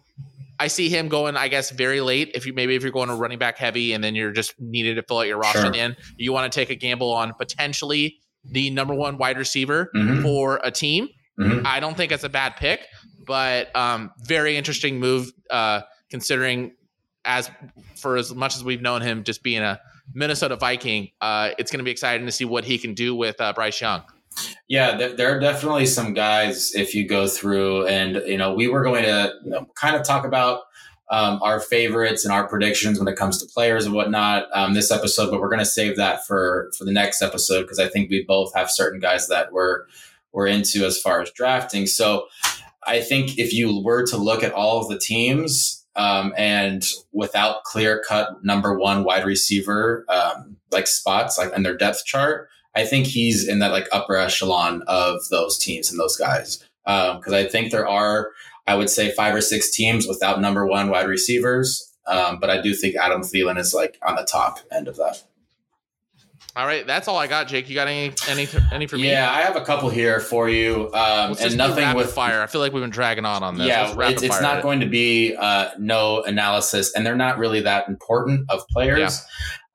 I 0.60 0.68
see 0.68 0.90
him 0.90 1.08
going, 1.08 1.38
I 1.38 1.48
guess, 1.48 1.72
very 1.72 2.02
late. 2.02 2.32
If 2.34 2.46
you 2.46 2.54
maybe 2.54 2.76
if 2.76 2.84
you're 2.84 2.92
going 2.92 3.10
to 3.10 3.16
running 3.16 3.38
back 3.38 3.58
heavy 3.58 3.94
and 3.94 4.04
then 4.04 4.16
you're 4.16 4.32
just 4.32 4.60
needed 4.60 4.96
to 4.96 5.04
fill 5.04 5.20
out 5.20 5.28
your 5.28 5.38
roster 5.38 5.74
sure. 5.74 5.76
in, 5.76 5.96
you 6.18 6.34
want 6.34 6.52
to 6.52 6.60
take 6.60 6.70
a 6.70 6.76
gamble 6.76 7.12
on 7.12 7.34
potentially 7.34 8.18
the 8.44 8.70
number 8.70 8.94
one 8.94 9.18
wide 9.18 9.38
receiver 9.38 9.92
mm-hmm. 9.96 10.22
for 10.22 10.60
a 10.64 10.72
team. 10.72 11.10
Mm-hmm. 11.40 11.66
I 11.66 11.80
don't 11.80 11.96
think 11.96 12.12
it's 12.12 12.24
a 12.24 12.30
bad 12.30 12.56
pick, 12.58 12.82
but 13.26 13.74
um, 13.76 14.12
very 14.24 14.58
interesting 14.58 15.00
move 15.00 15.32
uh, 15.50 15.82
considering 16.10 16.74
as 17.26 17.50
for 17.96 18.18
as 18.18 18.34
much 18.34 18.56
as 18.56 18.64
we've 18.64 18.82
known 18.82 19.02
him 19.02 19.24
just 19.24 19.44
being 19.44 19.62
a 19.62 19.80
Minnesota 20.14 20.56
Viking, 20.56 21.10
uh, 21.22 21.52
it's 21.58 21.72
going 21.72 21.80
to 21.80 21.84
be 21.84 21.92
exciting 21.92 22.26
to 22.26 22.32
see 22.32 22.46
what 22.46 22.64
he 22.64 22.78
can 22.78 22.94
do 22.94 23.16
with 23.16 23.40
uh, 23.40 23.54
Bryce 23.54 23.80
Young. 23.80 24.04
Yeah, 24.68 24.96
there, 24.98 25.16
there, 25.16 25.36
are 25.36 25.40
definitely 25.40 25.86
some 25.86 26.14
guys 26.14 26.74
if 26.76 26.96
you 26.96 27.08
go 27.08 27.28
through, 27.28 27.88
and 27.88 28.16
you 28.26 28.38
know, 28.38 28.54
we 28.54 28.68
were 28.68 28.84
going 28.84 29.04
to 29.04 29.34
you 29.44 29.52
know, 29.52 29.68
kind 29.76 29.96
of 29.96 30.04
talk 30.04 30.26
about 30.26 30.62
um, 31.10 31.40
our 31.42 31.60
favorites 31.60 32.24
and 32.24 32.34
our 32.34 32.48
predictions 32.48 33.00
when 33.00 33.08
it 33.08 33.16
comes 33.16 33.40
to 33.40 33.52
players 33.52 33.86
and 33.86 33.96
whatnot 33.96 34.48
um, 34.54 34.74
this 34.76 34.92
episode, 34.92 35.32
but 35.32 35.42
we're 35.42 35.50
going 35.50 35.60
to 35.60 35.66
save 35.66 35.98
that 35.98 36.26
for 36.26 36.72
for 36.78 36.86
the 36.86 36.92
next 36.92 37.22
episode 37.22 37.64
because 37.64 37.80
I 37.80 37.88
think 37.88 38.10
we 38.10 38.24
both 38.24 38.54
have 38.56 38.70
certain 38.70 39.00
guys 39.00 39.28
that 39.28 39.52
we're 39.52 39.86
we're 40.32 40.48
into 40.48 40.86
as 40.86 41.00
far 41.00 41.22
as 41.22 41.32
drafting. 41.32 41.88
So 41.88 42.28
I 42.86 43.02
think 43.02 43.38
if 43.38 43.54
you 43.54 43.82
were 43.84 44.06
to 44.08 44.18
look 44.18 44.44
at 44.44 44.54
all 44.54 44.82
of 44.82 44.88
the 44.88 45.00
teams 45.00 45.86
um, 45.96 46.34
and 46.38 46.86
without 47.12 47.64
clear 47.64 48.04
cut 48.08 48.44
number 48.44 48.78
one 48.78 49.04
wide 49.04 49.26
receiver 49.26 50.06
um, 50.10 50.58
like 50.72 50.88
spots 50.88 51.38
like 51.38 51.54
in 51.54 51.64
their 51.64 51.78
depth 51.78 52.06
chart, 52.06 52.50
I 52.76 52.86
think 52.86 53.08
he's 53.08 53.48
in 53.48 53.60
that 53.60 53.72
like 53.72 53.88
upper 53.92 54.16
echelon 54.16 54.84
of 54.88 55.20
those 55.30 55.58
teams 55.58 55.92
and 55.92 56.00
those 56.00 56.16
guys. 56.16 56.64
Because 56.86 57.28
um, 57.28 57.34
I 57.34 57.46
think 57.46 57.72
there 57.72 57.88
are, 57.88 58.32
I 58.66 58.76
would 58.76 58.90
say, 58.90 59.12
five 59.12 59.36
or 59.36 59.42
six 59.42 59.72
teams 59.72 60.08
without 60.08 60.42
number 60.42 60.66
one 60.66 60.90
wide 60.90 61.08
receivers. 61.08 61.86
Um, 62.08 62.40
but 62.40 62.50
I 62.50 62.62
do 62.62 62.74
think 62.74 62.96
Adam 62.96 63.22
Thielen 63.22 63.60
is 63.60 63.74
like 63.74 64.00
on 64.06 64.16
the 64.16 64.24
top 64.24 64.60
end 64.72 64.88
of 64.88 64.96
that. 64.98 65.24
All 66.60 66.66
right, 66.66 66.86
that's 66.86 67.08
all 67.08 67.16
I 67.16 67.28
got, 67.28 67.48
Jake. 67.48 67.70
You 67.70 67.76
got 67.76 67.88
any 67.88 68.12
any 68.28 68.46
any 68.70 68.86
for 68.86 68.98
me? 68.98 69.10
Yeah, 69.10 69.32
I 69.32 69.44
have 69.44 69.56
a 69.56 69.64
couple 69.64 69.88
here 69.88 70.20
for 70.20 70.50
you, 70.50 70.92
um, 70.94 71.34
and 71.40 71.56
nothing 71.56 71.96
with 71.96 72.12
fire. 72.12 72.42
I 72.42 72.48
feel 72.48 72.60
like 72.60 72.74
we've 72.74 72.84
been 72.84 72.90
dragging 72.90 73.24
on 73.24 73.44
on 73.44 73.58
this. 73.58 73.66
Yeah, 73.66 73.96
it's, 73.98 74.24
it's 74.24 74.42
not 74.42 74.58
it. 74.58 74.64
going 74.64 74.82
to 74.82 74.86
be 74.86 75.38
uh, 75.38 75.70
no 75.80 76.22
analysis, 76.24 76.94
and 76.94 77.06
they're 77.06 77.16
not 77.16 77.38
really 77.38 77.62
that 77.62 77.88
important 77.88 78.52
of 78.52 78.68
players. 78.68 79.26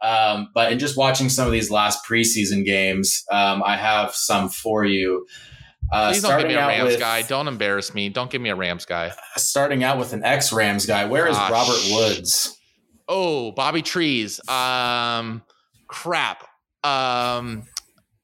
Yeah. 0.02 0.34
Um, 0.34 0.50
but 0.52 0.72
in 0.72 0.78
just 0.78 0.98
watching 0.98 1.30
some 1.30 1.46
of 1.46 1.52
these 1.54 1.70
last 1.70 2.04
preseason 2.04 2.66
games, 2.66 3.24
um, 3.30 3.62
I 3.64 3.78
have 3.78 4.14
some 4.14 4.50
for 4.50 4.84
you. 4.84 5.26
Uh, 5.90 6.10
Please 6.10 6.20
don't 6.20 6.38
give 6.38 6.48
me 6.48 6.54
a 6.54 6.66
Rams 6.66 6.90
with, 6.90 7.00
guy. 7.00 7.22
Don't 7.22 7.48
embarrass 7.48 7.94
me. 7.94 8.10
Don't 8.10 8.30
give 8.30 8.42
me 8.42 8.50
a 8.50 8.54
Rams 8.54 8.84
guy. 8.84 9.12
Starting 9.36 9.82
out 9.82 9.98
with 9.98 10.12
an 10.12 10.22
ex 10.22 10.52
Rams 10.52 10.84
guy. 10.84 11.06
Where 11.06 11.28
is 11.28 11.36
Robert 11.38 11.80
Woods? 11.90 12.58
Oh, 13.08 13.52
Bobby 13.52 13.80
Trees. 13.80 14.46
Um, 14.50 15.42
crap. 15.88 16.46
Um, 16.84 17.64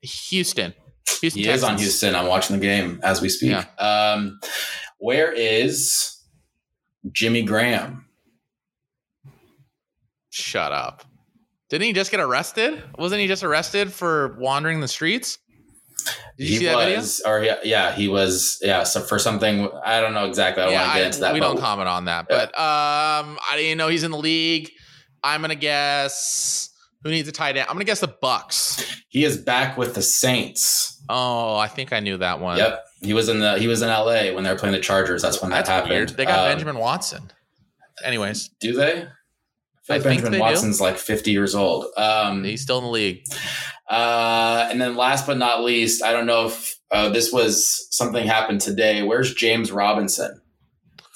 Houston. 0.03 0.75
Houston. 1.21 1.41
He 1.41 1.47
Texans. 1.47 1.63
is 1.63 1.65
on 1.65 1.79
Houston. 1.79 2.15
I'm 2.15 2.27
watching 2.27 2.59
the 2.59 2.65
game 2.65 3.01
as 3.03 3.21
we 3.21 3.29
speak. 3.29 3.51
Yeah. 3.51 3.65
Um, 3.79 4.39
where 4.99 5.33
is 5.33 6.19
Jimmy 7.11 7.43
Graham? 7.43 8.07
Shut 10.31 10.73
up. 10.73 11.05
Didn't 11.71 11.87
he 11.87 11.93
just 11.93 12.11
get 12.11 12.21
arrested? 12.21 12.83
Wasn't 12.99 13.21
he 13.21 13.27
just 13.27 13.45
arrested 13.45 13.93
for 13.93 14.37
wandering 14.39 14.81
the 14.81 14.89
streets? 14.89 15.39
Did 16.39 16.45
you 16.45 16.47
he 16.47 16.57
see 16.59 16.65
that 16.67 16.77
was, 16.77 17.19
video? 17.19 17.31
Or 17.31 17.45
yeah, 17.45 17.57
yeah, 17.63 17.93
he 17.93 18.09
was. 18.09 18.59
Yeah, 18.63 18.85
so 18.85 19.01
for 19.01 19.19
something 19.19 19.69
I 19.85 20.01
don't 20.01 20.15
know 20.15 20.27
exactly. 20.27 20.63
I 20.63 20.67
don't 20.67 20.75
yeah, 20.75 20.83
want 20.83 20.93
to 20.93 20.99
get 20.99 21.07
into 21.07 21.21
that. 21.21 21.35
We 21.35 21.41
don't 21.41 21.59
comment 21.59 21.89
on 21.89 22.07
that, 22.07 22.27
yeah. 22.31 22.37
but 22.37 22.59
um, 22.59 23.39
I 23.51 23.57
didn't 23.57 23.79
know 23.79 23.89
he's 23.89 24.05
in 24.05 24.11
the 24.11 24.19
league. 24.19 24.71
I'm 25.23 25.43
gonna 25.43 25.55
guess 25.55 26.70
who 27.03 27.11
needs 27.11 27.29
a 27.29 27.33
tight 27.33 27.57
end? 27.57 27.67
I'm 27.69 27.75
gonna 27.75 27.85
guess 27.85 28.01
the 28.01 28.15
Bucks. 28.21 29.03
He 29.09 29.25
is 29.25 29.37
back 29.37 29.77
with 29.77 29.95
the 29.95 30.03
Saints. 30.03 31.03
Oh, 31.09 31.57
I 31.57 31.67
think 31.67 31.93
I 31.93 32.01
knew 32.01 32.17
that 32.19 32.41
one. 32.41 32.59
Yep, 32.59 32.85
he 33.03 33.15
was 33.15 33.29
in 33.29 33.41
the 33.41 33.59
he 33.59 33.67
was 33.67 33.83
in 33.83 33.89
L.A. 33.89 34.35
when 34.35 34.45
they 34.45 34.51
were 34.51 34.59
playing 34.59 34.75
the 34.75 34.81
Chargers. 34.81 35.23
That's 35.23 35.43
when 35.43 35.51
That's 35.51 35.69
that 35.69 35.75
happened. 35.75 35.93
Weird. 35.93 36.09
They 36.11 36.25
got 36.25 36.41
um, 36.41 36.53
Benjamin 36.53 36.79
Watson. 36.79 37.31
Anyways, 38.05 38.49
do 38.61 38.73
they? 38.73 39.07
I, 39.91 39.97
I 39.97 39.99
Benjamin 39.99 40.39
Watson's 40.39 40.79
do. 40.79 40.85
like 40.85 40.97
50 40.97 41.33
years 41.33 41.55
old. 41.55 41.87
Um, 41.97 42.45
He's 42.45 42.63
still 42.63 42.79
in 42.79 42.85
the 42.85 42.91
league. 42.91 43.25
Uh, 43.89 44.69
and 44.71 44.81
then 44.81 44.97
last 44.97 45.27
but 45.27 45.37
not 45.37 45.65
least, 45.65 46.05
I 46.05 46.13
don't 46.13 46.27
know 46.27 46.47
if 46.47 46.79
uh, 46.93 47.09
this 47.09 47.33
was 47.33 47.89
something 47.91 48.25
happened 48.27 48.61
today. 48.61 49.03
Where's 49.03 49.35
James 49.35 49.73
Robinson? 49.73 50.41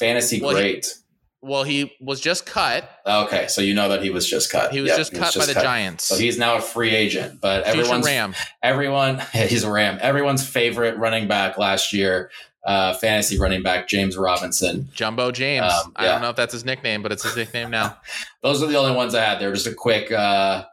Fantasy 0.00 0.40
well, 0.40 0.54
great. 0.54 0.86
He, 0.86 1.03
well, 1.44 1.62
he 1.62 1.92
was 2.00 2.20
just 2.20 2.46
cut. 2.46 2.88
Okay, 3.06 3.46
so 3.48 3.60
you 3.60 3.74
know 3.74 3.88
that 3.90 4.02
he 4.02 4.10
was 4.10 4.28
just 4.28 4.50
cut. 4.50 4.72
He 4.72 4.80
was 4.80 4.88
Yep, 4.88 4.96
just 4.96 5.14
cut 5.14 5.34
by 5.36 5.46
the 5.46 5.54
Giants. 5.54 6.04
So 6.04 6.16
he's 6.16 6.38
now 6.38 6.56
a 6.56 6.60
free 6.60 6.94
agent. 6.94 7.40
But 7.40 7.64
Future 7.64 7.80
everyone's 7.80 8.06
Ram. 8.06 8.34
everyone 8.62 9.22
he's 9.32 9.62
a 9.64 9.70
Ram. 9.70 9.98
Everyone's 10.00 10.46
favorite 10.46 10.96
running 10.96 11.28
back 11.28 11.58
last 11.58 11.92
year, 11.92 12.30
uh, 12.64 12.94
fantasy 12.94 13.38
running 13.38 13.62
back 13.62 13.88
James 13.88 14.16
Robinson. 14.16 14.88
Jumbo 14.94 15.30
James. 15.30 15.70
Um, 15.70 15.92
I 15.96 16.06
don't 16.06 16.22
know 16.22 16.30
if 16.30 16.36
that's 16.36 16.52
his 16.52 16.64
nickname, 16.64 17.02
but 17.02 17.12
it's 17.12 17.22
his 17.22 17.36
nickname 17.36 17.70
now. 17.70 17.98
Those 18.42 18.62
are 18.62 18.66
the 18.66 18.76
only 18.76 18.96
ones 18.96 19.14
I 19.14 19.22
had. 19.22 19.38
They 19.38 19.46
were 19.46 19.54
just 19.54 19.66
a 19.66 19.74
quick, 19.74 20.10
uh, 20.10 20.64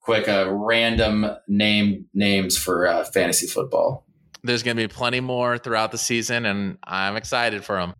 quick, 0.00 0.28
uh, 0.28 0.46
random 0.50 1.26
name 1.46 2.06
names 2.12 2.58
for 2.58 2.88
uh, 2.88 3.04
fantasy 3.04 3.46
football. 3.46 4.04
There's 4.42 4.62
going 4.62 4.76
to 4.76 4.82
be 4.82 4.88
plenty 4.92 5.20
more 5.20 5.58
throughout 5.58 5.92
the 5.92 5.98
season, 5.98 6.46
and 6.46 6.78
I'm 6.84 7.16
excited 7.16 7.64
for 7.64 7.76
them. 7.76 7.94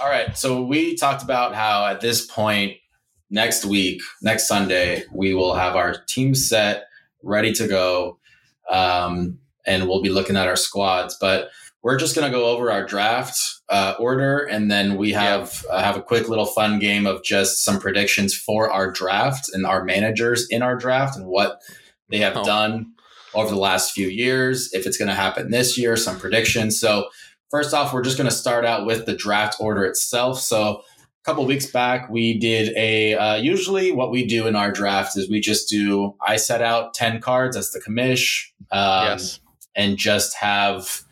All 0.00 0.08
right. 0.08 0.36
So 0.36 0.62
we 0.62 0.96
talked 0.96 1.22
about 1.22 1.54
how 1.54 1.86
at 1.86 2.00
this 2.00 2.24
point, 2.24 2.76
next 3.30 3.64
week, 3.64 4.00
next 4.22 4.46
Sunday, 4.46 5.04
we 5.12 5.34
will 5.34 5.54
have 5.54 5.74
our 5.76 5.94
team 6.06 6.34
set 6.34 6.84
ready 7.22 7.52
to 7.54 7.66
go. 7.66 8.18
Um, 8.70 9.38
and 9.66 9.88
we'll 9.88 10.02
be 10.02 10.08
looking 10.08 10.36
at 10.36 10.46
our 10.46 10.56
squads. 10.56 11.16
But 11.20 11.50
we're 11.82 11.98
just 11.98 12.14
going 12.14 12.30
to 12.30 12.36
go 12.36 12.46
over 12.46 12.70
our 12.72 12.84
draft 12.86 13.38
uh, 13.68 13.94
order, 13.98 14.38
and 14.38 14.70
then 14.70 14.96
we 14.96 15.12
have 15.12 15.64
uh, 15.70 15.82
have 15.82 15.96
a 15.96 16.02
quick 16.02 16.28
little 16.28 16.46
fun 16.46 16.78
game 16.78 17.06
of 17.06 17.22
just 17.22 17.64
some 17.64 17.78
predictions 17.78 18.34
for 18.34 18.70
our 18.70 18.90
draft 18.90 19.48
and 19.52 19.64
our 19.66 19.84
managers 19.84 20.46
in 20.50 20.62
our 20.62 20.76
draft 20.76 21.16
and 21.16 21.26
what 21.26 21.60
they 22.08 22.18
have 22.18 22.36
Oh. 22.36 22.44
done 22.44 22.92
over 23.34 23.50
the 23.50 23.60
last 23.60 23.92
few 23.92 24.08
years. 24.08 24.70
If 24.72 24.86
it's 24.86 24.96
going 24.96 25.08
to 25.08 25.14
happen 25.14 25.50
this 25.50 25.76
year, 25.78 25.96
some 25.96 26.18
predictions. 26.18 26.80
So 26.80 27.08
First 27.50 27.72
off, 27.72 27.94
we're 27.94 28.02
just 28.02 28.18
going 28.18 28.28
to 28.28 28.34
start 28.34 28.64
out 28.64 28.84
with 28.84 29.06
the 29.06 29.14
draft 29.14 29.56
order 29.58 29.84
itself. 29.84 30.40
So, 30.40 30.82
a 31.22 31.24
couple 31.24 31.46
weeks 31.46 31.66
back, 31.66 32.10
we 32.10 32.38
did 32.38 32.76
a. 32.76 33.14
Uh, 33.14 33.36
usually, 33.36 33.90
what 33.90 34.10
we 34.10 34.26
do 34.26 34.46
in 34.46 34.54
our 34.54 34.70
draft 34.70 35.16
is 35.16 35.30
we 35.30 35.40
just 35.40 35.68
do. 35.68 36.14
I 36.26 36.36
set 36.36 36.60
out 36.62 36.94
ten 36.94 37.20
cards 37.20 37.56
as 37.56 37.72
the 37.72 37.80
commish, 37.80 38.46
um, 38.70 39.08
yes. 39.12 39.40
and 39.74 39.96
just 39.96 40.36
have. 40.36 41.02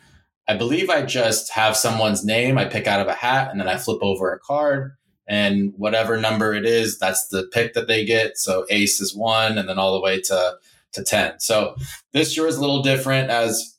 I 0.47 0.55
believe 0.55 0.89
I 0.89 1.01
just 1.01 1.51
have 1.51 1.75
someone's 1.75 2.23
name. 2.23 2.57
I 2.57 2.65
pick 2.65 2.87
out 2.87 3.01
of 3.01 3.07
a 3.07 3.13
hat, 3.13 3.49
and 3.51 3.59
then 3.59 3.67
I 3.67 3.77
flip 3.77 3.99
over 4.01 4.31
a 4.31 4.39
card, 4.39 4.95
and 5.27 5.73
whatever 5.75 6.17
number 6.17 6.53
it 6.53 6.65
is, 6.65 6.99
that's 6.99 7.27
the 7.27 7.49
pick 7.51 7.73
that 7.73 7.87
they 7.87 8.05
get. 8.05 8.37
So 8.37 8.65
ace 8.69 9.01
is 9.01 9.15
one, 9.15 9.57
and 9.57 9.67
then 9.67 9.79
all 9.79 9.93
the 9.93 10.01
way 10.01 10.21
to 10.21 10.55
to 10.93 11.03
ten. 11.03 11.39
So 11.39 11.75
this 12.13 12.37
year 12.37 12.47
is 12.47 12.57
a 12.57 12.61
little 12.61 12.83
different 12.83 13.29
as 13.31 13.76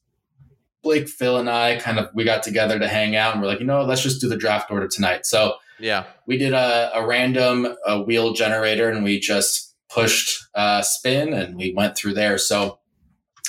Blake, 0.82 1.08
Phil, 1.08 1.38
and 1.38 1.50
I 1.50 1.76
kind 1.76 1.98
of 1.98 2.08
we 2.14 2.24
got 2.24 2.42
together 2.42 2.78
to 2.78 2.88
hang 2.88 3.16
out, 3.16 3.32
and 3.32 3.42
we're 3.42 3.48
like, 3.48 3.60
you 3.60 3.66
know, 3.66 3.82
let's 3.82 4.02
just 4.02 4.20
do 4.20 4.28
the 4.28 4.36
draft 4.36 4.70
order 4.70 4.86
tonight. 4.88 5.26
So 5.26 5.54
Yeah. 5.78 6.04
we 6.26 6.38
did 6.38 6.52
a, 6.52 6.90
a 6.94 7.06
random 7.06 7.74
uh 7.86 8.02
wheel 8.02 8.32
generator, 8.32 8.88
and 8.90 9.02
we 9.04 9.18
just 9.20 9.74
pushed 9.90 10.44
uh, 10.54 10.82
spin, 10.82 11.32
and 11.32 11.56
we 11.56 11.72
went 11.74 11.96
through 11.96 12.14
there. 12.14 12.38
So 12.38 12.78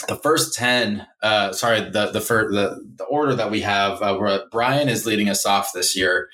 the 0.07 0.15
first 0.15 0.55
ten, 0.57 1.05
uh, 1.21 1.51
sorry, 1.53 1.81
the 1.89 2.11
the 2.11 2.21
fir- 2.21 2.51
the 2.51 2.79
the 2.95 3.03
order 3.05 3.35
that 3.35 3.51
we 3.51 3.61
have, 3.61 4.01
uh, 4.01 4.43
Brian 4.51 4.87
is 4.89 5.05
leading 5.05 5.29
us 5.29 5.45
off 5.45 5.73
this 5.73 5.95
year. 5.95 6.29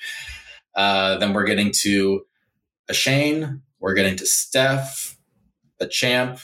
Uh, 0.74 1.18
then 1.18 1.32
we're 1.32 1.46
getting 1.46 1.72
to 1.80 2.22
a 2.88 2.94
Shane. 2.94 3.62
We're 3.80 3.94
getting 3.94 4.16
to 4.16 4.26
Steph, 4.26 5.16
the 5.78 5.86
champ, 5.88 6.38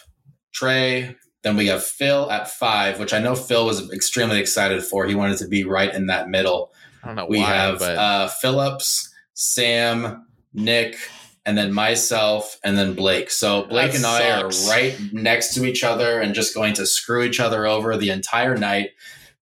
Trey. 0.53 1.17
Then 1.43 1.57
we 1.57 1.67
have 1.67 1.83
Phil 1.85 2.31
at 2.31 2.49
five, 2.49 2.99
which 3.01 3.13
I 3.13 3.19
know 3.19 3.35
Phil 3.35 3.67
was 3.67 3.91
extremely 3.93 4.39
excited 4.39 4.83
for. 4.85 5.07
He 5.07 5.15
wanted 5.15 5.39
to 5.39 5.49
be 5.49 5.65
right 5.65 5.93
in 5.93 6.07
that 6.07 6.29
middle. 6.29 6.73
I 7.03 7.09
don't 7.09 7.17
know 7.17 7.27
We 7.29 7.39
why, 7.41 7.47
have 7.55 7.79
but 7.81 7.97
uh, 7.99 8.29
Phillips, 8.29 9.13
Sam, 9.35 10.25
Nick, 10.55 10.97
and 11.45 11.59
then 11.59 11.73
myself, 11.73 12.59
and 12.63 12.79
then 12.79 12.95
Blake. 12.95 13.29
So 13.31 13.65
Blake 13.65 13.91
That 13.91 13.97
and 13.97 14.07
I 14.07 14.41
sucks. 14.43 14.69
are 14.69 14.71
right 14.71 14.97
next 15.13 15.55
to 15.55 15.65
each 15.65 15.83
other 15.83 16.21
and 16.21 16.33
just 16.35 16.55
going 16.55 16.75
to 16.75 16.87
screw 16.87 17.23
each 17.25 17.41
other 17.41 17.67
over 17.67 17.97
the 17.97 18.11
entire 18.11 18.57
night 18.57 18.91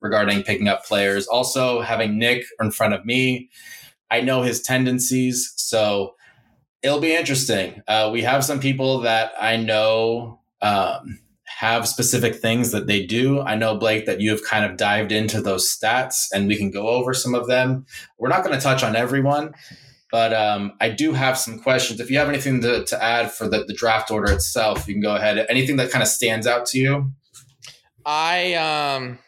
regarding 0.00 0.42
picking 0.42 0.68
up 0.68 0.86
players. 0.86 1.26
Also, 1.26 1.82
having 1.82 2.18
Nick 2.18 2.44
in 2.58 2.70
front 2.70 2.94
of 2.94 3.04
me, 3.04 3.50
I 4.10 4.22
know 4.22 4.40
his 4.40 4.62
tendencies, 4.62 5.52
so 5.56 6.14
it'll 6.82 7.00
be 7.00 7.14
interesting. 7.14 7.82
Uh, 7.86 8.08
we 8.10 8.22
have 8.22 8.42
some 8.42 8.60
people 8.60 9.00
that 9.00 9.32
I 9.38 9.58
know 9.58 10.40
um, 10.62 11.18
have 11.60 11.86
specific 11.86 12.36
things 12.36 12.70
that 12.70 12.86
they 12.86 13.04
do. 13.04 13.42
I 13.42 13.54
know 13.54 13.76
Blake 13.76 14.06
that 14.06 14.18
you 14.18 14.30
have 14.30 14.42
kind 14.42 14.64
of 14.64 14.78
dived 14.78 15.12
into 15.12 15.42
those 15.42 15.68
stats, 15.70 16.28
and 16.32 16.48
we 16.48 16.56
can 16.56 16.70
go 16.70 16.88
over 16.88 17.12
some 17.12 17.34
of 17.34 17.48
them. 17.48 17.84
We're 18.18 18.30
not 18.30 18.42
going 18.42 18.56
to 18.56 18.62
touch 18.62 18.82
on 18.82 18.96
everyone, 18.96 19.52
but 20.10 20.32
um, 20.32 20.72
I 20.80 20.88
do 20.88 21.12
have 21.12 21.36
some 21.36 21.58
questions. 21.58 22.00
If 22.00 22.10
you 22.10 22.16
have 22.16 22.30
anything 22.30 22.62
to, 22.62 22.82
to 22.86 23.04
add 23.04 23.30
for 23.30 23.46
the, 23.46 23.66
the 23.66 23.74
draft 23.74 24.10
order 24.10 24.32
itself, 24.32 24.88
you 24.88 24.94
can 24.94 25.02
go 25.02 25.14
ahead. 25.14 25.44
Anything 25.50 25.76
that 25.76 25.90
kind 25.90 26.02
of 26.02 26.08
stands 26.08 26.46
out 26.46 26.64
to 26.68 26.78
you? 26.78 27.12
I 28.06 28.54
um 28.54 29.18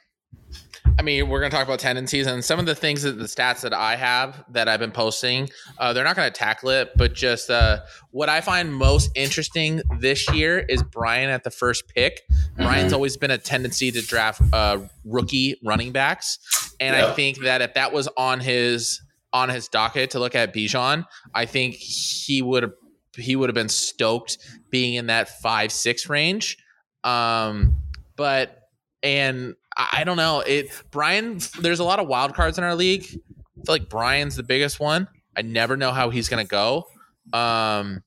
I 0.99 1.03
mean, 1.03 1.29
we're 1.29 1.41
going 1.41 1.51
to 1.51 1.57
talk 1.57 1.67
about 1.67 1.81
tendencies 1.81 2.27
and 2.27 2.45
some 2.45 2.59
of 2.59 2.67
the 2.67 2.75
things 2.75 3.03
that 3.03 3.19
the 3.19 3.25
stats 3.25 3.63
that 3.63 3.73
I 3.73 3.97
have 3.97 4.45
that 4.51 4.69
I've 4.69 4.79
been 4.79 4.93
posting. 4.93 5.49
Uh, 5.79 5.93
they're 5.93 6.05
not 6.05 6.17
going 6.17 6.31
to 6.31 6.39
tackle 6.39 6.69
it, 6.71 6.93
but 6.97 7.13
just 7.15 7.51
uh, 7.51 7.81
what 8.11 8.29
I 8.29 8.41
find 8.41 8.73
most 8.73 9.11
interesting 9.15 9.83
this 9.99 10.31
year 10.33 10.59
is 10.61 10.83
Brian 10.83 11.31
at 11.31 11.45
the 11.45 11.51
first 11.51 11.89
pick. 11.89 12.23
Brian's 12.57 12.93
always 12.93 13.17
been 13.17 13.31
a 13.31 13.39
tendency 13.39 13.91
to 13.91 14.03
draft 14.03 14.43
uh, 14.53 14.79
rookie 15.05 15.59
running 15.65 15.93
backs, 15.93 16.39
and 16.79 16.95
Yeah. 16.95 17.09
I 17.09 17.15
think 17.15 17.39
that 17.41 17.63
if 17.63 17.75
that 17.75 17.93
was 17.93 18.09
on 18.17 18.41
his 18.41 19.01
on 19.33 19.49
his 19.49 19.69
docket 19.69 20.11
to 20.11 20.19
look 20.19 20.35
at 20.35 20.55
Bijan, 20.55 21.05
I 21.35 21.47
think 21.47 21.75
he 21.75 22.43
would 22.43 22.63
have 22.65 22.73
he 23.17 23.35
would 23.35 23.49
have 23.49 23.55
been 23.55 23.69
stoked 23.71 24.39
being 24.71 24.95
in 24.95 25.07
that 25.07 25.41
five 25.41 25.73
six 25.73 26.09
range. 26.09 26.59
Um, 27.03 27.79
but 28.17 28.59
and 29.03 29.57
I 29.77 30.05
don't 30.05 30.17
know 30.17 30.41
it. 30.41 30.69
Brian, 30.91 31.39
there's 31.61 31.81
a 31.81 31.85
lot 31.85 31.99
of 31.99 32.09
wild 32.09 32.35
cards 32.35 32.59
in 32.59 32.65
our 32.65 32.75
league. 32.75 33.05
I 33.05 33.65
feel 33.65 33.75
like 33.75 33.89
Brian's 33.89 34.37
the 34.37 34.43
biggest 34.43 34.81
one. 34.81 35.09
I 35.37 35.43
never 35.43 35.77
know 35.77 35.93
how 35.93 36.11
he's 36.11 36.29
gonna 36.29 36.45
go. 36.45 36.87
Um, 37.33 38.03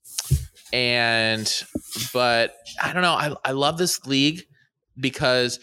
and 0.74 1.52
but 2.14 2.54
I 2.82 2.94
don't 2.94 3.02
know. 3.02 3.14
I 3.14 3.34
I 3.44 3.52
love 3.52 3.78
this 3.78 4.06
league 4.06 4.44
because 5.00 5.60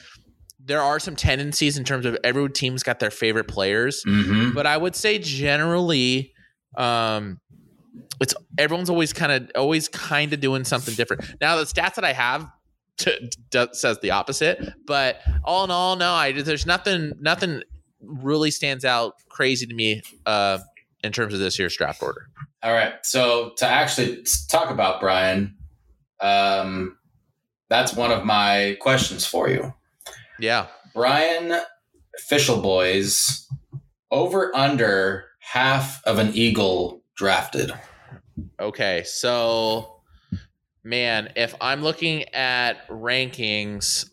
there 0.65 0.81
are 0.81 0.99
some 1.01 1.17
tendencies 1.17 1.77
in 1.77 1.85
terms 1.85 2.07
of 2.07 2.17
every 2.25 2.49
team's 2.51 2.83
got 2.83 3.01
their 3.01 3.11
favorite 3.11 3.49
players 3.49 4.03
Mm-hmm. 4.07 4.53
but 4.55 4.65
I 4.67 4.77
would 4.77 4.95
say 4.95 5.19
generally, 5.19 6.33
um, 6.77 7.41
it's 8.21 8.35
everyone's 8.59 8.89
always 8.91 9.13
kind 9.13 9.33
of 9.33 9.51
always 9.57 9.89
kind 9.89 10.33
of 10.33 10.41
doing 10.41 10.65
something 10.65 10.95
different. 10.95 11.25
Now 11.41 11.57
the 11.57 11.65
stats 11.65 11.95
that 11.97 12.05
I 12.05 12.13
have 12.13 12.47
says 13.73 13.99
the 14.01 14.11
opposite, 14.11 14.73
but 14.87 15.21
all 15.45 15.65
in 15.65 15.71
all, 15.71 15.97
no, 15.97 16.13
I 16.13 16.33
there's 16.33 16.67
nothing 16.67 17.13
nothing 17.21 17.63
really 18.01 18.51
stands 18.51 18.85
out 18.85 19.15
crazy 19.29 19.67
to 19.67 19.75
me 19.75 20.03
uh, 20.27 20.59
in 21.05 21.13
terms 21.13 21.35
of 21.35 21.41
this 21.41 21.59
year's 21.59 21.77
draft 21.77 22.03
order. 22.03 22.27
All 22.63 22.73
right. 22.73 22.95
So 23.03 23.53
to 23.59 23.67
actually 23.67 24.25
talk 24.51 24.71
about 24.71 25.01
Brian, 25.01 25.57
um, 26.21 26.97
that's 27.69 27.95
one 27.95 28.11
of 28.11 28.25
my 28.25 28.77
questions 28.81 29.27
for 29.27 29.49
you. 29.49 29.73
Yeah, 30.39 30.67
Brian 30.95 31.61
Fischel 32.29 32.63
Boys 32.63 33.49
over 34.11 34.55
under 34.55 35.27
half 35.41 36.03
of 36.05 36.19
an 36.19 36.31
Eagle 36.35 37.03
drafted. 37.17 37.73
Okay, 38.61 39.03
so 39.05 40.02
man, 40.85 41.33
if 41.37 41.55
I'm 41.61 41.83
looking 41.83 42.25
at 42.35 42.89
rankings, 42.89 44.09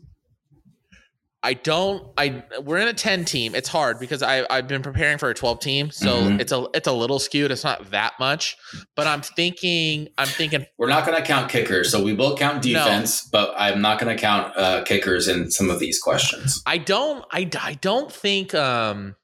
I 1.42 1.54
don't. 1.54 2.06
I 2.18 2.44
we're 2.62 2.80
in 2.80 2.90
a 2.90 2.94
ten 2.94 3.24
team. 3.24 3.56
It's 3.56 3.70
hard 3.70 3.98
because 3.98 4.22
I 4.22 4.46
I've 4.50 4.68
been 4.68 4.82
preparing 4.82 5.18
for 5.18 5.30
a 5.30 5.34
twelve 5.34 5.62
team, 5.62 5.90
so 5.90 6.24
Mhm. 6.24 6.42
it's 6.42 6.52
a 6.52 6.68
it's 6.74 6.88
a 6.88 6.92
little 6.92 7.18
skewed. 7.18 7.50
It's 7.50 7.64
not 7.64 7.92
that 7.92 8.14
much, 8.20 8.58
but 8.98 9.08
I'm 9.08 9.22
thinking 9.22 10.10
I'm 10.18 10.28
thinking 10.28 10.66
We're 10.78 10.90
not 10.90 11.06
going 11.06 11.18
to 11.18 11.26
count 11.26 11.50
kickers, 11.50 11.92
so 11.92 12.04
we 12.04 12.12
will 12.12 12.36
count 12.36 12.66
No. 12.66 12.84
defense, 12.84 13.26
but 13.32 13.54
I'm 13.58 13.82
not 13.82 14.00
going 14.00 14.14
to 14.14 14.22
count 14.22 14.52
uh, 14.58 14.84
kickers 14.84 15.30
in 15.30 15.50
some 15.50 15.70
of 15.70 15.80
these 15.80 15.98
questions. 15.98 16.62
I 16.66 16.78
don't 16.78 17.24
I, 17.32 17.50
I 17.62 17.76
don't 17.76 18.12
think 18.12 18.54
um 18.54 19.16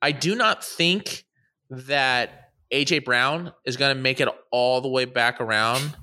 I 0.00 0.12
do 0.12 0.36
not 0.36 0.64
think 0.64 1.24
that 1.68 2.52
AJ 2.72 3.04
Brown 3.04 3.52
is 3.66 3.76
going 3.76 3.94
to 3.96 4.00
make 4.00 4.20
it 4.20 4.28
all 4.52 4.80
the 4.80 4.88
way 4.88 5.04
back 5.04 5.40
around 5.40 5.96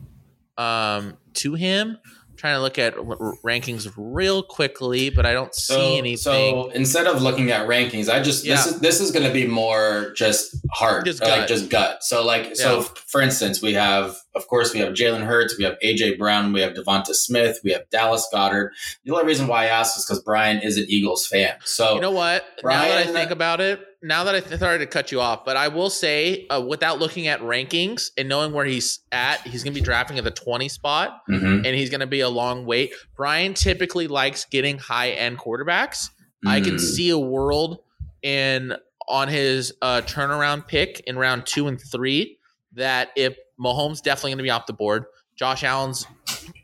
um 0.60 1.18
to 1.36 1.54
him 1.56 1.98
trying 2.36 2.56
to 2.56 2.62
look 2.62 2.80
at 2.80 2.96
r- 2.98 3.34
rankings 3.46 3.92
real 3.98 4.42
quickly, 4.42 5.10
but 5.10 5.26
I 5.26 5.34
don't 5.34 5.54
So, 5.54 5.76
see 5.76 5.98
anything. 5.98 6.18
so 6.18 6.70
instead 6.70 7.06
of 7.06 7.22
looking 7.22 7.52
at 7.52 7.68
rankings, 7.68 8.08
I 8.08 8.22
just 8.22 8.46
this 8.46 8.66
is 8.66 8.80
this 8.80 9.02
is 9.02 9.12
going 9.12 9.26
to 9.28 9.34
be 9.34 9.46
more 9.46 10.14
just 10.16 10.56
heart, 10.72 11.04
Just 11.04 11.22
or 11.22 11.28
like 11.28 11.48
just 11.48 11.70
gut. 11.70 12.02
So 12.02 12.24
like 12.26 12.56
so, 12.56 12.76
Yeah. 12.76 12.80
f- 12.80 13.04
for 13.08 13.20
instance, 13.22 13.62
we 13.62 13.74
have 13.74 14.16
of 14.36 14.48
course 14.48 14.74
we 14.74 14.80
have 14.80 14.94
Jalen 14.94 15.26
Hurts, 15.26 15.58
we 15.58 15.66
have 15.66 15.76
AJ 15.84 16.18
Brown, 16.18 16.54
we 16.54 16.62
have 16.62 16.74
Devonta 16.76 17.14
Smith, 17.14 17.60
we 17.62 17.72
have 17.74 17.90
Dallas 17.90 18.26
Goedert. 18.34 18.70
The 19.04 19.12
only 19.12 19.26
reason 19.26 19.48
why 19.48 19.64
I 19.64 19.68
asked 19.68 19.98
is 19.98 20.06
because 20.06 20.24
Brian 20.24 20.62
is 20.62 20.78
an 20.78 20.86
Eagles 20.88 21.28
fan. 21.28 21.56
So 21.66 21.96
you 21.96 22.00
know 22.02 22.12
what? 22.12 22.46
now 22.64 22.84
that 22.84 23.00
I 23.00 23.12
think 23.12 23.32
about 23.32 23.60
it, 23.60 23.82
now 24.02 24.24
that 24.24 24.36
I 24.36 24.40
th- 24.40 24.60
sorry 24.60 24.80
to 24.80 24.86
cut 24.86 25.12
you 25.12 25.20
off, 25.20 25.44
but 25.46 25.58
I 25.58 25.68
will 25.68 25.90
say, 25.90 26.48
uh, 26.48 26.62
without 26.62 27.00
looking 27.00 27.28
at 27.28 27.42
rankings 27.42 28.12
and 28.18 28.30
knowing 28.30 28.54
where 28.54 28.66
he's 28.66 29.00
at, 29.12 29.42
he's 29.42 29.64
going 29.64 29.74
to 29.74 29.80
be 29.80 29.84
drafting 29.84 30.18
at 30.18 30.24
the 30.24 30.32
20 30.32 30.70
spot, 30.70 31.22
Mhm. 31.30 31.66
and 31.66 31.76
he's 31.76 31.90
going 31.90 32.00
to 32.00 32.08
be 32.08 32.22
a 32.22 32.30
long 32.30 32.66
wait. 32.66 32.94
Brian 33.16 33.54
typically 33.54 34.08
likes 34.08 34.46
getting 34.46 34.78
high 34.78 35.10
end 35.12 35.38
quarterbacks. 35.38 36.10
I 36.46 36.62
can 36.62 36.76
Mm. 36.76 36.80
see 36.80 37.10
a 37.10 37.18
world 37.18 37.80
in 38.22 38.76
on 39.10 39.28
his 39.28 39.74
uh, 39.82 40.02
turnaround 40.06 40.68
pick 40.68 41.02
in 41.02 41.18
round 41.18 41.46
two 41.46 41.68
and 41.68 41.80
three 41.82 42.38
that 42.74 43.10
if 43.16 43.36
Mahomes 43.60 44.02
definitely 44.02 44.32
going 44.32 44.38
to 44.38 44.44
be 44.44 44.50
off 44.52 44.66
the 44.66 44.74
board, 44.74 45.06
Josh 45.36 45.64
Allen's 45.64 46.06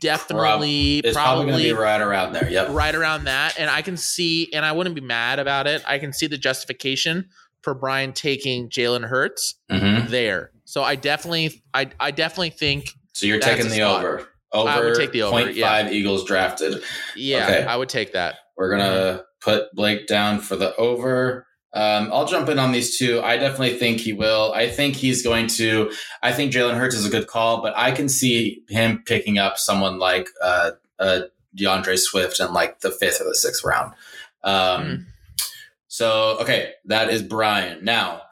definitely 0.00 1.02
probably, 1.02 1.12
probably 1.12 1.72
right 1.72 2.00
around 2.00 2.32
there. 2.32 2.48
Yep. 2.50 2.68
right 2.70 2.94
around 2.94 3.24
that. 3.24 3.58
And 3.58 3.68
I 3.70 3.82
can 3.82 3.96
see, 3.96 4.52
and 4.52 4.64
I 4.64 4.72
wouldn't 4.72 4.94
be 4.94 5.00
mad 5.00 5.38
about 5.38 5.66
it. 5.66 5.82
I 5.86 5.98
can 5.98 6.12
see 6.12 6.26
the 6.26 6.38
justification 6.38 7.28
for 7.62 7.74
Brian 7.74 8.12
taking 8.12 8.68
Jalen 8.68 9.04
Hurts 9.08 9.54
Mhm. 9.70 10.08
there. 10.08 10.50
So 10.64 10.82
I 10.82 10.94
definitely, 10.94 11.62
I, 11.74 11.90
I 11.98 12.10
definitely 12.10 12.50
think, 12.50 12.90
So 13.12 13.26
you're 13.26 13.40
taking 13.40 13.68
the 13.68 13.76
spot. 13.76 14.04
over. 14.04 14.28
Over. 14.52 14.68
I 14.68 14.80
would 14.80 14.94
take 14.94 15.12
the 15.12 15.22
over, 15.22 15.36
0.5 15.36 15.92
Eagles 15.92 16.24
drafted. 16.24 16.82
yeah, 17.16 17.44
Okay. 17.44 17.64
I 17.64 17.76
would 17.76 17.88
take 17.88 18.12
that. 18.12 18.36
We're 18.56 18.70
gonna 18.70 19.22
put 19.40 19.72
Blake 19.74 20.06
down 20.06 20.40
for 20.40 20.56
the 20.56 20.74
over. 20.76 21.45
Um, 21.76 22.10
I'll 22.12 22.26
jump 22.26 22.48
in 22.48 22.58
on 22.58 22.72
these 22.72 22.96
two. 22.98 23.20
I 23.22 23.36
definitely 23.36 23.78
think 23.78 24.00
he 24.00 24.12
will. 24.14 24.52
I 24.54 24.68
think 24.68 24.96
he's 24.96 25.22
going 25.22 25.46
to. 25.48 25.92
I 26.22 26.32
think 26.32 26.52
Jalen 26.52 26.76
Hurts 26.78 26.94
is 26.94 27.04
a 27.06 27.10
good 27.10 27.26
call, 27.26 27.60
but 27.60 27.74
I 27.76 27.92
can 27.92 28.08
see 28.08 28.62
him 28.68 29.02
picking 29.04 29.38
up 29.38 29.58
someone 29.58 29.98
like 29.98 30.28
uh, 30.42 30.70
uh, 30.98 31.20
D'Andre 31.54 31.96
Swift 31.96 32.40
in 32.40 32.52
like 32.52 32.80
the 32.80 32.90
fifth 32.90 33.20
or 33.20 33.24
the 33.24 33.34
sixth 33.34 33.62
round. 33.64 33.92
Um, 34.42 34.82
Mhm. 34.82 35.04
So 35.88 36.38
okay, 36.40 36.72
that 36.86 37.10
is 37.10 37.22
Brian. 37.22 37.84
Now 37.84 38.22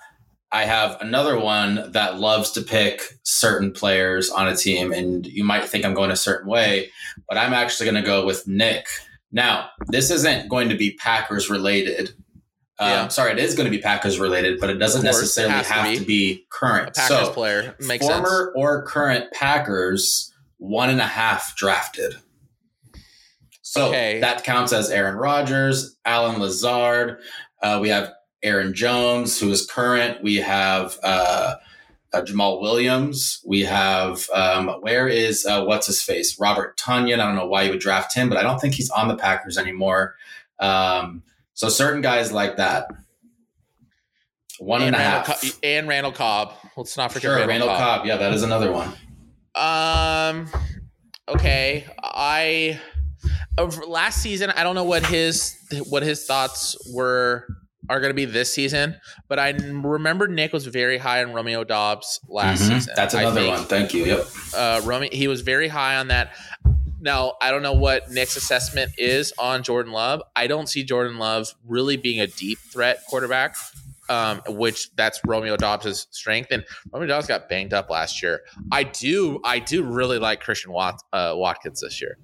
I 0.52 0.64
have 0.66 1.00
another 1.00 1.38
one 1.38 1.90
that 1.92 2.18
loves 2.20 2.50
to 2.52 2.62
pick 2.62 3.02
certain 3.24 3.72
players 3.72 4.30
on 4.30 4.46
a 4.46 4.54
team, 4.56 4.92
and 4.92 5.26
you 5.26 5.44
might 5.44 5.68
think 5.68 5.84
I'm 5.84 5.94
going 5.94 6.10
a 6.10 6.16
certain 6.16 6.48
way, 6.48 6.90
but 7.28 7.36
I'm 7.36 7.52
actually 7.52 7.90
going 7.90 8.02
to 8.02 8.06
go 8.06 8.24
with 8.24 8.46
Nick. 8.46 8.86
Now, 9.32 9.70
this 9.88 10.12
isn't 10.12 10.48
going 10.48 10.68
to 10.68 10.76
be 10.76 10.92
Packers 10.94 11.50
related. 11.50 12.10
Um, 12.78 12.88
Yeah. 12.88 13.08
Sorry, 13.08 13.32
it 13.32 13.38
is 13.38 13.54
going 13.54 13.70
to 13.70 13.70
be 13.76 13.80
Packers 13.82 14.18
related, 14.18 14.58
but 14.60 14.70
it 14.70 14.74
doesn't 14.78 15.02
course, 15.02 15.16
it 15.16 15.20
necessarily 15.20 15.62
to 15.62 15.72
have 15.72 15.84
be. 15.92 15.98
to 15.98 16.04
be 16.04 16.46
current. 16.50 16.94
Packers 16.94 17.26
so, 17.28 17.32
player 17.32 17.74
makes 17.80 18.04
sense. 18.06 18.26
former 18.28 18.52
or 18.56 18.82
current 18.84 19.30
Packers, 19.32 20.32
one 20.58 20.90
and 20.90 21.00
a 21.00 21.06
half 21.06 21.54
drafted. 21.56 22.16
So 23.62 23.88
Okay. 23.88 24.20
that 24.20 24.44
counts 24.44 24.72
as 24.72 24.90
Aaron 24.90 25.16
Rodgers, 25.16 25.96
Allen 26.04 26.40
Lazard. 26.40 27.18
Uh, 27.62 27.78
we 27.80 27.88
have 27.88 28.12
Aaron 28.42 28.74
Jones, 28.74 29.38
who 29.40 29.50
is 29.50 29.66
current. 29.66 30.22
We 30.22 30.36
have 30.36 30.98
uh, 31.02 31.54
uh, 32.12 32.22
Jamaal 32.22 32.60
Williams. 32.60 33.40
We 33.46 33.62
have 33.62 34.28
um, 34.32 34.68
where 34.80 35.08
is 35.08 35.44
uh, 35.46 35.64
what's 35.64 35.86
his 35.86 36.02
face? 36.02 36.38
Robert 36.38 36.76
Tonyan. 36.76 37.14
I 37.20 37.26
don't 37.26 37.36
know 37.36 37.46
why 37.46 37.62
you 37.62 37.70
would 37.70 37.80
draft 37.80 38.14
him, 38.14 38.28
but 38.28 38.36
I 38.38 38.42
don't 38.42 38.60
think 38.60 38.74
he's 38.74 38.90
on 38.90 39.08
the 39.08 39.16
Packers 39.16 39.56
anymore. 39.58 40.14
Um, 40.60 41.22
so 41.54 41.68
certain 41.68 42.00
guys 42.02 42.30
like 42.32 42.56
that. 42.58 42.88
One 44.58 44.82
and, 44.82 44.94
and, 44.94 44.96
a 44.96 44.98
Randall 44.98 45.20
half. 45.34 45.40
Co- 45.42 45.48
and 45.64 45.88
Randall 45.88 46.12
Cobb. 46.12 46.52
Let's 46.76 46.96
not 46.96 47.08
forget 47.12 47.22
Sure, 47.22 47.32
Randall, 47.36 47.48
Randall 47.48 47.68
Cobb. 47.68 47.98
Cobb. 48.00 48.06
Yeah, 48.06 48.16
that 48.18 48.32
is 48.34 48.42
another 48.42 48.70
one. 48.72 48.92
Um. 49.54 50.48
Okay, 51.28 51.86
I 52.02 52.78
of 53.56 53.78
last 53.86 54.20
season. 54.20 54.50
I 54.50 54.62
don't 54.62 54.74
know 54.74 54.84
what 54.84 55.06
his 55.06 55.56
what 55.88 56.02
his 56.02 56.26
thoughts 56.26 56.76
were 56.94 57.46
are 57.88 58.00
going 58.00 58.10
to 58.10 58.14
be 58.14 58.24
this 58.26 58.52
season, 58.52 58.96
but 59.28 59.38
I 59.38 59.50
remember 59.50 60.26
Nick 60.28 60.52
was 60.52 60.66
very 60.66 60.98
high 60.98 61.22
on 61.22 61.32
Romeo 61.32 61.64
Doubs 61.64 62.18
last 62.28 62.62
Mhm. 62.62 62.68
season. 62.74 62.92
That's 62.96 63.14
another 63.14 63.46
one. 63.46 63.64
Thank 63.64 63.92
you. 63.94 64.04
Yep. 64.06 64.26
Uh, 64.56 64.80
Romeo, 64.84 65.08
he 65.12 65.28
was 65.28 65.40
very 65.42 65.68
high 65.68 65.96
on 65.96 66.08
that. 66.08 66.34
Now 67.04 67.34
I 67.40 67.50
don't 67.52 67.62
know 67.62 67.74
what 67.74 68.10
Nick's 68.10 68.36
assessment 68.36 68.92
is 68.98 69.32
on 69.38 69.62
Jordan 69.62 69.92
Love. 69.92 70.22
I 70.34 70.46
don't 70.48 70.68
see 70.68 70.82
Jordan 70.82 71.18
Love 71.18 71.54
really 71.66 71.96
being 71.96 72.18
a 72.20 72.26
deep 72.26 72.58
threat 72.58 73.02
quarterback. 73.08 73.54
Um, 74.10 74.42
which 74.48 74.94
that's 74.96 75.18
Romeo 75.26 75.56
Doubs' 75.56 76.08
strength, 76.10 76.48
and 76.50 76.62
Romeo 76.92 77.08
Doubs 77.08 77.26
got 77.26 77.48
banged 77.48 77.72
up 77.72 77.88
last 77.88 78.22
year. 78.22 78.42
I 78.70 78.82
do, 78.82 79.40
I 79.44 79.58
do 79.58 79.82
really 79.82 80.18
like 80.18 80.42
Christian 80.42 80.72
Wat, 80.72 81.02
uh, 81.14 81.32
Watkins 81.34 81.80
this 81.80 82.02
year. 82.02 82.18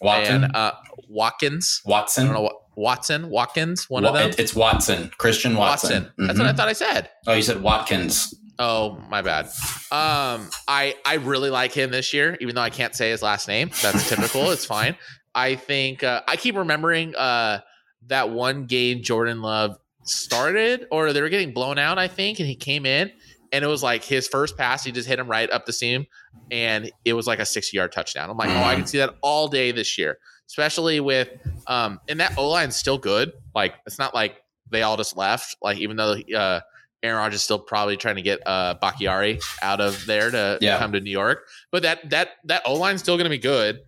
Watson. 0.00 0.44
And, 0.44 0.54
uh, 0.54 0.74
Watkins. 1.08 1.82
I 1.84 1.90
Watson. 1.90 2.26
don't 2.26 2.34
know 2.34 2.42
what 2.42 2.56
Watson, 2.76 3.30
Watkins, 3.30 3.90
one 3.90 4.04
Wa- 4.04 4.10
of 4.10 4.14
them. 4.14 4.30
it's 4.38 4.54
Watson. 4.54 5.10
Christian 5.18 5.56
Watson. 5.56 6.04
Watson. 6.04 6.12
That's 6.26 6.38
what 6.38 6.46
I 6.48 6.52
Mhm. 6.52 6.56
thought 6.56 6.68
I 6.68 6.72
said. 6.72 7.10
Oh, 7.26 7.32
you 7.32 7.42
said 7.42 7.60
Watkins. 7.62 8.32
Oh, 8.58 9.02
my 9.08 9.22
bad. 9.22 9.46
Um, 9.90 10.48
I 10.68 10.94
I 11.04 11.14
really 11.22 11.50
like 11.50 11.72
him 11.72 11.90
this 11.90 12.12
year, 12.12 12.36
even 12.40 12.54
though 12.54 12.60
I 12.60 12.70
can't 12.70 12.94
say 12.94 13.10
his 13.10 13.22
last 13.22 13.48
name. 13.48 13.70
That's 13.82 14.08
typical. 14.08 14.50
it's 14.50 14.64
fine. 14.64 14.96
I 15.34 15.56
think 15.56 16.04
uh, 16.04 16.22
I 16.28 16.36
keep 16.36 16.54
remembering 16.54 17.14
uh, 17.16 17.60
that 18.06 18.30
one 18.30 18.66
game 18.66 19.02
Jordan 19.02 19.42
Love 19.42 19.76
started, 20.04 20.86
or 20.90 21.12
they 21.12 21.20
were 21.20 21.28
getting 21.28 21.52
blown 21.52 21.78
out. 21.78 21.98
I 21.98 22.06
think, 22.08 22.38
and 22.38 22.48
he 22.48 22.54
came 22.54 22.86
in, 22.86 23.10
and 23.52 23.64
it 23.64 23.68
was 23.68 23.82
like 23.82 24.04
his 24.04 24.28
first 24.28 24.56
pass. 24.56 24.84
He 24.84 24.92
just 24.92 25.08
hit 25.08 25.18
him 25.18 25.28
right 25.28 25.50
up 25.50 25.66
the 25.66 25.72
seam, 25.72 26.06
and 26.50 26.90
it 27.04 27.14
was 27.14 27.26
like 27.26 27.40
a 27.40 27.46
sixty-yard 27.46 27.90
touchdown. 27.90 28.30
I'm 28.30 28.36
like, 28.36 28.50
oh, 28.50 28.62
I 28.62 28.76
can 28.76 28.86
see 28.86 28.98
that 28.98 29.16
all 29.20 29.48
day 29.48 29.72
this 29.72 29.98
year, 29.98 30.18
especially 30.48 31.00
with 31.00 31.30
um, 31.66 31.98
and 32.08 32.20
that 32.20 32.38
O 32.38 32.48
line's 32.48 32.76
still 32.76 32.98
good. 32.98 33.32
Like 33.54 33.74
it's 33.86 33.98
not 33.98 34.14
like 34.14 34.36
they 34.70 34.82
all 34.82 34.96
just 34.96 35.16
left. 35.16 35.56
Like 35.60 35.78
even 35.78 35.96
though 35.96 36.14
uh, 36.36 36.60
Aaron 37.04 37.18
Rodgers 37.18 37.36
is 37.36 37.42
still 37.42 37.58
probably 37.58 37.96
trying 37.96 38.16
to 38.16 38.22
get 38.22 38.40
uh 38.46 38.74
Bakhtiari 38.80 39.38
out 39.62 39.80
of 39.80 40.04
there 40.06 40.30
to 40.30 40.58
Yeah. 40.60 40.78
come 40.78 40.92
to 40.92 41.00
New 41.00 41.10
York. 41.10 41.46
But 41.70 41.82
that 41.82 42.10
that 42.10 42.30
that 42.44 42.62
O 42.64 42.74
line's 42.74 43.00
still 43.02 43.16
going 43.16 43.24
to 43.24 43.30
be 43.30 43.38
good. 43.38 43.80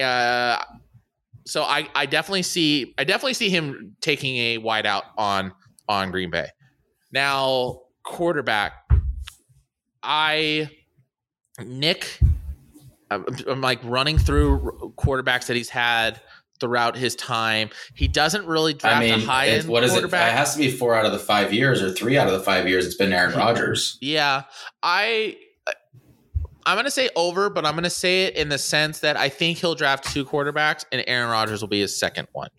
Uh, 0.00 0.62
so 1.46 1.62
I 1.62 1.88
I 1.94 2.06
definitely 2.06 2.42
see 2.42 2.94
I 2.98 3.04
definitely 3.04 3.34
see 3.34 3.48
him 3.50 3.96
taking 4.00 4.36
a 4.36 4.58
wide 4.58 4.84
out 4.86 5.04
on 5.16 5.52
on 5.88 6.10
Green 6.10 6.30
Bay. 6.30 6.48
Now 7.12 7.80
quarterback, 8.04 8.72
I 10.02 10.70
Nick, 11.64 12.20
I'm, 13.10 13.24
I'm 13.48 13.60
like 13.60 13.80
running 13.84 14.18
through 14.18 14.92
quarterbacks 14.96 15.46
that 15.46 15.56
he's 15.56 15.68
had 15.68 16.20
throughout 16.60 16.96
his 16.96 17.16
time. 17.16 17.70
He 17.94 18.06
doesn't 18.06 18.46
really 18.46 18.74
draft 18.74 18.96
I 18.96 19.00
mean, 19.00 19.14
a 19.14 19.18
high 19.18 19.48
end 19.48 19.68
what 19.68 19.82
is 19.82 19.94
it? 19.94 20.04
It 20.04 20.12
has 20.12 20.52
to 20.54 20.58
be 20.58 20.70
four 20.70 20.94
out 20.94 21.06
of 21.06 21.12
the 21.12 21.18
five 21.18 21.52
years 21.52 21.82
or 21.82 21.90
three 21.90 22.16
out 22.16 22.26
of 22.26 22.34
the 22.34 22.40
five 22.40 22.68
years. 22.68 22.86
It's 22.86 22.94
been 22.94 23.12
Aaron 23.12 23.36
Rodgers. 23.36 23.98
Yeah, 24.00 24.42
I 24.82 25.36
I'm 26.66 26.76
gonna 26.76 26.90
say 26.90 27.08
over, 27.16 27.50
but 27.50 27.66
I'm 27.66 27.74
gonna 27.74 27.90
say 27.90 28.24
it 28.24 28.36
in 28.36 28.48
the 28.48 28.58
sense 28.58 29.00
that 29.00 29.16
I 29.16 29.28
think 29.28 29.58
he'll 29.58 29.74
draft 29.74 30.12
two 30.12 30.24
quarterbacks, 30.24 30.84
and 30.92 31.02
Aaron 31.06 31.30
Rodgers 31.30 31.60
will 31.60 31.68
be 31.68 31.80
his 31.80 31.98
second 31.98 32.28
one. 32.32 32.50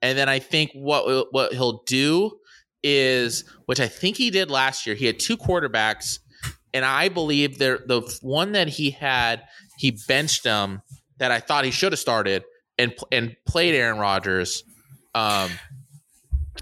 And 0.00 0.16
then 0.16 0.28
I 0.28 0.38
think 0.38 0.70
what 0.74 1.32
what 1.32 1.52
he'll 1.52 1.82
do 1.86 2.38
is, 2.82 3.44
which 3.66 3.80
I 3.80 3.88
think 3.88 4.16
he 4.16 4.30
did 4.30 4.50
last 4.50 4.86
year, 4.86 4.94
he 4.94 5.06
had 5.06 5.18
two 5.18 5.36
quarterbacks, 5.36 6.20
and 6.72 6.84
I 6.84 7.08
believe 7.08 7.58
there 7.58 7.80
the 7.84 8.02
one 8.22 8.52
that 8.52 8.68
he 8.68 8.90
had, 8.90 9.42
he 9.78 9.98
benched 10.06 10.44
him 10.44 10.82
that 11.18 11.30
I 11.30 11.40
thought 11.40 11.64
he 11.64 11.70
should 11.70 11.92
have 11.92 11.98
started 11.98 12.44
and 12.78 12.94
and 13.12 13.36
played 13.46 13.74
Aaron 13.74 13.98
Rodgers. 13.98 14.64
Um, 15.14 15.50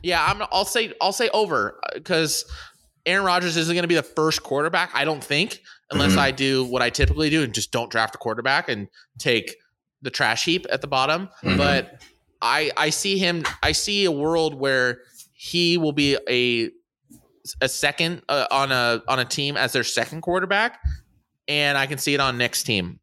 yeah, 0.02 0.24
I'm. 0.24 0.42
I'll 0.52 0.64
say 0.64 0.92
I'll 1.00 1.12
say 1.12 1.28
over 1.30 1.78
because 1.94 2.44
Aaron 3.04 3.24
Rodgers 3.24 3.56
isn't 3.56 3.74
going 3.74 3.82
to 3.82 3.88
be 3.88 3.94
the 3.94 4.02
first 4.02 4.42
quarterback. 4.42 4.90
I 4.94 5.04
don't 5.04 5.22
think 5.22 5.60
unless 5.90 6.12
Mhm. 6.12 6.18
I 6.18 6.30
do 6.32 6.64
what 6.64 6.82
I 6.82 6.90
typically 6.90 7.30
do 7.30 7.42
and 7.42 7.54
just 7.54 7.70
don't 7.70 7.90
draft 7.90 8.14
a 8.14 8.18
quarterback 8.18 8.68
and 8.68 8.88
take 9.18 9.54
the 10.02 10.10
trash 10.10 10.44
heap 10.44 10.66
at 10.70 10.80
the 10.80 10.86
bottom. 10.86 11.28
Mhm. 11.42 11.56
But 11.56 12.02
I 12.42 12.70
I 12.76 12.90
see 12.90 13.18
him. 13.18 13.44
I 13.62 13.72
see 13.72 14.04
a 14.04 14.10
world 14.12 14.54
where 14.54 15.00
he 15.32 15.78
will 15.78 15.92
be 15.92 16.16
a 16.28 16.70
a 17.60 17.68
second 17.68 18.22
uh, 18.28 18.46
on 18.50 18.72
a 18.72 19.02
on 19.08 19.18
a 19.18 19.24
team 19.24 19.56
as 19.56 19.72
their 19.72 19.84
second 19.84 20.20
quarterback, 20.22 20.80
and 21.48 21.78
I 21.78 21.86
can 21.86 21.98
see 21.98 22.12
it 22.14 22.20
on 22.20 22.36
next 22.38 22.64
team. 22.64 22.98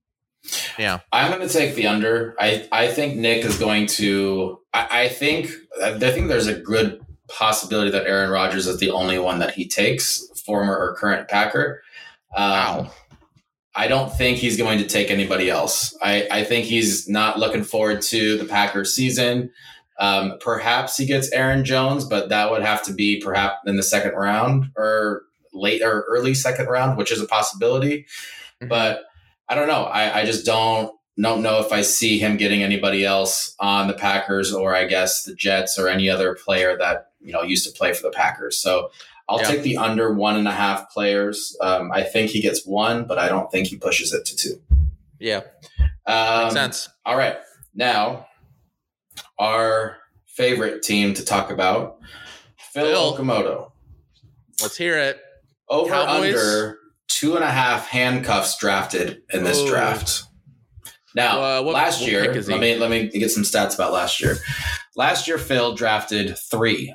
Yeah. 0.78 1.00
I'm 1.12 1.32
going 1.32 1.48
to 1.48 1.54
take 1.54 1.76
the 1.76 1.88
under. 1.88 2.36
I, 2.40 2.68
I 2.72 2.88
think 2.88 3.16
Nick 3.16 3.46
is 3.46 3.58
going 3.58 3.88
to. 3.88 4.60
I, 4.74 5.04
I 5.04 5.10
think 5.10 5.50
I 5.84 5.98
think 5.98 6.28
there's 6.28 6.48
a 6.48 6.60
good 6.60 7.06
possibility 7.30 7.92
that 7.92 8.06
Aaron 8.06 8.30
Rodgers 8.30 8.68
is 8.68 8.80
the 8.80 8.92
only 8.92 9.20
one 9.20 9.40
that 9.40 9.54
he 9.54 9.68
takes, 9.68 10.28
former 10.46 10.76
or 10.76 10.96
current 10.96 11.28
Packer. 11.28 11.82
Um, 12.36 12.52
Wow. 12.52 12.92
I 13.76 13.88
don't 13.88 14.14
think 14.14 14.38
he's 14.38 14.58
going 14.58 14.78
to 14.80 14.86
take 14.86 15.10
anybody 15.10 15.50
else. 15.50 15.98
I, 16.02 16.28
I 16.30 16.44
think 16.44 16.66
he's 16.66 17.10
not 17.10 17.40
looking 17.40 17.64
forward 17.64 18.02
to 18.04 18.38
the 18.38 18.46
Packers 18.46 18.96
season. 18.96 19.52
Um, 20.00 20.38
perhaps 20.40 20.98
he 20.98 21.06
gets 21.06 21.32
Aaron 21.32 21.66
Jones, 21.66 22.06
but 22.06 22.30
that 22.30 22.52
would 22.52 22.62
have 22.62 22.84
to 22.84 22.94
be 22.94 23.20
perhaps 23.20 23.58
in 23.66 23.76
the 23.76 23.84
second 23.84 24.14
round 24.14 24.72
or 24.76 25.24
late 25.54 25.82
or 25.82 26.06
early 26.08 26.34
second 26.34 26.68
round, 26.68 26.98
which 26.98 27.12
is 27.12 27.22
a 27.22 27.26
possibility. 27.26 28.06
Mm-hmm. 28.62 28.68
But 28.68 29.06
I 29.54 29.56
don't 29.56 29.68
know. 29.68 29.84
I, 29.84 30.22
I 30.22 30.26
just 30.26 30.48
don't 30.48 30.92
don't 31.22 31.44
know 31.44 31.60
if 31.60 31.72
I 31.72 31.84
see 31.84 32.18
him 32.18 32.38
getting 32.38 32.64
anybody 32.64 33.06
else 33.06 33.56
on 33.60 33.88
the 33.88 33.94
Packers 33.94 34.52
or 34.52 34.74
I 34.74 34.86
guess 34.86 35.22
the 35.26 35.36
Jets 35.36 35.78
or 35.78 35.88
any 35.88 36.10
other 36.10 36.34
player 36.34 36.76
that 36.80 37.12
you 37.22 37.32
know 37.32 37.44
used 37.44 37.64
to 37.68 37.78
play 37.78 37.94
for 37.94 38.02
the 38.02 38.10
Packers. 38.10 38.58
So 38.58 38.90
I'll 39.30 39.38
yeah. 39.42 39.50
take 39.50 39.62
the 39.62 39.78
under 39.78 40.12
one 40.12 40.38
and 40.38 40.48
a 40.48 40.52
half 40.52 40.90
players. 40.90 41.56
Um, 41.62 41.92
I 41.92 42.02
think 42.02 42.32
he 42.32 42.42
gets 42.42 42.66
one, 42.66 43.06
but 43.06 43.20
I 43.20 43.30
don't 43.30 43.52
think 43.52 43.68
he 43.68 43.78
pushes 43.78 44.12
it 44.12 44.26
to 44.26 44.36
two. 44.36 44.60
Yeah, 45.20 45.42
um, 46.08 46.46
makes 46.46 46.56
sense. 46.56 46.90
All 47.06 47.16
right, 47.16 47.38
now 47.76 48.26
our 49.38 49.98
favorite 50.26 50.82
team 50.82 51.14
to 51.14 51.24
talk 51.24 51.52
about, 51.52 52.00
Phil, 52.58 52.88
Phil. 52.88 53.18
Okamoto. 53.18 53.72
Let's 54.64 54.78
hear 54.78 54.98
it. 54.98 55.20
Over 55.70 55.92
Cowboys. 55.92 56.34
under 56.34 56.80
two 57.08 57.36
and 57.36 57.44
a 57.44 57.52
half 57.52 57.88
handcuffs 57.88 58.58
drafted 58.58 59.22
in 59.34 59.44
this 59.44 59.60
Ooh. 59.60 59.70
draft. 59.70 60.24
Now, 61.16 61.42
uh, 61.42 61.64
what, 61.64 61.76
last 61.76 62.02
what 62.02 62.10
year, 62.10 62.34
let 62.34 62.60
me 62.60 62.76
let 62.76 62.90
me 62.90 63.08
get 63.08 63.30
some 63.30 63.44
stats 63.44 63.76
about 63.76 63.94
last 63.94 64.20
year. 64.20 64.36
Last 64.96 65.28
year, 65.28 65.38
Phil 65.38 65.76
drafted 65.76 66.38
three. 66.38 66.94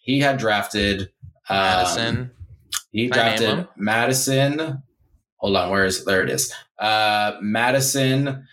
He 0.00 0.20
had 0.20 0.38
drafted 0.38 1.10
um, 1.48 1.56
Mattison. 1.56 2.30
He 2.90 3.08
Can 3.08 3.12
drafted 3.12 3.68
Mattison. 3.76 4.82
Hold 5.36 5.56
on, 5.56 5.70
where 5.70 5.84
is 5.84 6.04
there? 6.04 6.22
It 6.22 6.30
is. 6.30 6.52
Uh, 6.78 7.32
Mattison. 7.40 8.46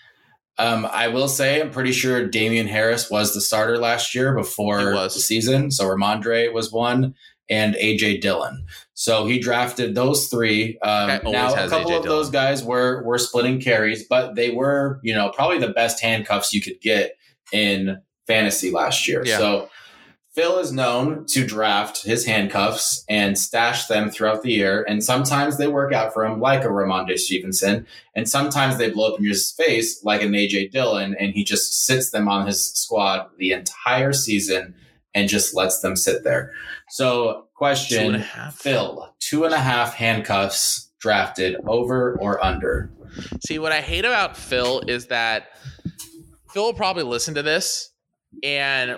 Um, 0.58 0.86
I 0.92 1.08
will 1.08 1.30
say, 1.30 1.62
I'm 1.62 1.72
pretty 1.72 1.94
sure 1.94 2.28
Damien 2.28 2.68
Harris 2.68 3.10
was 3.10 3.34
the 3.34 3.40
starter 3.40 3.78
last 3.78 4.14
year 4.14 4.36
before 4.36 4.92
the 4.92 5.10
season. 5.10 5.72
So 5.72 5.86
Rhamondre 5.86 6.52
was 6.52 6.72
one, 6.72 7.16
and 7.50 7.76
AJ 7.76 8.20
Dillon. 8.20 8.66
So 9.00 9.26
he 9.26 9.39
drafted 9.39 9.95
those 9.95 10.28
three. 10.28 10.78
Um, 10.80 11.22
now 11.24 11.54
a 11.54 11.70
couple 11.70 11.95
of 11.95 12.04
those 12.04 12.30
guys 12.30 12.62
were 12.66 13.02
were 13.04 13.18
splitting 13.18 13.62
carries, 13.62 14.06
but 14.06 14.36
they 14.36 14.52
were 14.52 15.00
you 15.04 15.14
know 15.14 15.30
probably 15.30 15.58
the 15.58 15.70
best 15.70 16.02
handcuffs 16.02 16.54
you 16.54 16.60
could 16.60 16.82
get 16.82 17.16
in 17.54 18.02
fantasy 18.28 18.72
last 18.72 19.08
year. 19.08 19.24
Yeah. 19.26 19.38
So 19.38 19.70
Phil 20.36 20.60
is 20.60 20.74
known 20.74 21.26
to 21.28 21.47
draft 21.47 22.04
his 22.04 22.26
handcuffs 22.26 23.06
and 23.08 23.39
stash 23.39 23.86
them 23.86 24.10
throughout 24.10 24.41
the 24.41 24.52
year, 24.52 24.84
and 24.86 25.02
sometimes 25.02 25.58
they 25.58 25.68
work 25.68 25.93
out 25.93 26.14
for 26.14 26.26
him, 26.26 26.41
like 26.41 26.66
a 26.66 26.68
Rhamondre 26.68 27.18
Stevenson, 27.18 27.88
and 28.16 28.28
sometimes 28.28 28.78
they 28.78 28.89
blow 28.89 29.14
up 29.14 29.20
in 29.20 29.26
his 29.26 29.50
face, 29.50 30.04
like 30.04 30.22
an 30.22 30.34
AJ 30.34 30.72
Dillon, 30.72 31.16
and 31.18 31.32
he 31.34 31.45
just 31.45 31.86
sits 31.86 32.10
them 32.10 32.28
on 32.28 32.47
his 32.47 32.74
squad 32.74 33.30
the 33.38 33.54
entire 33.54 34.12
season 34.12 34.76
and 35.20 35.30
just 35.30 35.53
lets 35.53 35.82
them 35.82 35.95
sit 35.95 36.24
there. 36.24 36.53
So, 36.89 37.47
question 37.53 38.13
two 38.13 38.51
Phil, 38.53 39.13
two 39.20 39.43
and 39.43 39.53
a 39.53 39.59
half 39.59 39.93
handcuffs 39.93 40.89
drafted 40.99 41.57
over 41.67 42.17
or 42.20 42.43
under? 42.43 42.89
See, 43.45 43.59
what 43.59 43.72
I 43.72 43.82
hate 43.82 44.05
about 44.05 44.38
Phil 44.38 44.82
is 44.88 45.07
that 45.07 45.47
Phil 46.51 46.63
will 46.63 46.74
probably 46.74 47.03
listen 47.03 47.36
to 47.36 47.43
this, 47.43 47.91
and 48.43 48.97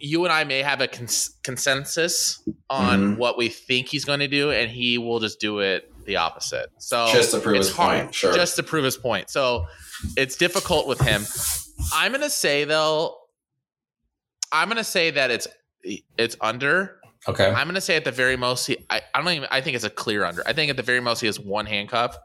you 0.00 0.24
and 0.24 0.32
I 0.32 0.44
may 0.44 0.62
have 0.62 0.80
a 0.80 0.88
cons- 0.88 1.38
consensus 1.44 2.42
on 2.68 3.00
mm-hmm. 3.00 3.16
what 3.16 3.38
we 3.38 3.48
think 3.48 3.88
he's 3.88 4.04
going 4.04 4.20
to 4.20 4.28
do, 4.28 4.50
and 4.50 4.70
he 4.70 4.98
will 4.98 5.20
just 5.20 5.40
do 5.40 5.60
it 5.60 5.92
the 6.06 6.16
opposite. 6.16 6.70
So, 6.78 7.08
just 7.12 7.30
to 7.30 7.38
prove 7.38 7.58
his 7.58 7.72
hard, 7.72 8.00
point, 8.00 8.14
sure. 8.14 8.34
Just 8.34 8.56
to 8.56 8.62
prove 8.62 8.84
his 8.84 8.96
point. 8.96 9.30
So, 9.30 9.66
it's 10.16 10.36
difficult 10.36 10.88
with 10.88 11.00
him. 11.00 11.22
I'm 11.94 12.10
going 12.10 12.22
to 12.22 12.30
say, 12.30 12.64
though, 12.64 13.16
I'm 14.52 14.68
going 14.68 14.78
to 14.78 14.84
say 14.84 15.10
that 15.10 15.30
it's 15.30 15.46
it's 15.82 16.36
under 16.40 17.00
Okay. 17.28 17.46
I'm 17.46 17.66
going 17.66 17.74
to 17.74 17.80
say 17.80 17.96
at 17.96 18.04
the 18.04 18.12
very 18.12 18.36
most, 18.36 18.66
he, 18.66 18.78
I, 18.88 19.02
I 19.14 19.22
don't 19.22 19.32
even, 19.32 19.48
I 19.50 19.60
think 19.60 19.76
it's 19.76 19.84
a 19.84 19.90
clear 19.90 20.24
under. 20.24 20.46
I 20.46 20.52
think 20.52 20.70
at 20.70 20.76
the 20.76 20.82
very 20.82 21.00
most, 21.00 21.20
he 21.20 21.26
has 21.26 21.38
one 21.38 21.66
handcuff. 21.66 22.16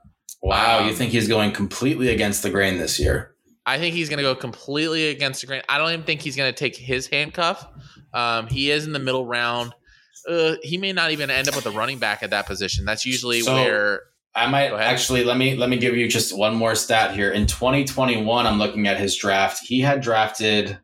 Wow. 0.41 0.79
Um, 0.79 0.87
you 0.87 0.95
think 0.95 1.11
he's 1.11 1.27
going 1.27 1.51
completely 1.51 2.09
against 2.09 2.43
the 2.43 2.49
grain 2.49 2.77
this 2.77 2.99
year? 2.99 3.35
I 3.65 3.77
think 3.77 3.95
he's 3.95 4.09
going 4.09 4.17
to 4.17 4.23
go 4.23 4.35
completely 4.35 5.09
against 5.09 5.41
the 5.41 5.47
grain. 5.47 5.63
I 5.67 5.77
don't 5.77 5.91
even 5.91 6.05
think 6.05 6.21
he's 6.21 6.35
going 6.35 6.53
to 6.53 6.57
take 6.57 6.75
his 6.75 7.07
handcuff. 7.07 7.65
Um, 8.13 8.47
he 8.47 8.71
is 8.71 8.85
in 8.85 8.93
the 8.93 8.99
middle 8.99 9.25
round. 9.25 9.73
Uh, 10.29 10.55
he 10.61 10.77
may 10.77 10.93
not 10.93 11.11
even 11.11 11.29
end 11.29 11.49
up 11.49 11.55
with 11.55 11.65
a 11.65 11.71
running 11.71 11.97
back 11.97 12.23
at 12.23 12.29
that 12.29 12.45
position. 12.45 12.85
That's 12.85 13.05
usually 13.05 13.41
so, 13.41 13.53
where 13.53 14.01
I 14.35 14.47
might 14.47 14.71
actually 14.71 15.23
let 15.23 15.37
me 15.37 15.55
let 15.55 15.69
me 15.69 15.77
give 15.77 15.95
you 15.95 16.07
just 16.07 16.35
one 16.35 16.55
more 16.55 16.73
stat 16.75 17.13
here. 17.13 17.31
In 17.31 17.45
2021, 17.47 18.47
I'm 18.47 18.57
looking 18.57 18.87
at 18.87 18.97
his 18.97 19.15
draft. 19.15 19.61
He 19.65 19.81
had 19.81 20.01
drafted 20.01 20.79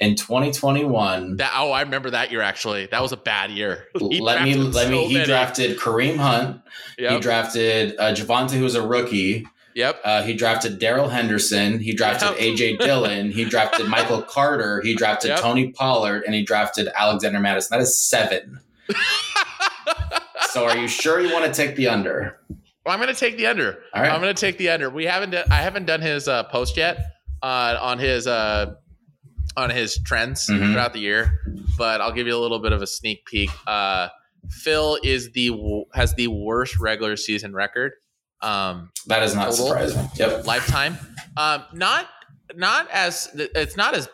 in 0.00 0.16
2021. 0.16 1.36
That 1.36 1.52
oh, 1.54 1.72
I 1.72 1.82
remember 1.82 2.10
that 2.10 2.30
year 2.30 2.40
actually. 2.40 2.86
That 2.86 3.02
was 3.02 3.12
a 3.12 3.16
bad 3.16 3.50
year. 3.50 3.86
let 3.94 4.42
me 4.42 4.54
let 4.54 4.86
so 4.86 4.90
me. 4.90 5.06
He 5.06 5.14
many. 5.14 5.26
drafted 5.26 5.78
Kareem 5.78 6.16
Hunt. 6.16 6.62
Yep. 6.98 7.12
He 7.12 7.20
drafted 7.20 7.96
uh, 7.98 8.14
Javonte, 8.14 8.52
who 8.52 8.64
was 8.64 8.74
a 8.74 8.86
rookie. 8.86 9.46
Yep. 9.74 10.00
Uh, 10.04 10.22
he 10.22 10.34
drafted 10.34 10.78
Darrell 10.78 11.08
Henderson. 11.08 11.78
He 11.78 11.94
drafted 11.94 12.30
yep. 12.30 12.38
AJ 12.38 12.78
Dillon. 12.80 13.30
He 13.30 13.44
drafted 13.44 13.86
Michael 13.88 14.22
Carter. 14.22 14.80
He 14.82 14.96
drafted 14.96 15.30
yep. 15.30 15.40
Tony 15.40 15.70
Pollard, 15.70 16.24
and 16.24 16.34
he 16.34 16.42
drafted 16.42 16.88
Alexander 16.96 17.38
Mattison. 17.38 17.78
That 17.78 17.82
is 17.82 17.98
seven. 17.98 18.60
so, 20.50 20.64
are 20.64 20.76
you 20.76 20.88
sure 20.88 21.20
you 21.20 21.32
want 21.32 21.44
to 21.44 21.52
take 21.52 21.76
the 21.76 21.86
under? 21.86 22.36
Well, 22.84 22.94
I'm 22.94 23.00
going 23.00 23.14
to 23.14 23.18
take 23.18 23.36
the 23.36 23.46
under. 23.46 23.78
All 23.94 24.02
right. 24.02 24.10
I'm 24.10 24.20
going 24.20 24.34
to 24.34 24.40
take 24.40 24.58
the 24.58 24.70
under. 24.70 24.90
We 24.90 25.04
haven't. 25.04 25.30
Done, 25.30 25.44
I 25.50 25.62
haven't 25.62 25.84
done 25.84 26.00
his 26.00 26.26
uh, 26.26 26.44
post 26.44 26.76
yet 26.76 26.98
uh, 27.42 27.78
on 27.80 27.98
his 28.00 28.26
uh, 28.26 28.74
on 29.56 29.70
his 29.70 29.98
trends 30.04 30.46
mm-hmm. 30.46 30.72
throughout 30.72 30.92
the 30.92 31.00
year, 31.00 31.40
but 31.76 32.00
I'll 32.00 32.12
give 32.12 32.26
you 32.26 32.36
a 32.36 32.38
little 32.38 32.58
bit 32.58 32.72
of 32.72 32.82
a 32.82 32.86
sneak 32.86 33.26
peek. 33.26 33.50
Uh, 33.66 34.08
Phil 34.48 34.98
is 35.02 35.32
the 35.32 35.84
has 35.94 36.14
the 36.14 36.28
worst 36.28 36.78
regular 36.78 37.16
season 37.16 37.54
record. 37.54 37.92
Um, 38.42 38.90
that 39.06 39.22
is 39.22 39.34
not 39.34 39.52
surprising. 39.54 40.08
Yep, 40.16 40.46
lifetime. 40.46 40.96
Um, 41.36 41.64
not 41.74 42.06
not 42.54 42.88
as 42.90 43.30
it's 43.34 43.76
not 43.76 43.94
as 43.94 44.08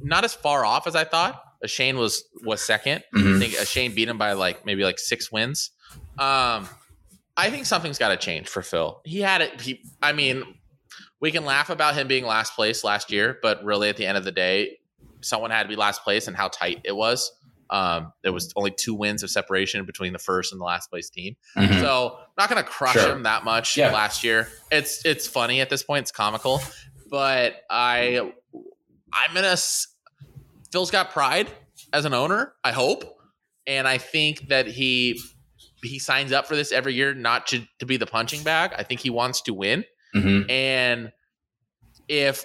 not 0.00 0.24
as 0.24 0.34
far 0.34 0.64
off 0.64 0.86
as 0.86 0.94
I 0.94 1.04
thought. 1.04 1.42
Shane 1.66 1.98
was 1.98 2.24
was 2.42 2.60
2nd 2.62 3.02
mm-hmm. 3.14 3.36
I 3.36 3.38
think 3.38 3.52
Shane 3.68 3.94
beat 3.94 4.08
him 4.08 4.16
by 4.16 4.32
like 4.32 4.64
maybe 4.64 4.84
like 4.84 4.98
six 4.98 5.30
wins. 5.30 5.70
Um, 6.18 6.68
I 7.36 7.50
think 7.50 7.66
something's 7.66 7.98
got 7.98 8.08
to 8.08 8.16
change 8.16 8.48
for 8.48 8.62
Phil. 8.62 9.00
He 9.04 9.20
had 9.20 9.40
it. 9.40 9.60
He, 9.60 9.82
I 10.02 10.12
mean, 10.12 10.42
we 11.20 11.30
can 11.30 11.44
laugh 11.44 11.70
about 11.70 11.94
him 11.94 12.08
being 12.08 12.24
last 12.24 12.54
place 12.54 12.82
last 12.82 13.12
year, 13.12 13.38
but 13.42 13.62
really 13.64 13.88
at 13.88 13.96
the 13.96 14.06
end 14.06 14.16
of 14.16 14.24
the 14.24 14.32
day, 14.32 14.78
someone 15.20 15.50
had 15.50 15.64
to 15.64 15.68
be 15.68 15.76
last 15.76 16.02
place 16.02 16.26
and 16.26 16.36
how 16.36 16.48
tight 16.48 16.80
it 16.84 16.96
was. 16.96 17.30
Um, 17.68 18.12
there 18.22 18.32
was 18.32 18.52
only 18.56 18.72
two 18.72 18.94
wins 18.94 19.22
of 19.22 19.30
separation 19.30 19.84
between 19.84 20.12
the 20.12 20.18
first 20.18 20.52
and 20.52 20.60
the 20.60 20.64
last 20.64 20.90
place 20.90 21.08
team. 21.08 21.36
Mm-hmm. 21.56 21.80
So 21.80 22.18
not 22.36 22.50
going 22.50 22.62
to 22.62 22.68
crush 22.68 22.94
sure. 22.94 23.12
him 23.12 23.22
that 23.22 23.44
much 23.44 23.76
yeah. 23.76 23.92
last 23.92 24.24
year. 24.24 24.48
It's 24.72 25.04
it's 25.04 25.28
funny 25.28 25.60
at 25.60 25.70
this 25.70 25.82
point. 25.84 26.02
It's 26.02 26.10
comical, 26.10 26.60
but 27.08 27.62
I 27.70 28.32
I'm 29.12 29.34
gonna. 29.34 29.56
Phil's 30.72 30.90
got 30.90 31.10
pride 31.10 31.48
as 31.92 32.04
an 32.04 32.14
owner. 32.14 32.54
I 32.64 32.72
hope, 32.72 33.04
and 33.66 33.86
I 33.86 33.98
think 33.98 34.48
that 34.48 34.66
he 34.66 35.20
he 35.82 35.98
signs 35.98 36.32
up 36.32 36.46
for 36.46 36.56
this 36.56 36.72
every 36.72 36.94
year 36.94 37.14
not 37.14 37.46
to 37.48 37.62
to 37.78 37.86
be 37.86 37.96
the 37.96 38.06
punching 38.06 38.42
bag. 38.42 38.72
I 38.76 38.82
think 38.82 39.00
he 39.00 39.10
wants 39.10 39.42
to 39.42 39.54
win. 39.54 39.84
Mm-hmm. 40.14 40.50
And 40.50 41.12
if 42.08 42.44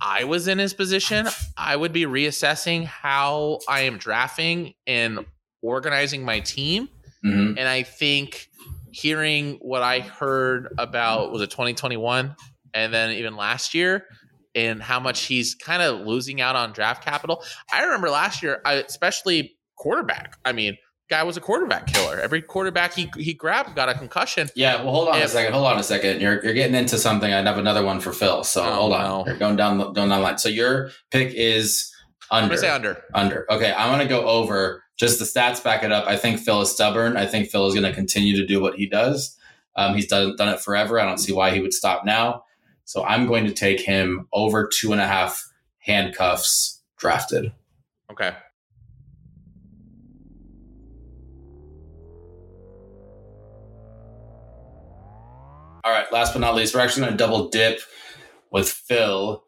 I 0.00 0.24
was 0.24 0.48
in 0.48 0.58
his 0.58 0.74
position, 0.74 1.28
I 1.56 1.76
would 1.76 1.92
be 1.92 2.04
reassessing 2.04 2.84
how 2.84 3.60
I 3.68 3.82
am 3.82 3.98
drafting 3.98 4.74
and 4.86 5.20
organizing 5.62 6.24
my 6.24 6.40
team. 6.40 6.88
Mm-hmm. 7.24 7.58
And 7.58 7.68
I 7.68 7.84
think 7.84 8.48
hearing 8.90 9.58
what 9.60 9.82
I 9.82 10.00
heard 10.00 10.74
about 10.78 11.32
was 11.32 11.42
it 11.42 11.50
2021 11.50 12.36
and 12.74 12.94
then 12.94 13.12
even 13.12 13.36
last 13.36 13.74
year 13.74 14.06
and 14.54 14.82
how 14.82 15.00
much 15.00 15.22
he's 15.22 15.54
kind 15.54 15.82
of 15.82 16.06
losing 16.06 16.40
out 16.40 16.54
on 16.54 16.72
draft 16.72 17.04
capital. 17.04 17.42
I 17.72 17.82
remember 17.84 18.10
last 18.10 18.42
year, 18.42 18.60
I, 18.64 18.74
especially 18.74 19.56
quarterback. 19.76 20.38
I 20.44 20.52
mean, 20.52 20.76
guy 21.08 21.22
was 21.22 21.36
a 21.36 21.40
quarterback 21.40 21.86
killer. 21.86 22.18
Every 22.18 22.42
quarterback 22.42 22.94
he 22.94 23.10
he 23.16 23.34
grabbed 23.34 23.74
got 23.74 23.88
a 23.88 23.94
concussion. 23.94 24.48
Yeah, 24.54 24.82
well, 24.82 24.92
hold 24.92 25.08
on 25.08 25.20
a 25.20 25.28
second. 25.28 25.52
Hold 25.52 25.66
on 25.66 25.78
a 25.78 25.82
second. 25.82 26.20
You're 26.20 26.42
you're 26.44 26.54
getting 26.54 26.74
into 26.74 26.98
something. 26.98 27.32
I 27.32 27.42
have 27.42 27.58
another 27.58 27.84
one 27.84 28.00
for 28.00 28.12
Phil. 28.12 28.44
So 28.44 28.64
oh, 28.64 28.74
hold 28.74 28.92
on. 28.92 29.02
No. 29.02 29.26
You're 29.26 29.38
going 29.38 29.56
down 29.56 29.78
the, 29.78 29.84
going 29.84 30.08
down 30.08 30.20
the 30.20 30.24
line. 30.24 30.38
So 30.38 30.48
your 30.48 30.90
pick 31.10 31.32
is 31.34 31.92
under. 32.30 32.44
I'm 32.44 32.48
gonna 32.48 32.58
say 32.58 32.70
under. 32.70 33.02
Under. 33.14 33.52
Okay, 33.52 33.72
I'm 33.72 33.90
gonna 33.90 34.08
go 34.08 34.26
over. 34.26 34.82
Just 34.96 35.18
the 35.18 35.24
stats 35.24 35.62
back 35.62 35.82
it 35.82 35.90
up. 35.90 36.06
I 36.06 36.16
think 36.16 36.38
Phil 36.38 36.62
is 36.62 36.70
stubborn. 36.70 37.16
I 37.16 37.26
think 37.26 37.48
Phil 37.48 37.66
is 37.66 37.74
going 37.74 37.82
to 37.84 37.92
continue 37.92 38.36
to 38.36 38.46
do 38.46 38.60
what 38.60 38.76
he 38.76 38.86
does. 38.86 39.36
Um, 39.74 39.96
he's 39.96 40.06
done 40.06 40.36
done 40.36 40.50
it 40.50 40.60
forever. 40.60 41.00
I 41.00 41.04
don't 41.04 41.18
see 41.18 41.32
why 41.32 41.50
he 41.50 41.60
would 41.60 41.72
stop 41.72 42.04
now. 42.04 42.44
So 42.84 43.04
I'm 43.04 43.26
going 43.26 43.44
to 43.46 43.52
take 43.52 43.80
him 43.80 44.28
over 44.32 44.68
two 44.72 44.92
and 44.92 45.00
a 45.00 45.06
half 45.06 45.44
handcuffs 45.78 46.80
drafted. 46.96 47.52
Okay. 48.10 48.34
All 55.84 55.92
right, 55.92 56.10
last 56.10 56.32
but 56.32 56.38
not 56.38 56.54
least, 56.54 56.74
we're 56.74 56.80
actually 56.80 57.02
going 57.02 57.12
to 57.12 57.18
double 57.18 57.50
dip 57.50 57.78
with 58.50 58.70
Phil. 58.70 59.44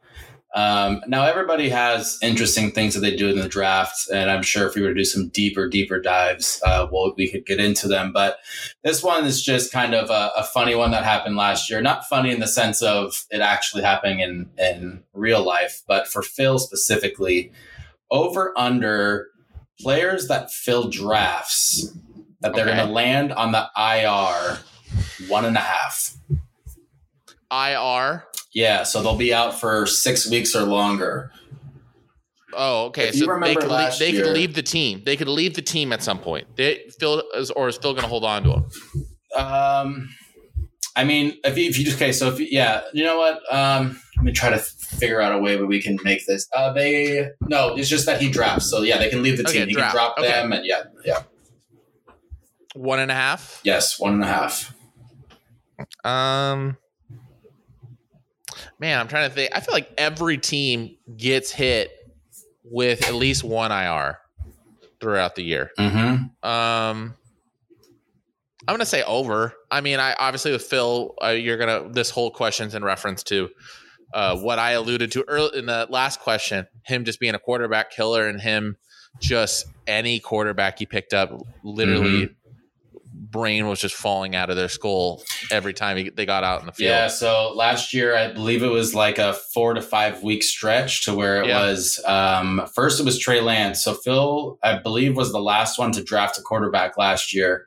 Um, 0.54 1.02
now, 1.06 1.24
everybody 1.24 1.70
has 1.70 2.18
interesting 2.22 2.72
things 2.72 2.92
that 2.92 3.00
they 3.00 3.16
do 3.16 3.30
in 3.30 3.38
the 3.38 3.48
draft, 3.48 4.06
and 4.12 4.30
I'm 4.30 4.42
sure 4.42 4.66
if 4.66 4.74
we 4.74 4.82
were 4.82 4.88
to 4.88 4.94
do 4.94 5.04
some 5.06 5.28
deeper, 5.28 5.66
deeper 5.66 5.98
dives, 5.98 6.60
uh, 6.62 6.88
well, 6.92 7.14
we 7.16 7.30
could 7.30 7.46
get 7.46 7.58
into 7.58 7.88
them. 7.88 8.12
But 8.12 8.36
this 8.84 9.02
one 9.02 9.24
is 9.24 9.42
just 9.42 9.72
kind 9.72 9.94
of 9.94 10.10
a, 10.10 10.30
a, 10.36 10.44
funny 10.44 10.74
one 10.74 10.90
that 10.90 11.04
happened 11.04 11.36
last 11.36 11.70
year. 11.70 11.80
Not 11.80 12.04
funny 12.04 12.32
in 12.32 12.40
the 12.40 12.46
sense 12.46 12.82
of 12.82 13.24
it 13.30 13.40
actually 13.40 13.82
happening 13.82 14.20
in 14.20 14.50
in 14.58 15.04
real 15.14 15.42
life, 15.42 15.82
but 15.88 16.06
for 16.06 16.20
Phil 16.20 16.58
specifically, 16.58 17.50
over 18.10 18.52
under 18.58 19.28
players 19.80 20.28
that 20.28 20.50
Phil 20.50 20.90
drafts 20.90 21.94
that 22.40 22.54
they're 22.54 22.66
okay. 22.66 22.76
going 22.76 22.86
to 22.86 22.92
land 22.92 23.32
on 23.32 23.52
the 23.52 23.68
IR 23.76 24.58
one 25.28 25.44
and 25.44 25.56
a 25.56 25.60
half. 25.60 26.16
IR. 27.50 28.24
Yeah, 28.52 28.82
so 28.84 29.02
they'll 29.02 29.16
be 29.16 29.34
out 29.34 29.60
for 29.60 29.86
six 29.86 30.30
weeks 30.30 30.54
or 30.54 30.62
longer. 30.62 31.30
Oh, 32.52 32.86
okay. 32.86 33.08
If 33.08 33.16
so 33.16 33.38
they 33.40 33.54
could 33.54 33.70
leave, 33.70 33.98
they 33.98 34.10
year, 34.10 34.24
could 34.24 34.32
leave 34.32 34.54
the 34.54 34.62
team. 34.62 35.02
They 35.04 35.16
could 35.16 35.28
leave 35.28 35.54
the 35.54 35.62
team 35.62 35.92
at 35.92 36.02
some 36.02 36.18
point. 36.18 36.56
They 36.56 36.88
Phil 36.98 37.22
is 37.34 37.50
or 37.50 37.68
is 37.68 37.76
Phil 37.76 37.92
going 37.92 38.04
to 38.04 38.08
hold 38.08 38.24
on 38.24 38.42
to 38.44 38.52
him? 38.52 38.64
Um, 39.36 40.08
I 40.96 41.04
mean, 41.04 41.36
if 41.44 41.58
you, 41.58 41.68
if 41.68 41.78
you 41.78 41.84
just 41.84 41.96
okay, 41.96 42.12
so 42.12 42.28
if 42.28 42.40
you, 42.40 42.46
yeah, 42.50 42.80
you 42.94 43.04
know 43.04 43.18
what? 43.18 43.40
Um, 43.54 44.00
let 44.16 44.24
me 44.24 44.32
try 44.32 44.48
to 44.48 44.58
figure 44.58 45.20
out 45.20 45.32
a 45.32 45.38
way 45.38 45.56
where 45.56 45.66
we 45.66 45.82
can 45.82 45.98
make 46.02 46.24
this. 46.26 46.48
Uh, 46.54 46.72
they 46.72 47.28
no, 47.42 47.76
it's 47.76 47.90
just 47.90 48.06
that 48.06 48.22
he 48.22 48.30
drafts. 48.30 48.70
So 48.70 48.80
yeah, 48.80 48.96
they 48.96 49.10
can 49.10 49.22
leave 49.22 49.36
the 49.36 49.44
team. 49.44 49.62
Okay, 49.62 49.68
he 49.68 49.74
can 49.74 49.90
drop 49.90 50.16
okay. 50.18 50.28
them, 50.28 50.52
and 50.52 50.64
yeah, 50.64 50.84
yeah. 51.04 51.22
One 52.74 52.98
and 52.98 53.10
a 53.10 53.14
half. 53.14 53.60
Yes, 53.64 54.00
one 54.00 54.14
and 54.14 54.24
a 54.24 54.26
half. 54.26 54.74
Um, 56.04 56.76
man, 58.78 58.98
I'm 58.98 59.08
trying 59.08 59.28
to 59.28 59.34
think. 59.34 59.50
I 59.54 59.60
feel 59.60 59.74
like 59.74 59.92
every 59.98 60.38
team 60.38 60.96
gets 61.16 61.50
hit 61.50 61.90
with 62.64 63.06
at 63.06 63.14
least 63.14 63.44
one 63.44 63.72
IR 63.72 64.18
throughout 65.00 65.34
the 65.34 65.42
year. 65.42 65.70
Mm-hmm. 65.78 66.48
Um, 66.48 67.14
I'm 68.68 68.74
gonna 68.74 68.86
say 68.86 69.02
over. 69.04 69.54
I 69.70 69.80
mean, 69.80 70.00
I 70.00 70.14
obviously 70.18 70.52
with 70.52 70.62
Phil, 70.62 71.14
uh, 71.22 71.28
you're 71.28 71.58
gonna. 71.58 71.88
This 71.90 72.10
whole 72.10 72.30
question's 72.30 72.74
in 72.74 72.82
reference 72.84 73.22
to 73.24 73.48
uh, 74.12 74.36
what 74.38 74.58
I 74.58 74.72
alluded 74.72 75.12
to 75.12 75.24
early 75.28 75.58
in 75.58 75.66
the 75.66 75.86
last 75.90 76.20
question. 76.20 76.66
Him 76.82 77.04
just 77.04 77.20
being 77.20 77.34
a 77.34 77.38
quarterback 77.38 77.90
killer, 77.90 78.26
and 78.26 78.40
him 78.40 78.76
just 79.20 79.66
any 79.86 80.18
quarterback 80.18 80.78
he 80.78 80.86
picked 80.86 81.14
up, 81.14 81.30
literally. 81.62 82.24
Mm-hmm 82.24 82.32
brain 83.36 83.66
was 83.66 83.80
just 83.80 83.94
falling 83.94 84.34
out 84.34 84.50
of 84.50 84.56
their 84.56 84.68
skull 84.68 85.22
every 85.50 85.72
time 85.72 86.08
they 86.14 86.26
got 86.26 86.44
out 86.44 86.60
in 86.60 86.66
the 86.66 86.72
field. 86.72 86.88
Yeah. 86.88 87.08
So 87.08 87.52
last 87.54 87.92
year, 87.92 88.16
I 88.16 88.32
believe 88.32 88.62
it 88.62 88.68
was 88.68 88.94
like 88.94 89.18
a 89.18 89.34
four 89.54 89.74
to 89.74 89.82
five 89.82 90.22
week 90.22 90.42
stretch 90.42 91.04
to 91.04 91.14
where 91.14 91.42
it 91.42 91.48
yeah. 91.48 91.66
was 91.66 92.02
um, 92.06 92.66
first 92.74 93.00
it 93.00 93.04
was 93.04 93.18
Trey 93.18 93.40
Lance. 93.40 93.82
So 93.84 93.94
Phil, 93.94 94.58
I 94.62 94.78
believe, 94.78 95.16
was 95.16 95.32
the 95.32 95.40
last 95.40 95.78
one 95.78 95.92
to 95.92 96.02
draft 96.02 96.38
a 96.38 96.42
quarterback 96.42 96.96
last 96.96 97.34
year 97.34 97.66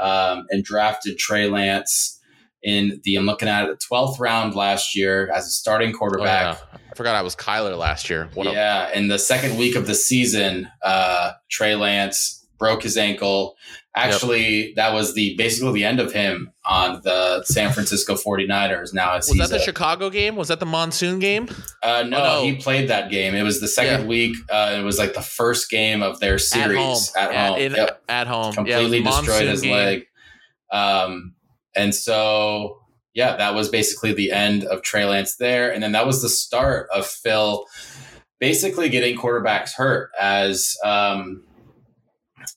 um, 0.00 0.46
and 0.50 0.62
drafted 0.62 1.18
Trey 1.18 1.48
Lance 1.48 2.20
in 2.62 3.00
the 3.04 3.16
I'm 3.16 3.26
looking 3.26 3.48
at 3.48 3.68
it, 3.68 3.78
the 3.78 3.86
12th 3.86 4.18
round 4.18 4.54
last 4.54 4.96
year 4.96 5.30
as 5.32 5.46
a 5.46 5.50
starting 5.50 5.92
quarterback. 5.92 6.58
Oh, 6.58 6.68
yeah. 6.72 6.78
I 6.90 6.94
forgot 6.96 7.14
I 7.14 7.22
was 7.22 7.36
Kyler 7.36 7.78
last 7.78 8.10
year. 8.10 8.28
What 8.34 8.52
yeah, 8.52 8.88
a- 8.88 8.92
in 8.92 9.08
the 9.08 9.18
second 9.18 9.56
week 9.56 9.76
of 9.76 9.86
the 9.86 9.94
season, 9.94 10.68
uh, 10.82 11.32
Trey 11.48 11.76
Lance 11.76 12.44
broke 12.58 12.82
his 12.82 12.96
ankle. 12.96 13.54
Actually, 13.98 14.66
yep. 14.66 14.74
that 14.76 14.92
was 14.92 15.14
the 15.14 15.34
basically 15.36 15.72
the 15.72 15.84
end 15.84 16.00
of 16.00 16.12
him 16.12 16.52
on 16.66 17.00
the 17.02 17.42
San 17.44 17.72
Francisco 17.72 18.14
49ers. 18.14 18.92
Now, 18.92 19.14
was 19.14 19.26
that 19.26 19.48
the 19.48 19.56
a, 19.56 19.58
Chicago 19.58 20.10
game? 20.10 20.36
Was 20.36 20.48
that 20.48 20.60
the 20.60 20.66
monsoon 20.66 21.18
game? 21.18 21.48
Uh, 21.82 22.04
no, 22.06 22.18
oh, 22.18 22.24
no, 22.24 22.42
he 22.42 22.56
played 22.56 22.90
that 22.90 23.10
game. 23.10 23.34
It 23.34 23.42
was 23.42 23.60
the 23.62 23.68
second 23.68 24.02
yeah. 24.02 24.06
week. 24.06 24.36
Uh, 24.50 24.76
it 24.78 24.82
was 24.82 24.98
like 24.98 25.14
the 25.14 25.22
first 25.22 25.70
game 25.70 26.02
of 26.02 26.20
their 26.20 26.38
series 26.38 27.10
at 27.16 27.28
home. 27.28 27.34
At 27.34 27.48
home, 27.48 27.58
in, 27.58 27.72
yep. 27.72 28.02
at 28.06 28.26
home. 28.26 28.52
completely 28.52 28.98
yeah, 28.98 29.20
destroyed 29.20 29.48
his 29.48 29.62
game. 29.62 29.72
leg. 29.72 30.06
Um, 30.70 31.34
and 31.74 31.94
so 31.94 32.80
yeah, 33.14 33.34
that 33.36 33.54
was 33.54 33.70
basically 33.70 34.12
the 34.12 34.30
end 34.30 34.64
of 34.64 34.82
Trey 34.82 35.06
Lance 35.06 35.36
there, 35.36 35.72
and 35.72 35.82
then 35.82 35.92
that 35.92 36.06
was 36.06 36.20
the 36.20 36.28
start 36.28 36.90
of 36.94 37.06
Phil 37.06 37.64
basically 38.40 38.90
getting 38.90 39.16
quarterbacks 39.16 39.72
hurt 39.74 40.10
as 40.20 40.76
um, 40.84 41.42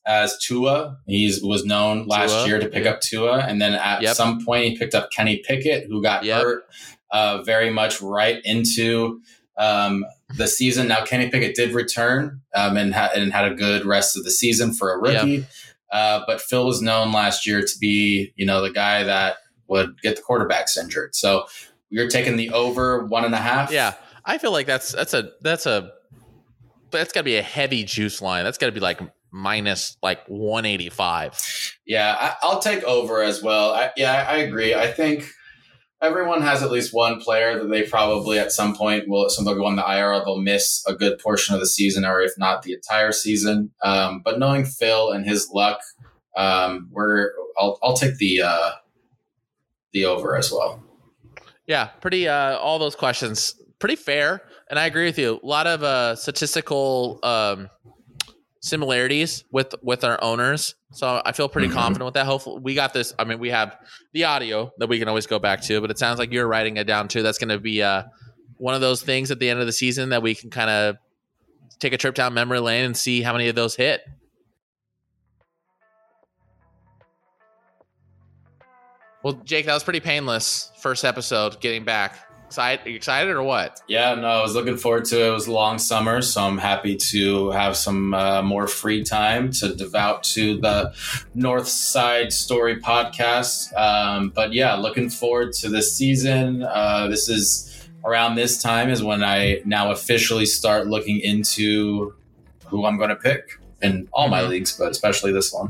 as 0.05 0.37
Tua. 0.39 0.97
He 1.07 1.33
was 1.41 1.65
known 1.65 2.07
last 2.07 2.31
Tua, 2.31 2.47
year 2.47 2.59
to 2.59 2.67
pick 2.67 2.85
up 2.85 3.01
Tua, 3.01 3.39
and 3.39 3.61
then 3.61 3.73
at 3.73 4.01
yep. 4.01 4.15
some 4.15 4.43
point 4.45 4.65
he 4.65 4.77
picked 4.77 4.95
up 4.95 5.11
Kenny 5.11 5.37
Pickett, 5.37 5.87
who 5.87 6.01
got 6.01 6.23
yep. 6.23 6.41
hurt 6.41 6.63
uh, 7.11 7.41
very 7.43 7.69
much 7.69 8.01
right 8.01 8.41
into 8.43 9.21
um, 9.57 10.05
the 10.35 10.47
season. 10.47 10.87
Now 10.87 11.03
Kenny 11.03 11.29
Pickett 11.29 11.55
did 11.55 11.73
return 11.73 12.41
um, 12.55 12.77
and, 12.77 12.93
ha- 12.93 13.11
and 13.15 13.31
had 13.31 13.51
a 13.51 13.55
good 13.55 13.85
rest 13.85 14.17
of 14.17 14.23
the 14.23 14.31
season 14.31 14.73
for 14.73 14.93
a 14.93 14.97
rookie, 14.97 15.29
yep. 15.29 15.49
uh, 15.91 16.21
but 16.27 16.41
Phil 16.41 16.65
was 16.65 16.81
known 16.81 17.11
last 17.11 17.45
year 17.45 17.61
to 17.61 17.77
be 17.79 18.33
you 18.35 18.45
know 18.45 18.61
the 18.61 18.71
guy 18.71 19.03
that 19.03 19.37
would 19.67 20.01
get 20.01 20.15
the 20.15 20.21
quarterbacks 20.21 20.77
injured. 20.77 21.15
So 21.15 21.45
you're 21.89 22.09
taking 22.09 22.35
the 22.35 22.49
over 22.51 23.05
one 23.05 23.25
and 23.25 23.33
a 23.33 23.39
half. 23.39 23.71
Yeah, 23.71 23.93
I 24.25 24.37
feel 24.37 24.51
like 24.51 24.67
that's 24.67 24.91
that's 24.91 25.13
a 25.13 25.31
that's 25.41 25.65
a 25.65 25.91
that's 26.91 27.11
got 27.11 27.21
to 27.21 27.25
be 27.25 27.37
a 27.37 27.41
heavy 27.41 27.83
juice 27.83 28.21
line. 28.21 28.43
That's 28.43 28.57
got 28.57 28.67
to 28.67 28.71
be 28.71 28.79
like 28.79 28.99
minus 29.31 29.97
like 30.01 30.25
185. 30.27 31.77
Yeah, 31.85 32.35
I, 32.41 32.47
will 32.47 32.59
take 32.59 32.83
over 32.83 33.21
as 33.21 33.41
well. 33.41 33.73
I, 33.73 33.91
yeah, 33.95 34.25
I 34.29 34.37
agree. 34.37 34.73
I 34.73 34.87
think 34.87 35.29
everyone 36.01 36.41
has 36.41 36.63
at 36.63 36.71
least 36.71 36.93
one 36.93 37.19
player 37.19 37.59
that 37.59 37.67
they 37.67 37.83
probably 37.83 38.39
at 38.39 38.51
some 38.51 38.75
point 38.75 39.07
will, 39.07 39.29
some 39.29 39.45
they'll 39.45 39.55
go 39.55 39.65
on 39.65 39.75
the 39.75 39.83
IR, 39.83 40.23
they'll 40.23 40.41
miss 40.41 40.83
a 40.87 40.93
good 40.93 41.19
portion 41.19 41.53
of 41.53 41.59
the 41.59 41.67
season, 41.67 42.05
or 42.05 42.21
if 42.21 42.37
not 42.37 42.63
the 42.63 42.73
entire 42.73 43.11
season. 43.11 43.71
Um, 43.83 44.21
but 44.23 44.39
knowing 44.39 44.65
Phil 44.65 45.11
and 45.11 45.25
his 45.25 45.49
luck, 45.53 45.81
um, 46.35 46.89
we're 46.91 47.31
I'll, 47.57 47.77
I'll 47.83 47.95
take 47.95 48.17
the 48.17 48.41
uh, 48.43 48.71
the 49.91 50.05
over 50.05 50.35
as 50.35 50.51
well. 50.51 50.83
Yeah, 51.67 51.87
pretty. 52.01 52.27
Uh, 52.27 52.57
all 52.57 52.79
those 52.79 52.95
questions 52.95 53.55
pretty 53.79 53.95
fair, 53.95 54.41
and 54.69 54.79
I 54.79 54.85
agree 54.85 55.05
with 55.05 55.19
you. 55.19 55.39
A 55.41 55.45
lot 55.45 55.67
of 55.67 55.83
uh, 55.83 56.15
statistical. 56.15 57.19
Um, 57.23 57.69
similarities 58.61 59.43
with 59.51 59.73
with 59.81 60.03
our 60.03 60.21
owners. 60.23 60.75
So 60.91 61.21
I 61.23 61.31
feel 61.31 61.49
pretty 61.49 61.67
mm-hmm. 61.67 61.77
confident 61.77 62.05
with 62.05 62.13
that. 62.15 62.25
Hopefully, 62.25 62.59
we 62.61 62.75
got 62.75 62.93
this. 62.93 63.13
I 63.17 63.23
mean, 63.23 63.39
we 63.39 63.49
have 63.49 63.77
the 64.13 64.25
audio 64.25 64.71
that 64.77 64.89
we 64.89 64.99
can 64.99 65.07
always 65.07 65.27
go 65.27 65.39
back 65.39 65.61
to, 65.63 65.81
but 65.81 65.91
it 65.91 65.97
sounds 65.97 66.19
like 66.19 66.31
you're 66.31 66.47
writing 66.47 66.77
it 66.77 66.85
down 66.85 67.07
too. 67.07 67.23
That's 67.23 67.37
going 67.37 67.49
to 67.49 67.59
be 67.59 67.81
uh, 67.81 68.03
one 68.57 68.75
of 68.75 68.81
those 68.81 69.01
things 69.01 69.31
at 69.31 69.39
the 69.39 69.49
end 69.49 69.59
of 69.59 69.65
the 69.65 69.71
season 69.71 70.09
that 70.09 70.21
we 70.21 70.35
can 70.35 70.49
kind 70.49 70.69
of 70.69 70.97
take 71.79 71.93
a 71.93 71.97
trip 71.97 72.15
down 72.15 72.33
memory 72.33 72.59
lane 72.59 72.85
and 72.85 72.97
see 72.97 73.21
how 73.21 73.31
many 73.31 73.47
of 73.47 73.55
those 73.55 73.75
hit. 73.75 74.01
Well, 79.23 79.33
Jake, 79.43 79.65
that 79.65 79.73
was 79.73 79.83
pretty 79.83 79.99
painless 79.99 80.71
first 80.79 81.03
episode 81.03 81.59
getting 81.59 81.83
back. 81.83 82.28
Excited, 82.49 82.95
excited 82.95 83.29
or 83.29 83.43
what? 83.43 83.79
Yeah, 83.87 84.15
no, 84.15 84.27
I 84.27 84.41
was 84.41 84.55
looking 84.55 84.75
forward 84.75 85.05
to 85.05 85.23
it. 85.23 85.27
It 85.27 85.31
was 85.31 85.45
a 85.45 85.51
long 85.51 85.77
summer, 85.77 86.23
so 86.23 86.41
I'm 86.41 86.57
happy 86.57 86.95
to 86.95 87.51
have 87.51 87.77
some 87.77 88.15
uh, 88.15 88.41
more 88.41 88.65
free 88.65 89.03
time 89.03 89.51
to 89.51 89.75
devote 89.75 90.23
to 90.33 90.59
the 90.59 90.91
Northside 91.35 92.31
Story 92.31 92.77
podcast. 92.77 93.71
Um, 93.77 94.29
but 94.29 94.51
yeah, 94.51 94.73
looking 94.73 95.11
forward 95.11 95.53
to 95.59 95.69
this 95.69 95.95
season. 95.95 96.63
Uh, 96.63 97.07
this 97.07 97.29
is 97.29 97.87
around 98.03 98.33
this 98.33 98.59
time 98.59 98.89
is 98.89 99.03
when 99.03 99.23
I 99.23 99.61
now 99.63 99.91
officially 99.91 100.47
start 100.47 100.87
looking 100.87 101.19
into 101.19 102.15
who 102.65 102.83
I'm 102.83 102.97
going 102.97 103.09
to 103.09 103.15
pick 103.15 103.59
in 103.83 104.09
all 104.11 104.27
my 104.27 104.41
mm-hmm. 104.41 104.49
leagues, 104.49 104.75
but 104.75 104.89
especially 104.89 105.31
this 105.33 105.53
one. 105.53 105.69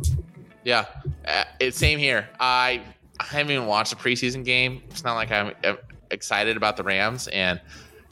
Yeah, 0.64 0.86
uh, 1.28 1.44
it's 1.60 1.78
same 1.78 2.00
here. 2.00 2.30
I 2.40 2.82
I 3.20 3.26
haven't 3.26 3.52
even 3.52 3.66
watched 3.66 3.92
a 3.92 3.98
preseason 3.98 4.46
game. 4.46 4.82
It's 4.90 5.04
not 5.04 5.16
like 5.16 5.30
I'm 5.30 5.54
excited 6.12 6.58
about 6.58 6.78
the 6.78 6.84
Rams, 6.84 7.28
and 7.30 7.60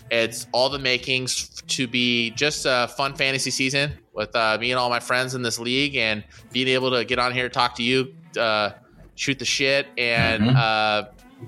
it's 0.09 0.47
all 0.51 0.69
the 0.69 0.79
makings 0.79 1.61
to 1.67 1.87
be 1.87 2.31
just 2.31 2.65
a 2.67 2.87
fun 2.95 3.15
fantasy 3.15 3.51
season 3.51 3.91
with 4.13 4.35
uh, 4.35 4.57
me 4.59 4.71
and 4.71 4.79
all 4.79 4.89
my 4.89 4.99
friends 4.99 5.35
in 5.35 5.41
this 5.41 5.59
league, 5.59 5.95
and 5.95 6.23
being 6.51 6.67
able 6.67 6.91
to 6.91 7.03
get 7.05 7.19
on 7.19 7.33
here, 7.33 7.49
talk 7.49 7.75
to 7.75 7.83
you, 7.83 8.13
uh, 8.39 8.71
shoot 9.15 9.37
the 9.39 9.45
shit, 9.45 9.87
and 9.97 10.43
mm-hmm. 10.43 10.55
uh, 10.57 11.03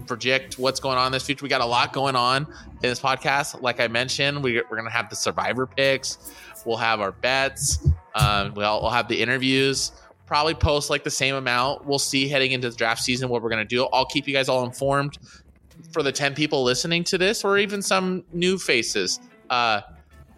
project 0.06 0.60
what's 0.60 0.80
going 0.80 0.98
on 0.98 1.08
in 1.08 1.12
this 1.12 1.24
future. 1.24 1.44
We 1.44 1.50
got 1.50 1.62
a 1.62 1.66
lot 1.66 1.94
going 1.94 2.16
on 2.16 2.46
in 2.46 2.90
this 2.90 3.00
podcast. 3.00 3.62
Like 3.62 3.80
I 3.80 3.88
mentioned, 3.88 4.44
we, 4.44 4.62
going 4.70 4.84
to 4.84 4.90
have 4.90 5.10
the 5.10 5.16
survivor 5.16 5.66
picks. 5.66 6.32
We'll 6.66 6.78
have 6.78 7.00
our 7.00 7.14
bets. 7.14 7.88
Um, 8.16 8.54
we'll, 8.54 8.82
we'll 8.82 8.92
have 8.92 9.08
the 9.08 9.22
interviews 9.22 9.94
probably 10.30 10.54
post 10.54 10.92
like 10.92 11.04
the 11.04 11.10
same 11.10 11.34
amount. 11.34 11.86
We'll 11.86 11.98
see 11.98 12.28
heading 12.28 12.52
into 12.52 12.70
the 12.70 12.76
draft 12.76 13.02
season 13.02 13.30
what 13.30 13.42
we're 13.42 13.50
going 13.50 13.68
to 13.68 13.76
do. 13.76 13.86
I'll 13.92 14.06
keep 14.06 14.28
you 14.28 14.34
guys 14.34 14.48
all 14.48 14.64
informed 14.64 15.18
for 15.92 16.04
the 16.04 16.12
10 16.12 16.36
people 16.36 16.64
listening 16.64 17.04
to 17.06 17.18
this 17.18 17.44
or 17.44 17.58
even 17.58 17.82
some 17.82 18.24
new 18.32 18.58
faces. 18.58 19.20
Uh, 19.50 19.82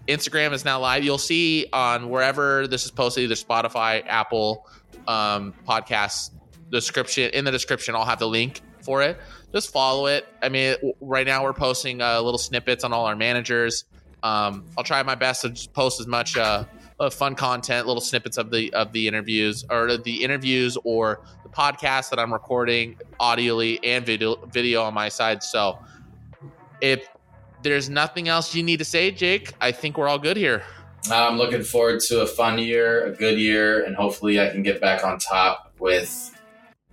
Instagram 0.07 0.51
is 0.53 0.65
now 0.65 0.79
live. 0.79 1.03
You'll 1.03 1.17
see 1.17 1.67
on 1.73 2.09
wherever 2.09 2.67
this 2.67 2.85
is 2.85 2.91
posted, 2.91 3.23
either 3.25 3.35
Spotify, 3.35 4.03
Apple, 4.07 4.67
um, 5.07 5.53
podcasts, 5.67 6.31
description 6.71 7.29
in 7.33 7.45
the 7.45 7.51
description. 7.51 7.95
I'll 7.95 8.05
have 8.05 8.19
the 8.19 8.27
link 8.27 8.61
for 8.81 9.03
it, 9.03 9.19
just 9.53 9.71
follow 9.71 10.07
it. 10.07 10.27
I 10.41 10.49
mean, 10.49 10.75
right 11.01 11.27
now 11.27 11.43
we're 11.43 11.53
posting 11.53 12.01
uh, 12.01 12.19
little 12.21 12.39
snippets 12.39 12.83
on 12.83 12.93
all 12.93 13.05
our 13.05 13.15
managers. 13.15 13.85
Um, 14.23 14.65
I'll 14.77 14.83
try 14.83 15.03
my 15.03 15.15
best 15.15 15.41
to 15.41 15.49
just 15.49 15.73
post 15.73 15.99
as 15.99 16.07
much 16.07 16.37
uh, 17.01 17.09
fun 17.09 17.33
content, 17.33 17.87
little 17.87 18.01
snippets 18.01 18.37
of 18.37 18.51
the 18.51 18.71
of 18.73 18.93
the 18.93 19.07
interviews 19.07 19.65
or 19.69 19.97
the 19.97 20.23
interviews 20.23 20.77
or 20.83 21.21
the 21.43 21.49
podcast 21.49 22.11
that 22.11 22.19
I'm 22.19 22.31
recording 22.31 22.97
audioly 23.19 23.79
and 23.83 24.05
video 24.05 24.35
video 24.53 24.83
on 24.83 24.93
my 24.93 25.09
side. 25.09 25.43
So 25.43 25.79
if 26.79 27.09
there's 27.63 27.89
nothing 27.89 28.27
else 28.27 28.53
you 28.55 28.63
need 28.63 28.77
to 28.77 28.85
say, 28.85 29.11
Jake, 29.11 29.53
I 29.59 29.71
think 29.71 29.97
we're 29.97 30.07
all 30.07 30.19
good 30.19 30.37
here. 30.37 30.63
I'm 31.11 31.37
looking 31.37 31.63
forward 31.63 31.99
to 32.01 32.21
a 32.21 32.27
fun 32.27 32.59
year, 32.59 33.05
a 33.05 33.11
good 33.11 33.39
year, 33.39 33.83
and 33.83 33.95
hopefully 33.95 34.39
I 34.39 34.49
can 34.49 34.61
get 34.61 34.79
back 34.79 35.03
on 35.03 35.17
top 35.17 35.73
with 35.79 36.37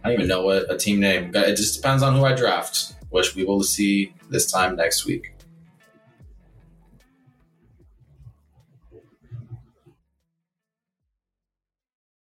I 0.02 0.08
don't 0.08 0.14
even 0.14 0.28
know 0.28 0.42
what 0.42 0.72
a 0.72 0.78
team 0.78 1.00
name. 1.00 1.32
It 1.34 1.56
just 1.56 1.76
depends 1.76 2.02
on 2.02 2.14
who 2.14 2.24
I 2.24 2.34
draft, 2.34 2.94
which 3.10 3.34
we 3.34 3.44
will 3.44 3.62
see 3.62 4.14
this 4.30 4.50
time 4.50 4.76
next 4.76 5.04
week. 5.04 5.34